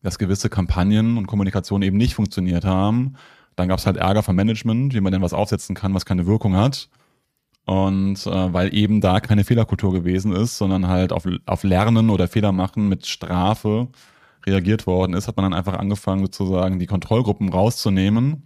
dass 0.02 0.18
gewisse 0.18 0.48
Kampagnen 0.48 1.16
und 1.16 1.26
Kommunikation 1.26 1.82
eben 1.82 1.96
nicht 1.96 2.14
funktioniert 2.14 2.64
haben. 2.64 3.14
Dann 3.56 3.68
gab 3.68 3.78
es 3.78 3.86
halt 3.86 3.96
Ärger 3.96 4.22
vom 4.22 4.36
Management, 4.36 4.94
wie 4.94 5.00
man 5.00 5.12
denn 5.12 5.22
was 5.22 5.34
aufsetzen 5.34 5.74
kann, 5.74 5.94
was 5.94 6.04
keine 6.04 6.26
Wirkung 6.26 6.56
hat. 6.56 6.88
Und 7.64 8.26
äh, 8.26 8.52
weil 8.52 8.74
eben 8.74 9.00
da 9.00 9.20
keine 9.20 9.44
Fehlerkultur 9.44 9.92
gewesen 9.92 10.32
ist, 10.32 10.58
sondern 10.58 10.88
halt 10.88 11.12
auf, 11.12 11.28
auf 11.46 11.62
Lernen 11.62 12.10
oder 12.10 12.26
Fehler 12.26 12.50
machen 12.50 12.88
mit 12.88 13.06
Strafe 13.06 13.88
reagiert 14.44 14.86
worden 14.88 15.14
ist, 15.14 15.28
hat 15.28 15.36
man 15.36 15.44
dann 15.44 15.54
einfach 15.54 15.78
angefangen, 15.78 16.22
sozusagen 16.24 16.80
die 16.80 16.86
Kontrollgruppen 16.86 17.48
rauszunehmen, 17.48 18.44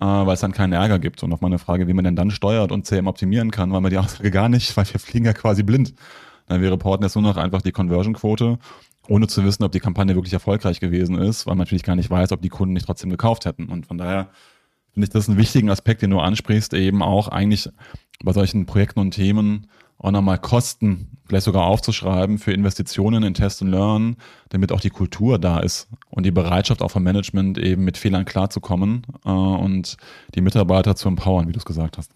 äh, 0.00 0.04
weil 0.06 0.32
es 0.34 0.40
dann 0.40 0.52
keinen 0.52 0.72
Ärger 0.72 0.98
gibt. 0.98 1.22
Und 1.22 1.34
auf 1.34 1.42
meine 1.42 1.58
Frage, 1.58 1.86
wie 1.86 1.92
man 1.92 2.04
denn 2.04 2.16
dann 2.16 2.30
steuert 2.30 2.72
und 2.72 2.86
CM 2.86 3.06
optimieren 3.08 3.50
kann, 3.50 3.72
war 3.72 3.82
mir 3.82 3.90
die 3.90 3.98
Aussage 3.98 4.30
gar 4.30 4.48
nicht, 4.48 4.74
weil 4.76 4.86
wir 4.90 5.00
fliegen 5.00 5.26
ja 5.26 5.34
quasi 5.34 5.62
blind. 5.62 5.94
Dann 6.46 6.62
wir 6.62 6.70
reporten 6.72 7.04
jetzt 7.04 7.16
nur 7.16 7.22
noch 7.22 7.36
einfach 7.36 7.60
die 7.60 7.72
Conversion-Quote, 7.72 8.58
ohne 9.08 9.26
zu 9.26 9.44
wissen, 9.44 9.64
ob 9.64 9.72
die 9.72 9.80
Kampagne 9.80 10.14
wirklich 10.14 10.32
erfolgreich 10.32 10.80
gewesen 10.80 11.18
ist, 11.18 11.46
weil 11.46 11.52
man 11.52 11.64
natürlich 11.64 11.84
gar 11.84 11.96
nicht 11.96 12.10
weiß, 12.10 12.32
ob 12.32 12.42
die 12.42 12.48
Kunden 12.48 12.74
nicht 12.74 12.86
trotzdem 12.86 13.10
gekauft 13.10 13.44
hätten. 13.44 13.66
Und 13.66 13.86
von 13.86 13.98
daher 13.98 14.28
finde 14.92 15.04
ich 15.04 15.10
das 15.10 15.28
einen 15.28 15.38
wichtigen 15.38 15.70
Aspekt, 15.70 16.02
den 16.02 16.10
du 16.10 16.20
ansprichst, 16.20 16.74
eben 16.74 17.02
auch 17.02 17.28
eigentlich 17.28 17.68
bei 18.24 18.32
solchen 18.32 18.66
Projekten 18.66 19.00
und 19.00 19.12
Themen 19.12 19.68
auch 19.98 20.10
nochmal 20.10 20.38
Kosten 20.38 21.18
vielleicht 21.26 21.44
sogar 21.44 21.64
aufzuschreiben 21.64 22.38
für 22.38 22.52
Investitionen 22.52 23.22
in 23.22 23.34
Test 23.34 23.62
and 23.62 23.70
Learn, 23.70 24.16
damit 24.50 24.72
auch 24.72 24.80
die 24.80 24.90
Kultur 24.90 25.38
da 25.38 25.58
ist 25.58 25.88
und 26.10 26.24
die 26.24 26.30
Bereitschaft 26.30 26.82
auch 26.82 26.90
vom 26.90 27.02
Management 27.02 27.58
eben 27.58 27.84
mit 27.84 27.96
Fehlern 27.96 28.24
klarzukommen 28.24 29.02
äh, 29.24 29.30
und 29.30 29.96
die 30.34 30.40
Mitarbeiter 30.40 30.96
zu 30.96 31.08
empowern, 31.08 31.48
wie 31.48 31.52
du 31.52 31.58
es 31.58 31.64
gesagt 31.64 31.98
hast. 31.98 32.12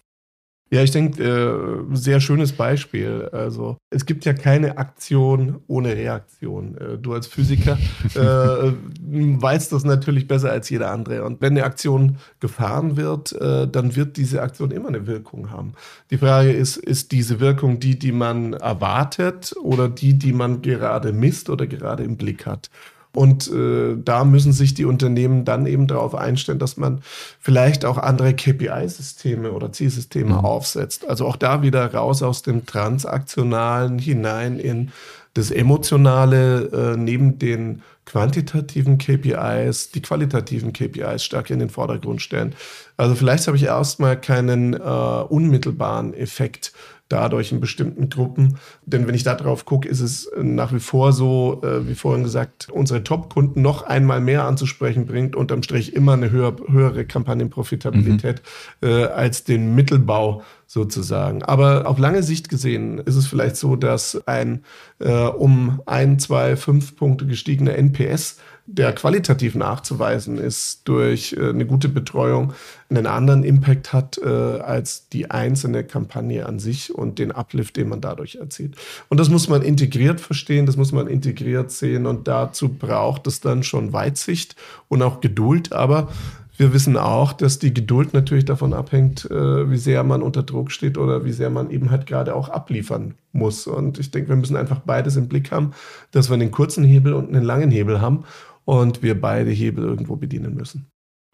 Ja, 0.73 0.81
ich 0.81 0.91
denke, 0.91 1.21
äh, 1.21 1.95
sehr 1.95 2.21
schönes 2.21 2.53
Beispiel. 2.53 3.27
Also 3.33 3.75
es 3.89 4.05
gibt 4.05 4.23
ja 4.23 4.31
keine 4.31 4.77
Aktion 4.77 5.59
ohne 5.67 5.97
Reaktion. 5.97 6.77
Äh, 6.77 6.97
du 6.97 7.13
als 7.13 7.27
Physiker 7.27 7.77
äh, 8.15 8.71
weißt 9.11 9.73
das 9.73 9.83
natürlich 9.83 10.29
besser 10.29 10.49
als 10.49 10.69
jeder 10.69 10.89
andere. 10.91 11.25
Und 11.25 11.41
wenn 11.41 11.57
eine 11.57 11.65
Aktion 11.65 12.19
gefahren 12.39 12.95
wird, 12.95 13.33
äh, 13.33 13.67
dann 13.67 13.97
wird 13.97 14.15
diese 14.15 14.41
Aktion 14.41 14.71
immer 14.71 14.87
eine 14.87 15.07
Wirkung 15.07 15.51
haben. 15.51 15.73
Die 16.09 16.17
Frage 16.17 16.51
ist, 16.51 16.77
ist 16.77 17.11
diese 17.11 17.41
Wirkung 17.41 17.81
die, 17.81 17.99
die 17.99 18.13
man 18.13 18.53
erwartet 18.53 19.53
oder 19.61 19.89
die, 19.89 20.17
die 20.17 20.31
man 20.31 20.61
gerade 20.61 21.11
misst 21.11 21.49
oder 21.49 21.67
gerade 21.67 22.05
im 22.05 22.15
Blick 22.15 22.45
hat? 22.45 22.69
Und 23.13 23.51
äh, 23.51 23.97
da 23.97 24.23
müssen 24.23 24.53
sich 24.53 24.73
die 24.73 24.85
Unternehmen 24.85 25.43
dann 25.43 25.65
eben 25.65 25.87
darauf 25.87 26.15
einstellen, 26.15 26.59
dass 26.59 26.77
man 26.77 27.01
vielleicht 27.39 27.83
auch 27.83 27.97
andere 27.97 28.33
KPI-Systeme 28.33 29.51
oder 29.51 29.71
Zielsysteme 29.73 30.35
mhm. 30.35 30.45
aufsetzt. 30.45 31.07
Also 31.07 31.27
auch 31.27 31.35
da 31.35 31.61
wieder 31.61 31.93
raus 31.93 32.23
aus 32.23 32.41
dem 32.41 32.65
Transaktionalen 32.65 33.99
hinein 33.99 34.59
in 34.59 34.91
das 35.33 35.51
Emotionale, 35.51 36.93
äh, 36.93 36.97
neben 36.97 37.37
den 37.39 37.81
quantitativen 38.05 38.97
KPIs, 38.97 39.91
die 39.91 40.01
qualitativen 40.01 40.73
KPIs 40.73 41.23
stark 41.23 41.49
in 41.49 41.59
den 41.59 41.69
Vordergrund 41.69 42.21
stellen. 42.21 42.55
Also 42.97 43.15
vielleicht 43.15 43.47
habe 43.47 43.55
ich 43.55 43.63
erstmal 43.63 44.19
keinen 44.19 44.73
äh, 44.73 44.77
unmittelbaren 44.77 46.13
Effekt 46.13 46.73
dadurch 47.11 47.51
in 47.51 47.59
bestimmten 47.59 48.09
Gruppen. 48.09 48.57
Denn 48.85 49.07
wenn 49.07 49.15
ich 49.15 49.23
da 49.23 49.35
drauf 49.35 49.65
gucke, 49.65 49.87
ist 49.87 49.99
es 49.99 50.29
nach 50.41 50.73
wie 50.73 50.79
vor 50.79 51.13
so, 51.13 51.61
äh, 51.63 51.87
wie 51.87 51.95
vorhin 51.95 52.23
gesagt, 52.23 52.69
unsere 52.71 53.03
Top-Kunden 53.03 53.61
noch 53.61 53.83
einmal 53.83 54.21
mehr 54.21 54.45
anzusprechen 54.45 55.05
bringt, 55.05 55.35
unterm 55.35 55.63
Strich 55.63 55.95
immer 55.95 56.13
eine 56.13 56.31
höher, 56.31 56.55
höhere 56.69 57.05
Kampagnenprofitabilität 57.05 58.41
mhm. 58.81 58.87
äh, 58.87 59.03
als 59.05 59.43
den 59.43 59.75
Mittelbau 59.75 60.43
sozusagen. 60.71 61.43
Aber 61.43 61.85
auf 61.85 61.99
lange 61.99 62.23
Sicht 62.23 62.47
gesehen 62.47 62.99
ist 62.99 63.15
es 63.15 63.27
vielleicht 63.27 63.57
so, 63.57 63.75
dass 63.75 64.25
ein 64.25 64.63
äh, 64.99 65.11
um 65.11 65.81
ein, 65.85 66.17
zwei, 66.17 66.55
fünf 66.55 66.95
Punkte 66.95 67.25
gestiegener 67.25 67.75
NPS 67.75 68.37
der 68.73 68.93
qualitativ 68.93 69.55
nachzuweisen 69.55 70.37
ist 70.37 70.81
durch 70.85 71.33
äh, 71.33 71.49
eine 71.49 71.65
gute 71.65 71.89
Betreuung, 71.89 72.53
einen 72.89 73.05
anderen 73.05 73.43
Impact 73.43 73.91
hat 73.93 74.17
äh, 74.17 74.27
als 74.27 75.09
die 75.09 75.29
einzelne 75.29 75.83
Kampagne 75.83 76.45
an 76.45 76.59
sich 76.59 76.93
und 76.93 77.19
den 77.19 77.31
Uplift, 77.31 77.75
den 77.75 77.89
man 77.89 78.01
dadurch 78.01 78.35
erzielt. 78.35 78.75
Und 79.09 79.19
das 79.19 79.29
muss 79.29 79.49
man 79.49 79.61
integriert 79.61 80.21
verstehen, 80.21 80.65
das 80.65 80.77
muss 80.77 80.91
man 80.91 81.07
integriert 81.07 81.71
sehen 81.71 82.05
und 82.05 82.27
dazu 82.27 82.69
braucht 82.69 83.27
es 83.27 83.41
dann 83.41 83.63
schon 83.63 83.93
Weitsicht 83.93 84.55
und 84.87 85.01
auch 85.01 85.21
Geduld, 85.21 85.73
aber 85.73 86.09
wir 86.57 86.73
wissen 86.73 86.95
auch, 86.95 87.33
dass 87.33 87.57
die 87.57 87.73
Geduld 87.73 88.13
natürlich 88.13 88.45
davon 88.45 88.73
abhängt, 88.73 89.29
äh, 89.31 89.69
wie 89.71 89.77
sehr 89.77 90.03
man 90.03 90.21
unter 90.21 90.43
Druck 90.43 90.71
steht 90.71 90.97
oder 90.97 91.25
wie 91.25 91.31
sehr 91.31 91.49
man 91.49 91.71
eben 91.71 91.89
halt 91.89 92.05
gerade 92.05 92.35
auch 92.35 92.49
abliefern 92.49 93.15
muss. 93.31 93.65
Und 93.65 93.97
ich 93.97 94.11
denke, 94.11 94.29
wir 94.29 94.35
müssen 94.35 94.55
einfach 94.55 94.79
beides 94.79 95.15
im 95.15 95.27
Blick 95.27 95.51
haben, 95.51 95.71
dass 96.11 96.29
wir 96.29 96.35
einen 96.35 96.51
kurzen 96.51 96.83
Hebel 96.83 97.13
und 97.13 97.29
einen 97.29 97.43
langen 97.43 97.71
Hebel 97.71 97.99
haben 97.99 98.25
und 98.65 99.03
wir 99.03 99.19
beide 99.19 99.51
Hebel 99.51 99.83
irgendwo 99.83 100.15
bedienen 100.15 100.55
müssen. 100.55 100.91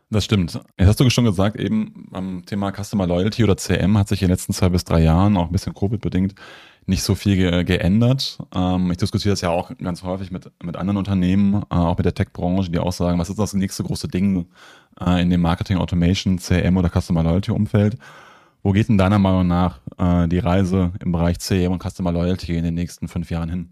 Das 0.10 0.24
stimmt. 0.24 0.54
Jetzt 0.78 0.88
hast 0.88 1.00
du 1.02 1.10
schon 1.10 1.26
gesagt, 1.26 1.58
eben 1.58 2.08
beim 2.10 2.46
Thema 2.46 2.72
Customer 2.72 3.06
Loyalty 3.06 3.44
oder 3.44 3.58
CM 3.58 3.98
hat 3.98 4.08
sich 4.08 4.22
in 4.22 4.28
den 4.28 4.34
letzten 4.34 4.54
zwei 4.54 4.70
bis 4.70 4.86
drei 4.86 5.02
Jahren, 5.02 5.36
auch 5.36 5.48
ein 5.48 5.52
bisschen 5.52 5.74
Covid-bedingt, 5.74 6.34
nicht 6.86 7.04
so 7.04 7.14
viel 7.14 7.36
ge 7.36 7.64
geändert. 7.66 8.40
Ähm, 8.56 8.90
ich 8.90 8.98
diskutiere 8.98 9.34
das 9.34 9.42
ja 9.42 9.50
auch 9.50 9.70
ganz 9.78 10.04
häufig 10.04 10.32
mit, 10.32 10.50
mit 10.64 10.78
anderen 10.78 10.96
Unternehmen, 10.96 11.56
äh, 11.70 11.76
auch 11.76 11.98
mit 11.98 12.06
der 12.06 12.14
Tech-Branche, 12.14 12.72
die 12.72 12.80
auch 12.80 12.94
sagen, 12.94 13.20
was 13.20 13.30
ist 13.30 13.38
das 13.38 13.54
nächste 13.54 13.84
große 13.84 14.08
Ding 14.08 14.48
äh, 15.02 15.22
in 15.22 15.30
dem 15.30 15.42
Marketing 15.42 15.78
Automation, 15.78 16.38
CM 16.38 16.78
oder 16.78 16.90
Customer 16.90 17.24
Loyalty 17.24 17.52
Umfeld? 17.52 17.98
Wo 18.64 18.72
geht 18.72 18.88
denn 18.88 18.98
deiner 18.98 19.20
Meinung 19.20 19.48
nach 19.48 19.82
äh, 19.98 20.30
die 20.30 20.40
Reise 20.40 20.94
im 21.02 21.12
Bereich 21.12 21.40
CM 21.40 21.74
und 21.74 21.84
Customer 21.84 22.14
Loyalty 22.14 22.56
in 22.56 22.64
den 22.64 22.76
nächsten 22.76 23.10
fünf 23.10 23.30
Jahren 23.30 23.50
hin? 23.50 23.70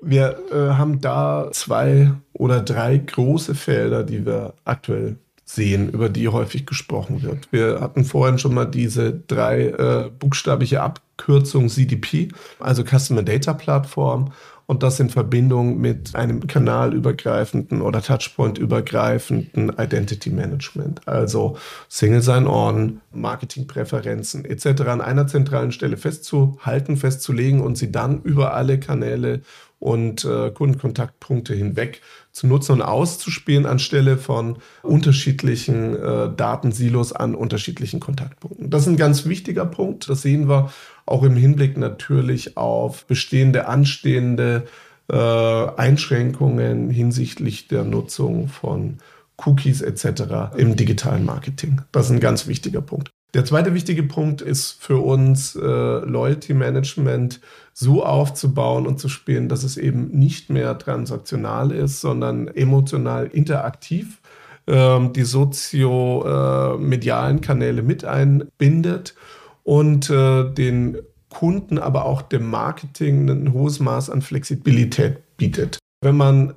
Wir 0.00 0.38
äh, 0.52 0.74
haben 0.74 1.00
da 1.00 1.48
zwei 1.52 2.12
oder 2.32 2.60
drei 2.60 2.98
große 2.98 3.54
Felder, 3.54 4.04
die 4.04 4.24
wir 4.24 4.54
aktuell 4.64 5.16
sehen, 5.44 5.88
über 5.88 6.08
die 6.08 6.28
häufig 6.28 6.66
gesprochen 6.66 7.22
wird. 7.22 7.50
Wir 7.50 7.80
hatten 7.80 8.04
vorhin 8.04 8.38
schon 8.38 8.54
mal 8.54 8.66
diese 8.66 9.12
drei 9.12 9.68
äh, 9.68 10.10
buchstabliche 10.18 10.82
Abkürzung 10.82 11.68
CDP, 11.68 12.28
also 12.60 12.84
Customer 12.84 13.22
Data 13.22 13.54
Plattform 13.54 14.32
und 14.66 14.82
das 14.82 15.00
in 15.00 15.08
Verbindung 15.08 15.78
mit 15.80 16.14
einem 16.14 16.46
kanalübergreifenden 16.46 17.80
oder 17.80 18.02
Touchpoint-übergreifenden 18.02 19.72
Identity 19.78 20.28
Management, 20.28 21.08
also 21.08 21.56
Single 21.88 22.20
Sign-On, 22.20 23.00
Marketingpräferenzen 23.12 24.44
etc. 24.44 24.82
an 24.82 25.00
einer 25.00 25.26
zentralen 25.26 25.72
Stelle 25.72 25.96
festzuhalten, 25.96 26.98
festzulegen 26.98 27.62
und 27.62 27.78
sie 27.78 27.90
dann 27.90 28.20
über 28.20 28.52
alle 28.52 28.78
Kanäle 28.78 29.40
und 29.78 30.24
äh, 30.24 30.50
Kundenkontaktpunkte 30.50 31.54
hinweg 31.54 32.02
zu 32.32 32.46
nutzen 32.46 32.72
und 32.72 32.82
auszuspielen 32.82 33.66
anstelle 33.66 34.16
von 34.16 34.56
unterschiedlichen 34.82 35.96
äh, 35.96 36.30
Datensilos 36.36 37.12
an 37.12 37.34
unterschiedlichen 37.34 38.00
Kontaktpunkten. 38.00 38.70
Das 38.70 38.82
ist 38.82 38.88
ein 38.88 38.96
ganz 38.96 39.26
wichtiger 39.26 39.66
Punkt. 39.66 40.08
Das 40.08 40.22
sehen 40.22 40.48
wir 40.48 40.72
auch 41.06 41.22
im 41.22 41.36
Hinblick 41.36 41.76
natürlich 41.76 42.56
auf 42.56 43.06
bestehende, 43.06 43.68
anstehende 43.68 44.64
äh, 45.10 45.16
Einschränkungen 45.16 46.90
hinsichtlich 46.90 47.68
der 47.68 47.84
Nutzung 47.84 48.48
von 48.48 48.98
Cookies 49.38 49.80
etc. 49.80 50.56
im 50.56 50.76
digitalen 50.76 51.24
Marketing. 51.24 51.82
Das 51.92 52.06
ist 52.06 52.12
ein 52.12 52.20
ganz 52.20 52.46
wichtiger 52.46 52.82
Punkt. 52.82 53.10
Der 53.34 53.44
zweite 53.44 53.74
wichtige 53.74 54.04
Punkt 54.04 54.40
ist 54.40 54.82
für 54.82 54.96
uns 54.98 55.54
äh, 55.54 55.60
Loyalty 55.60 56.54
Management 56.54 57.42
so 57.74 58.02
aufzubauen 58.02 58.86
und 58.86 58.98
zu 58.98 59.10
spielen, 59.10 59.50
dass 59.50 59.64
es 59.64 59.76
eben 59.76 60.08
nicht 60.18 60.48
mehr 60.48 60.78
transaktional 60.78 61.70
ist, 61.70 62.00
sondern 62.00 62.48
emotional 62.48 63.26
interaktiv, 63.26 64.22
äh, 64.66 64.98
die 65.10 65.24
sozio-medialen 65.24 67.42
Kanäle 67.42 67.82
mit 67.82 68.06
einbindet 68.06 69.14
und 69.62 70.08
äh, 70.08 70.50
den 70.50 70.96
Kunden, 71.28 71.78
aber 71.78 72.06
auch 72.06 72.22
dem 72.22 72.48
Marketing 72.48 73.28
ein 73.28 73.52
hohes 73.52 73.78
Maß 73.78 74.08
an 74.08 74.22
Flexibilität 74.22 75.36
bietet. 75.36 75.78
Wenn 76.00 76.16
man 76.16 76.54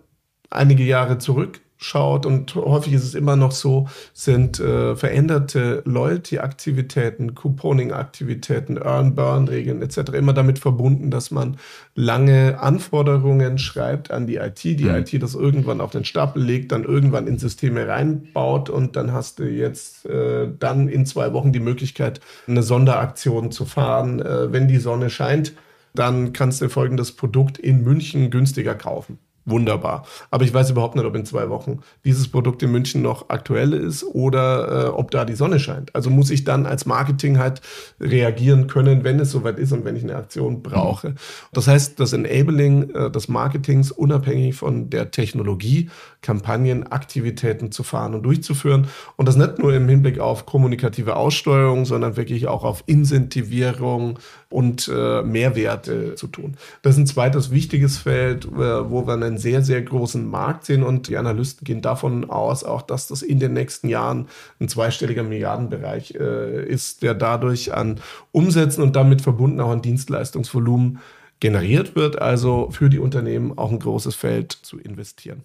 einige 0.49 0.84
Jahre 0.84 1.17
zurück 1.17 1.59
schaut, 1.82 2.25
und 2.25 2.53
häufig 2.55 2.93
ist 2.93 3.03
es 3.03 3.15
immer 3.15 3.36
noch 3.36 3.51
so, 3.51 3.88
sind 4.13 4.59
äh, 4.59 4.95
veränderte 4.95 5.82
Loyalty-Aktivitäten, 5.86 7.34
Couponing-Aktivitäten, 7.34 8.77
Earn-Burn-Regeln 8.77 9.82
etc. 9.82 10.13
immer 10.13 10.34
damit 10.34 10.59
verbunden, 10.59 11.09
dass 11.09 11.32
man 11.32 11.57
lange 11.95 12.59
Anforderungen 12.59 13.57
schreibt 13.57 14.11
an 14.11 14.27
die 14.27 14.36
IT, 14.36 14.63
die 14.63 14.84
mhm. 14.84 14.95
IT 14.95 15.21
das 15.21 15.34
irgendwann 15.34 15.82
auf 15.82 15.91
den 15.91 16.05
Stapel 16.05 16.43
legt, 16.43 16.71
dann 16.71 16.84
irgendwann 16.84 17.27
in 17.27 17.39
Systeme 17.39 17.88
reinbaut 17.88 18.69
und 18.69 18.95
dann 18.95 19.11
hast 19.11 19.39
du 19.39 19.43
jetzt 19.43 20.05
äh, 20.05 20.49
dann 20.59 20.88
in 20.88 21.07
zwei 21.07 21.34
Wochen 21.34 21.51
die 21.51 21.59
Möglichkeit, 21.59 22.21
eine 22.47 22.61
Sonderaktion 22.61 23.51
zu 23.51 23.65
fahren, 23.65 24.21
äh, 24.21 24.53
wenn 24.53 24.67
die 24.67 24.77
Sonne 24.77 25.09
scheint 25.09 25.53
dann 25.93 26.32
kannst 26.32 26.61
du 26.61 26.69
folgendes 26.69 27.11
Produkt 27.11 27.57
in 27.57 27.84
München 27.84 28.29
günstiger 28.29 28.75
kaufen 28.75 29.19
wunderbar. 29.51 30.05
Aber 30.31 30.43
ich 30.43 30.53
weiß 30.53 30.71
überhaupt 30.71 30.95
nicht, 30.95 31.05
ob 31.05 31.15
in 31.15 31.25
zwei 31.25 31.49
Wochen 31.49 31.81
dieses 32.03 32.27
Produkt 32.27 32.63
in 32.63 32.71
München 32.71 33.03
noch 33.03 33.29
aktuell 33.29 33.73
ist 33.73 34.03
oder 34.03 34.85
äh, 34.85 34.89
ob 34.89 35.11
da 35.11 35.25
die 35.25 35.35
Sonne 35.35 35.59
scheint. 35.59 35.93
Also 35.93 36.09
muss 36.09 36.31
ich 36.31 36.43
dann 36.43 36.65
als 36.65 36.87
Marketing 36.87 37.37
halt 37.37 37.61
reagieren 37.99 38.65
können, 38.65 39.03
wenn 39.03 39.19
es 39.19 39.31
soweit 39.31 39.59
ist 39.59 39.71
und 39.71 39.85
wenn 39.85 39.95
ich 39.95 40.03
eine 40.03 40.15
Aktion 40.15 40.63
brauche. 40.63 41.13
Das 41.53 41.67
heißt, 41.67 41.99
das 41.99 42.13
Enabling 42.13 42.89
äh, 42.95 43.11
des 43.11 43.27
Marketings 43.27 43.91
unabhängig 43.91 44.55
von 44.55 44.89
der 44.89 45.11
Technologie, 45.11 45.89
Kampagnen, 46.21 46.87
Aktivitäten 46.87 47.71
zu 47.71 47.83
fahren 47.83 48.15
und 48.15 48.23
durchzuführen. 48.23 48.87
Und 49.17 49.27
das 49.27 49.35
nicht 49.35 49.59
nur 49.59 49.73
im 49.73 49.87
Hinblick 49.87 50.19
auf 50.19 50.45
kommunikative 50.45 51.15
Aussteuerung, 51.15 51.85
sondern 51.85 52.15
wirklich 52.15 52.47
auch 52.47 52.63
auf 52.63 52.83
Incentivierung 52.85 54.19
und 54.49 54.91
äh, 54.93 55.21
Mehrwerte 55.23 56.15
zu 56.15 56.27
tun. 56.27 56.55
Das 56.81 56.95
ist 56.95 56.99
ein 56.99 57.07
zweites 57.07 57.51
wichtiges 57.51 57.97
Feld, 57.97 58.45
äh, 58.45 58.89
wo 58.89 59.07
wir 59.07 59.13
einen 59.13 59.37
sehr, 59.41 59.61
sehr 59.61 59.81
großen 59.81 60.25
Markt 60.25 60.65
sehen 60.65 60.83
und 60.83 61.09
die 61.09 61.17
Analysten 61.17 61.65
gehen 61.65 61.81
davon 61.81 62.29
aus, 62.29 62.63
auch 62.63 62.81
dass 62.81 63.07
das 63.07 63.21
in 63.21 63.39
den 63.39 63.53
nächsten 63.53 63.89
Jahren 63.89 64.27
ein 64.59 64.69
zweistelliger 64.69 65.23
Milliardenbereich 65.23 66.15
äh, 66.15 66.65
ist, 66.65 67.01
der 67.01 67.13
dadurch 67.13 67.73
an 67.73 67.99
Umsätzen 68.31 68.83
und 68.83 68.95
damit 68.95 69.21
verbunden 69.21 69.59
auch 69.59 69.71
an 69.71 69.81
Dienstleistungsvolumen 69.81 70.99
generiert 71.39 71.95
wird, 71.95 72.21
also 72.21 72.69
für 72.71 72.89
die 72.89 72.99
Unternehmen 72.99 73.57
auch 73.57 73.71
ein 73.71 73.79
großes 73.79 74.15
Feld 74.15 74.51
zu 74.51 74.79
investieren. 74.79 75.43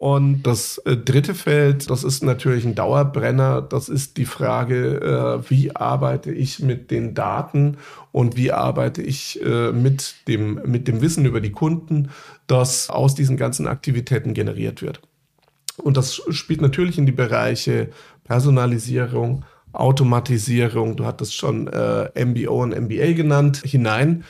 Und 0.00 0.44
das 0.44 0.78
äh, 0.86 0.96
dritte 0.96 1.34
Feld, 1.34 1.90
das 1.90 2.04
ist 2.04 2.22
natürlich 2.22 2.64
ein 2.64 2.74
Dauerbrenner, 2.74 3.60
das 3.60 3.90
ist 3.90 4.16
die 4.16 4.24
Frage, 4.24 5.42
äh, 5.44 5.50
wie 5.50 5.76
arbeite 5.76 6.32
ich 6.32 6.60
mit 6.60 6.90
den 6.90 7.12
Daten 7.12 7.76
und 8.10 8.34
wie 8.34 8.50
arbeite 8.50 9.02
ich 9.02 9.44
äh, 9.44 9.72
mit, 9.72 10.26
dem, 10.26 10.58
mit 10.64 10.88
dem 10.88 11.02
Wissen 11.02 11.26
über 11.26 11.42
die 11.42 11.52
Kunden, 11.52 12.08
das 12.46 12.88
aus 12.88 13.14
diesen 13.14 13.36
ganzen 13.36 13.66
Aktivitäten 13.66 14.32
generiert 14.32 14.80
wird. 14.80 15.02
Und 15.76 15.98
das 15.98 16.22
spielt 16.30 16.62
natürlich 16.62 16.96
in 16.96 17.04
die 17.04 17.12
Bereiche 17.12 17.90
Personalisierung, 18.24 19.44
Automatisierung, 19.72 20.96
du 20.96 21.04
hattest 21.04 21.34
schon 21.36 21.64
MBO 21.64 22.62
und 22.62 22.70
MBA 22.70 23.12
genannt, 23.12 23.60
hinein. 23.66 24.24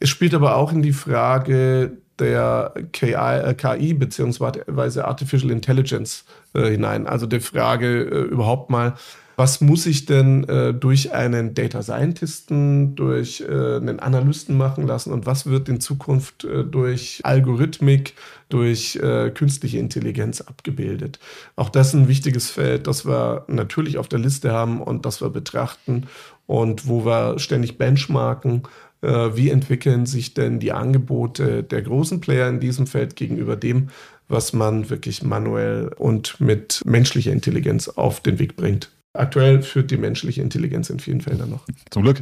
Es 0.00 0.08
spielt 0.08 0.34
aber 0.34 0.56
auch 0.56 0.72
in 0.72 0.82
die 0.82 0.92
Frage 0.92 1.98
der 2.18 2.74
KI, 2.92 3.12
äh, 3.12 3.54
KI 3.54 3.94
beziehungsweise 3.94 5.04
Artificial 5.04 5.50
Intelligence 5.50 6.24
äh, 6.54 6.70
hinein. 6.70 7.06
Also 7.06 7.26
die 7.26 7.40
Frage 7.40 8.02
äh, 8.02 8.22
überhaupt 8.22 8.70
mal, 8.70 8.94
was 9.36 9.60
muss 9.60 9.84
ich 9.84 10.06
denn 10.06 10.44
äh, 10.44 10.72
durch 10.72 11.12
einen 11.12 11.52
Data 11.52 11.82
Scientisten, 11.82 12.96
durch 12.96 13.42
äh, 13.42 13.76
einen 13.76 14.00
Analysten 14.00 14.56
machen 14.56 14.86
lassen 14.86 15.12
und 15.12 15.26
was 15.26 15.44
wird 15.44 15.68
in 15.68 15.78
Zukunft 15.78 16.44
äh, 16.44 16.64
durch 16.64 17.20
Algorithmik, 17.22 18.14
durch 18.48 18.96
künstliche 19.34 19.78
Intelligenz 19.78 20.40
abgebildet. 20.40 21.18
Auch 21.56 21.68
das 21.68 21.88
ist 21.88 21.94
ein 21.94 22.06
wichtiges 22.06 22.48
Feld, 22.48 22.86
das 22.86 23.04
wir 23.04 23.44
natürlich 23.48 23.98
auf 23.98 24.06
der 24.06 24.20
Liste 24.20 24.52
haben 24.52 24.80
und 24.80 25.04
das 25.04 25.20
wir 25.20 25.30
betrachten 25.30 26.04
und 26.46 26.86
wo 26.86 27.04
wir 27.04 27.40
ständig 27.40 27.76
benchmarken 27.76 28.62
wie 29.06 29.50
entwickeln 29.50 30.06
sich 30.06 30.34
denn 30.34 30.58
die 30.58 30.72
Angebote 30.72 31.62
der 31.62 31.82
großen 31.82 32.20
Player 32.20 32.48
in 32.48 32.60
diesem 32.60 32.86
Feld 32.86 33.16
gegenüber 33.16 33.56
dem, 33.56 33.88
was 34.28 34.52
man 34.52 34.90
wirklich 34.90 35.22
manuell 35.22 35.92
und 35.96 36.40
mit 36.40 36.82
menschlicher 36.84 37.32
Intelligenz 37.32 37.88
auf 37.88 38.20
den 38.20 38.38
Weg 38.38 38.56
bringt. 38.56 38.90
Aktuell 39.12 39.62
führt 39.62 39.90
die 39.90 39.96
menschliche 39.96 40.42
Intelligenz 40.42 40.90
in 40.90 41.00
vielen 41.00 41.20
Feldern 41.20 41.50
noch. 41.50 41.64
Zum 41.90 42.02
Glück, 42.02 42.18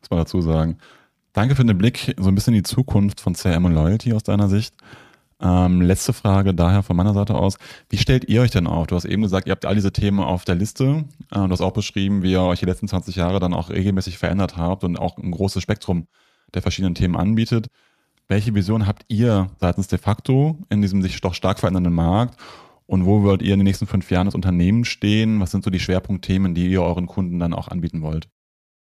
muss 0.00 0.10
man 0.10 0.20
dazu 0.20 0.40
sagen. 0.40 0.78
Danke 1.32 1.54
für 1.54 1.64
den 1.64 1.78
Blick 1.78 2.14
so 2.18 2.28
ein 2.28 2.34
bisschen 2.34 2.54
in 2.54 2.62
die 2.62 2.68
Zukunft 2.68 3.20
von 3.20 3.34
CRM 3.34 3.64
und 3.64 3.74
Loyalty 3.74 4.12
aus 4.12 4.22
deiner 4.22 4.48
Sicht. 4.48 4.74
Ähm, 5.42 5.80
letzte 5.80 6.12
Frage 6.12 6.54
daher 6.54 6.82
von 6.84 6.96
meiner 6.96 7.14
Seite 7.14 7.34
aus. 7.34 7.58
Wie 7.88 7.98
stellt 7.98 8.28
ihr 8.28 8.42
euch 8.42 8.52
denn 8.52 8.68
auf? 8.68 8.86
Du 8.86 8.94
hast 8.94 9.04
eben 9.04 9.22
gesagt, 9.22 9.48
ihr 9.48 9.50
habt 9.50 9.66
all 9.66 9.74
diese 9.74 9.92
Themen 9.92 10.20
auf 10.20 10.44
der 10.44 10.54
Liste. 10.54 11.04
Äh, 11.32 11.34
du 11.34 11.50
hast 11.50 11.60
auch 11.60 11.72
beschrieben, 11.72 12.22
wie 12.22 12.32
ihr 12.32 12.42
euch 12.42 12.60
die 12.60 12.66
letzten 12.66 12.86
20 12.86 13.16
Jahre 13.16 13.40
dann 13.40 13.52
auch 13.52 13.70
regelmäßig 13.70 14.18
verändert 14.18 14.56
habt 14.56 14.84
und 14.84 14.96
auch 14.96 15.18
ein 15.18 15.32
großes 15.32 15.62
Spektrum 15.62 16.06
der 16.54 16.62
verschiedenen 16.62 16.94
Themen 16.94 17.16
anbietet. 17.16 17.66
Welche 18.28 18.54
Vision 18.54 18.86
habt 18.86 19.04
ihr 19.08 19.50
seitens 19.60 19.88
de 19.88 19.98
facto 19.98 20.58
in 20.70 20.80
diesem 20.80 21.02
sich 21.02 21.20
doch 21.20 21.34
stark 21.34 21.58
verändernden 21.58 21.92
Markt? 21.92 22.38
Und 22.86 23.04
wo 23.04 23.22
wollt 23.22 23.42
ihr 23.42 23.54
in 23.54 23.60
den 23.60 23.64
nächsten 23.64 23.86
fünf 23.86 24.10
Jahren 24.10 24.28
als 24.28 24.34
Unternehmen 24.34 24.84
stehen? 24.84 25.40
Was 25.40 25.50
sind 25.50 25.64
so 25.64 25.70
die 25.70 25.80
Schwerpunktthemen, 25.80 26.54
die 26.54 26.68
ihr 26.68 26.82
euren 26.82 27.06
Kunden 27.06 27.38
dann 27.38 27.52
auch 27.52 27.68
anbieten 27.68 28.02
wollt? 28.02 28.28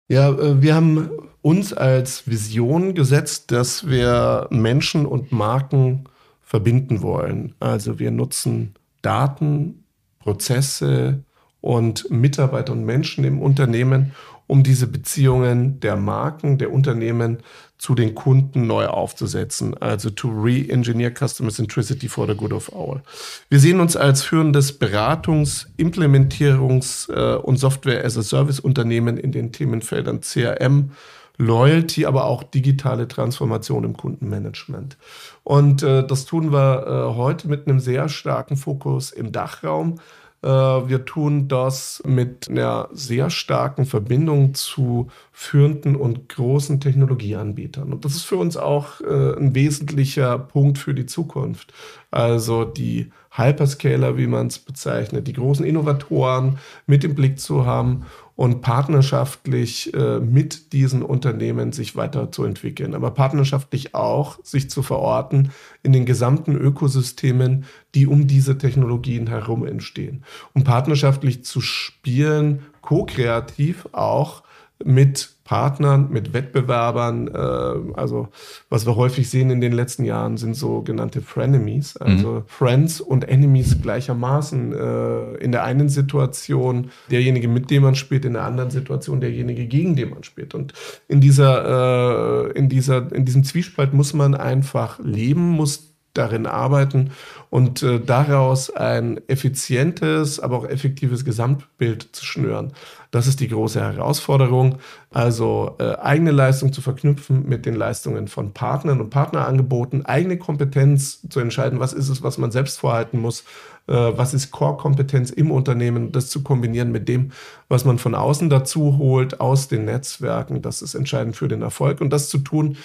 Ja, 0.09 0.29
äh, 0.29 0.61
wir 0.61 0.75
haben 0.75 1.09
uns 1.41 1.73
als 1.73 2.27
Vision 2.27 2.93
gesetzt, 2.93 3.51
dass 3.51 3.89
wir 3.89 4.47
Menschen 4.51 5.05
und 5.05 5.31
Marken 5.31 6.05
verbinden 6.51 7.01
wollen. 7.01 7.55
Also 7.61 7.97
wir 7.97 8.11
nutzen 8.11 8.73
Daten, 9.01 9.85
Prozesse 10.19 11.23
und 11.61 12.11
Mitarbeiter 12.11 12.73
und 12.73 12.83
Menschen 12.83 13.23
im 13.23 13.41
Unternehmen, 13.41 14.11
um 14.47 14.61
diese 14.61 14.87
Beziehungen 14.87 15.79
der 15.79 15.95
Marken, 15.95 16.57
der 16.57 16.73
Unternehmen 16.73 17.37
zu 17.77 17.95
den 17.95 18.15
Kunden 18.15 18.67
neu 18.67 18.87
aufzusetzen. 18.87 19.77
Also 19.77 20.09
to 20.09 20.27
re-engineer 20.27 21.13
Customer 21.17 21.51
Centricity 21.51 22.09
for 22.09 22.27
the 22.27 22.35
good 22.35 22.51
of 22.51 22.69
all. 22.75 23.01
Wir 23.49 23.61
sehen 23.61 23.79
uns 23.79 23.95
als 23.95 24.21
führendes 24.21 24.77
Beratungs-, 24.77 25.67
Implementierungs- 25.77 27.09
äh, 27.09 27.37
und 27.37 27.59
Software-as-a-Service-Unternehmen 27.59 29.15
in 29.15 29.31
den 29.31 29.53
Themenfeldern 29.53 30.19
CRM, 30.19 30.91
Loyalty, 31.37 32.05
aber 32.05 32.25
auch 32.25 32.43
digitale 32.43 33.07
Transformation 33.07 33.83
im 33.83 33.95
Kundenmanagement. 33.97 34.97
Und 35.43 35.83
äh, 35.83 36.05
das 36.05 36.25
tun 36.25 36.51
wir 36.51 36.85
äh, 36.85 37.15
heute 37.15 37.47
mit 37.47 37.67
einem 37.67 37.79
sehr 37.79 38.09
starken 38.09 38.57
Fokus 38.57 39.11
im 39.11 39.31
Dachraum. 39.31 39.99
Äh, 40.43 40.47
wir 40.47 41.05
tun 41.05 41.47
das 41.47 42.01
mit 42.05 42.49
einer 42.49 42.89
sehr 42.91 43.29
starken 43.29 43.85
Verbindung 43.85 44.53
zu 44.53 45.07
führenden 45.31 45.95
und 45.95 46.29
großen 46.29 46.79
Technologieanbietern. 46.79 47.93
Und 47.93 48.05
das 48.05 48.15
ist 48.15 48.23
für 48.23 48.37
uns 48.37 48.57
auch 48.57 49.01
äh, 49.01 49.35
ein 49.37 49.53
wesentlicher 49.55 50.37
Punkt 50.39 50.77
für 50.77 50.93
die 50.93 51.05
Zukunft. 51.05 51.73
Also 52.09 52.65
die 52.65 53.11
Hyperscaler, 53.31 54.17
wie 54.17 54.27
man 54.27 54.47
es 54.47 54.59
bezeichnet, 54.59 55.27
die 55.27 55.33
großen 55.33 55.65
Innovatoren 55.65 56.57
mit 56.85 57.03
im 57.03 57.15
Blick 57.15 57.39
zu 57.39 57.65
haben 57.65 58.05
und 58.41 58.61
partnerschaftlich 58.61 59.93
äh, 59.93 60.19
mit 60.19 60.73
diesen 60.73 61.03
Unternehmen 61.03 61.73
sich 61.73 61.95
weiterzuentwickeln, 61.95 62.95
aber 62.95 63.11
partnerschaftlich 63.11 63.93
auch 63.93 64.43
sich 64.43 64.67
zu 64.67 64.81
verorten 64.81 65.51
in 65.83 65.93
den 65.93 66.07
gesamten 66.07 66.55
Ökosystemen, 66.55 67.65
die 67.93 68.07
um 68.07 68.25
diese 68.25 68.57
Technologien 68.57 69.27
herum 69.27 69.63
entstehen. 69.63 70.23
Um 70.55 70.63
partnerschaftlich 70.63 71.45
zu 71.45 71.61
spielen, 71.61 72.63
ko-kreativ 72.81 73.87
auch 73.91 74.41
mit 74.85 75.35
Partnern, 75.43 76.07
mit 76.11 76.33
Wettbewerbern. 76.33 77.27
Äh, 77.27 77.99
also 77.99 78.29
was 78.69 78.85
wir 78.85 78.95
häufig 78.95 79.29
sehen 79.29 79.49
in 79.49 79.59
den 79.59 79.73
letzten 79.73 80.05
Jahren 80.05 80.37
sind 80.37 80.55
sogenannte 80.55 81.21
Frenemies, 81.21 81.97
also 81.97 82.29
mhm. 82.29 82.43
Friends 82.47 83.01
und 83.01 83.27
Enemies 83.27 83.81
gleichermaßen. 83.81 84.71
Äh, 84.71 85.35
in 85.43 85.51
der 85.51 85.63
einen 85.63 85.89
Situation 85.89 86.91
derjenige, 87.09 87.47
mit 87.47 87.69
dem 87.69 87.83
man 87.83 87.95
spielt, 87.95 88.23
in 88.23 88.33
der 88.33 88.43
anderen 88.43 88.69
Situation 88.69 89.19
derjenige, 89.19 89.65
gegen 89.65 89.97
den 89.97 90.11
man 90.11 90.23
spielt. 90.23 90.55
Und 90.55 90.73
in 91.09 91.19
dieser, 91.19 92.47
äh, 92.47 92.57
in 92.57 92.69
dieser, 92.69 93.11
in 93.11 93.25
diesem 93.25 93.43
Zwiespalt 93.43 93.93
muss 93.93 94.13
man 94.13 94.35
einfach 94.35 94.99
leben, 94.99 95.49
muss 95.49 95.90
darin 96.13 96.45
arbeiten 96.45 97.11
und 97.49 97.83
äh, 97.83 97.99
daraus 97.99 98.69
ein 98.69 99.19
effizientes, 99.27 100.39
aber 100.39 100.57
auch 100.57 100.65
effektives 100.65 101.25
Gesamtbild 101.25 102.09
zu 102.11 102.25
schnüren. 102.25 102.73
Das 103.11 103.27
ist 103.27 103.41
die 103.41 103.49
große 103.49 103.81
Herausforderung. 103.81 104.77
Also 105.09 105.75
äh, 105.79 105.95
eigene 105.97 106.31
Leistung 106.31 106.71
zu 106.71 106.81
verknüpfen 106.81 107.47
mit 107.47 107.65
den 107.65 107.75
Leistungen 107.75 108.29
von 108.29 108.53
Partnern 108.53 109.01
und 109.01 109.09
Partnerangeboten, 109.09 110.05
eigene 110.05 110.37
Kompetenz 110.37 111.27
zu 111.29 111.41
entscheiden, 111.41 111.79
was 111.79 111.91
ist 111.91 112.07
es, 112.07 112.23
was 112.23 112.37
man 112.37 112.51
selbst 112.51 112.79
vorhalten 112.79 113.19
muss, 113.19 113.41
äh, 113.87 113.93
was 113.93 114.33
ist 114.33 114.51
Core-Kompetenz 114.51 115.29
im 115.29 115.51
Unternehmen, 115.51 116.13
das 116.13 116.29
zu 116.29 116.43
kombinieren 116.43 116.91
mit 116.91 117.09
dem, 117.09 117.31
was 117.67 117.83
man 117.83 117.97
von 117.97 118.15
außen 118.15 118.49
dazu 118.49 118.97
holt, 118.97 119.41
aus 119.41 119.67
den 119.67 119.83
Netzwerken. 119.83 120.61
Das 120.61 120.81
ist 120.81 120.95
entscheidend 120.95 121.35
für 121.35 121.49
den 121.49 121.61
Erfolg 121.61 121.99
und 121.99 122.11
das 122.11 122.29
zu 122.29 122.37
tun 122.37 122.77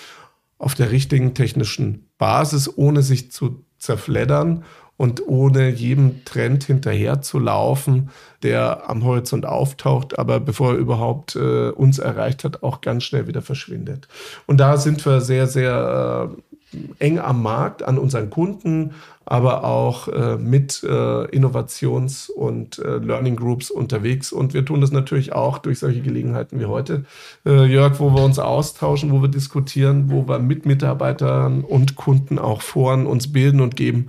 auf 0.59 0.75
der 0.75 0.91
richtigen 0.91 1.35
technischen 1.35 2.09
Basis, 2.19 2.71
ohne 2.77 3.03
sich 3.03 3.31
zu 3.31 3.65
zerfleddern 3.79 4.65
und 4.97 5.27
ohne 5.27 5.69
jedem 5.69 6.25
Trend 6.25 6.65
hinterher 6.65 7.21
zu 7.21 7.39
laufen, 7.39 8.11
der 8.43 8.89
am 8.89 9.05
Horizont 9.05 9.47
auftaucht, 9.47 10.19
aber 10.19 10.41
bevor 10.41 10.73
er 10.73 10.79
überhaupt 10.79 11.37
äh, 11.37 11.71
uns 11.71 11.99
erreicht 11.99 12.45
hat, 12.45 12.63
auch 12.63 12.81
ganz 12.81 13.05
schnell 13.05 13.27
wieder 13.27 13.43
verschwindet. 13.43 14.09
Und 14.47 14.59
da 14.59 14.77
sind 14.77 15.05
wir 15.05 15.21
sehr, 15.21 15.47
sehr 15.47 16.33
äh, 16.33 16.77
eng 16.99 17.19
am 17.19 17.43
Markt, 17.43 17.83
an 17.83 17.99
unseren 17.99 18.31
Kunden, 18.31 18.95
aber 19.25 19.65
auch 19.65 20.09
äh, 20.09 20.37
mit 20.37 20.85
äh, 20.85 21.25
Innovations- 21.27 22.31
und 22.31 22.79
äh, 22.79 22.99
Learning 22.99 23.37
Groups 23.37 23.71
unterwegs. 23.71 24.33
Und 24.33 24.55
wir 24.55 24.65
tun 24.65 24.81
das 24.81 24.93
natürlich 24.93 25.33
auch 25.33 25.59
durch 25.59 25.81
solche 25.81 26.01
Gelegenheiten 26.01 26.61
wie 26.61 26.67
heute, 26.67 27.05
äh, 27.45 27.65
Jörg, 27.65 27.99
wo 27.99 28.11
wir 28.15 28.23
uns 28.23 28.39
austauschen, 28.39 29.11
wo 29.11 29.21
wir 29.21 29.29
diskutieren, 29.29 30.11
wo 30.11 30.29
wir 30.29 30.39
mit 30.39 30.65
Mitarbeitern 30.65 31.63
und 31.63 31.97
Kunden 31.97 32.39
auch 32.39 32.63
Foren 32.63 33.07
uns 33.07 33.33
bilden 33.33 33.61
und 33.61 33.75
geben 33.75 34.09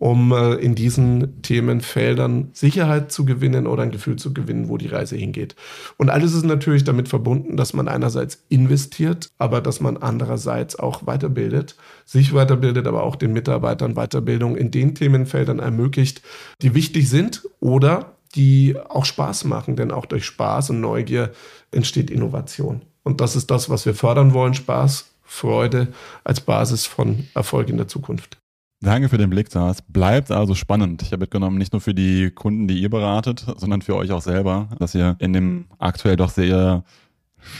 um 0.00 0.32
äh, 0.32 0.54
in 0.54 0.74
diesen 0.74 1.42
Themenfeldern 1.42 2.48
Sicherheit 2.54 3.12
zu 3.12 3.26
gewinnen 3.26 3.66
oder 3.66 3.82
ein 3.82 3.90
Gefühl 3.90 4.16
zu 4.16 4.32
gewinnen, 4.32 4.70
wo 4.70 4.78
die 4.78 4.86
Reise 4.86 5.14
hingeht. 5.14 5.54
Und 5.98 6.08
alles 6.08 6.32
ist 6.32 6.44
natürlich 6.44 6.84
damit 6.84 7.10
verbunden, 7.10 7.58
dass 7.58 7.74
man 7.74 7.86
einerseits 7.86 8.42
investiert, 8.48 9.28
aber 9.36 9.60
dass 9.60 9.80
man 9.80 9.98
andererseits 9.98 10.78
auch 10.78 11.06
weiterbildet, 11.06 11.76
sich 12.06 12.32
weiterbildet, 12.32 12.86
aber 12.86 13.02
auch 13.02 13.14
den 13.14 13.34
Mitarbeitern 13.34 13.94
Weiterbildung 13.94 14.56
in 14.56 14.70
den 14.70 14.94
Themenfeldern 14.94 15.58
ermöglicht, 15.58 16.22
die 16.62 16.74
wichtig 16.74 17.10
sind 17.10 17.42
oder 17.60 18.16
die 18.34 18.76
auch 18.88 19.04
Spaß 19.04 19.44
machen, 19.44 19.76
denn 19.76 19.90
auch 19.90 20.06
durch 20.06 20.24
Spaß 20.24 20.70
und 20.70 20.80
Neugier 20.80 21.30
entsteht 21.72 22.10
Innovation. 22.10 22.80
Und 23.02 23.20
das 23.20 23.36
ist 23.36 23.50
das, 23.50 23.68
was 23.68 23.84
wir 23.84 23.94
fördern 23.94 24.32
wollen, 24.32 24.54
Spaß, 24.54 25.10
Freude 25.24 25.88
als 26.24 26.40
Basis 26.40 26.86
von 26.86 27.28
Erfolg 27.34 27.68
in 27.68 27.76
der 27.76 27.86
Zukunft. 27.88 28.39
Danke 28.82 29.10
für 29.10 29.18
den 29.18 29.28
Blick, 29.28 29.50
da. 29.50 29.70
Es 29.70 29.82
bleibt 29.82 30.30
also 30.30 30.54
spannend. 30.54 31.02
Ich 31.02 31.12
habe 31.12 31.20
mitgenommen, 31.20 31.58
nicht 31.58 31.72
nur 31.72 31.82
für 31.82 31.92
die 31.92 32.30
Kunden, 32.30 32.66
die 32.66 32.80
ihr 32.80 32.88
beratet, 32.88 33.44
sondern 33.56 33.82
für 33.82 33.94
euch 33.94 34.10
auch 34.10 34.22
selber, 34.22 34.68
dass 34.78 34.94
ihr 34.94 35.16
in 35.18 35.34
dem 35.34 35.66
aktuell 35.78 36.16
doch 36.16 36.30
sehr 36.30 36.82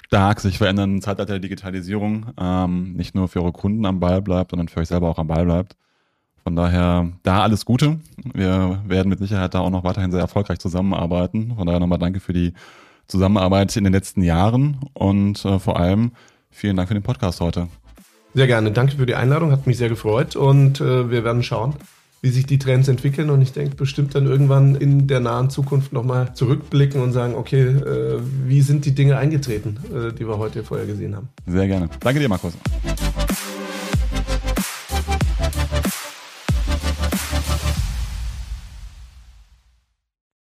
stark 0.07 0.41
sich 0.41 0.57
verändernden 0.57 1.03
Zeitalter 1.03 1.35
der 1.35 1.41
Digitalisierung 1.41 2.27
ähm, 2.39 2.95
nicht 2.95 3.15
nur 3.15 3.29
für 3.29 3.43
eure 3.43 3.53
Kunden 3.53 3.85
am 3.85 4.01
Ball 4.01 4.23
bleibt, 4.23 4.53
sondern 4.53 4.69
für 4.69 4.81
euch 4.81 4.89
selber 4.89 5.11
auch 5.11 5.19
am 5.19 5.27
Ball 5.27 5.45
bleibt. 5.45 5.77
Von 6.43 6.57
daher 6.57 7.11
da 7.23 7.43
alles 7.43 7.67
Gute. 7.67 8.01
Wir 8.33 8.83
werden 8.87 9.11
mit 9.11 9.19
Sicherheit 9.19 9.53
da 9.53 9.61
auch 9.61 9.71
noch 9.71 9.85
weiterhin 9.85 10.11
sehr 10.11 10.21
erfolgreich 10.21 10.59
zusammenarbeiten. 10.59 11.55
Von 11.55 11.67
daher 11.67 11.81
nochmal 11.81 11.99
danke 11.99 12.21
für 12.21 12.33
die 12.33 12.55
Zusammenarbeit 13.09 13.77
in 13.77 13.85
den 13.85 13.93
letzten 13.93 14.23
Jahren 14.23 14.79
und 14.95 15.45
äh, 15.45 15.59
vor 15.59 15.79
allem 15.79 16.13
vielen 16.51 16.77
Dank 16.77 16.89
für 16.89 16.95
den 16.95 17.03
Podcast 17.03 17.41
heute. 17.41 17.69
Sehr 18.35 18.47
gerne. 18.47 18.71
Danke 18.73 18.97
für 18.97 19.07
die 19.07 19.15
Einladung. 19.15 19.51
Hat 19.51 19.67
mich 19.67 19.79
sehr 19.79 19.89
gefreut. 19.89 20.37
Und 20.37 20.81
äh, 20.81 21.11
wir 21.11 21.25
werden 21.25 21.43
schauen, 21.43 21.75
wie 22.23 22.31
sich 22.31 22.47
die 22.47 22.59
Trends 22.59 22.89
entwickeln. 22.89 23.31
Und 23.31 23.43
ich 23.43 23.53
denke, 23.53 23.77
bestimmt 23.77 24.15
dann 24.15 24.27
irgendwann 24.27 24.75
in 24.75 25.07
der 25.07 25.21
nahen 25.21 25.51
Zukunft 25.51 25.93
nochmal 25.93 26.35
zurückblicken 26.35 27.01
und 27.01 27.13
sagen, 27.13 27.35
okay, 27.35 27.63
äh, 27.63 28.21
wie 28.47 28.61
sind 28.61 28.85
die 28.85 28.95
Dinge 28.95 29.17
eingetreten, 29.17 29.79
äh, 29.95 30.13
die 30.13 30.27
wir 30.27 30.39
heute 30.39 30.63
vorher 30.63 30.87
gesehen 30.87 31.17
haben. 31.17 31.29
Sehr 31.47 31.67
gerne. 31.67 31.89
Danke 32.01 32.21
dir, 32.21 32.29
Markus. 32.29 32.53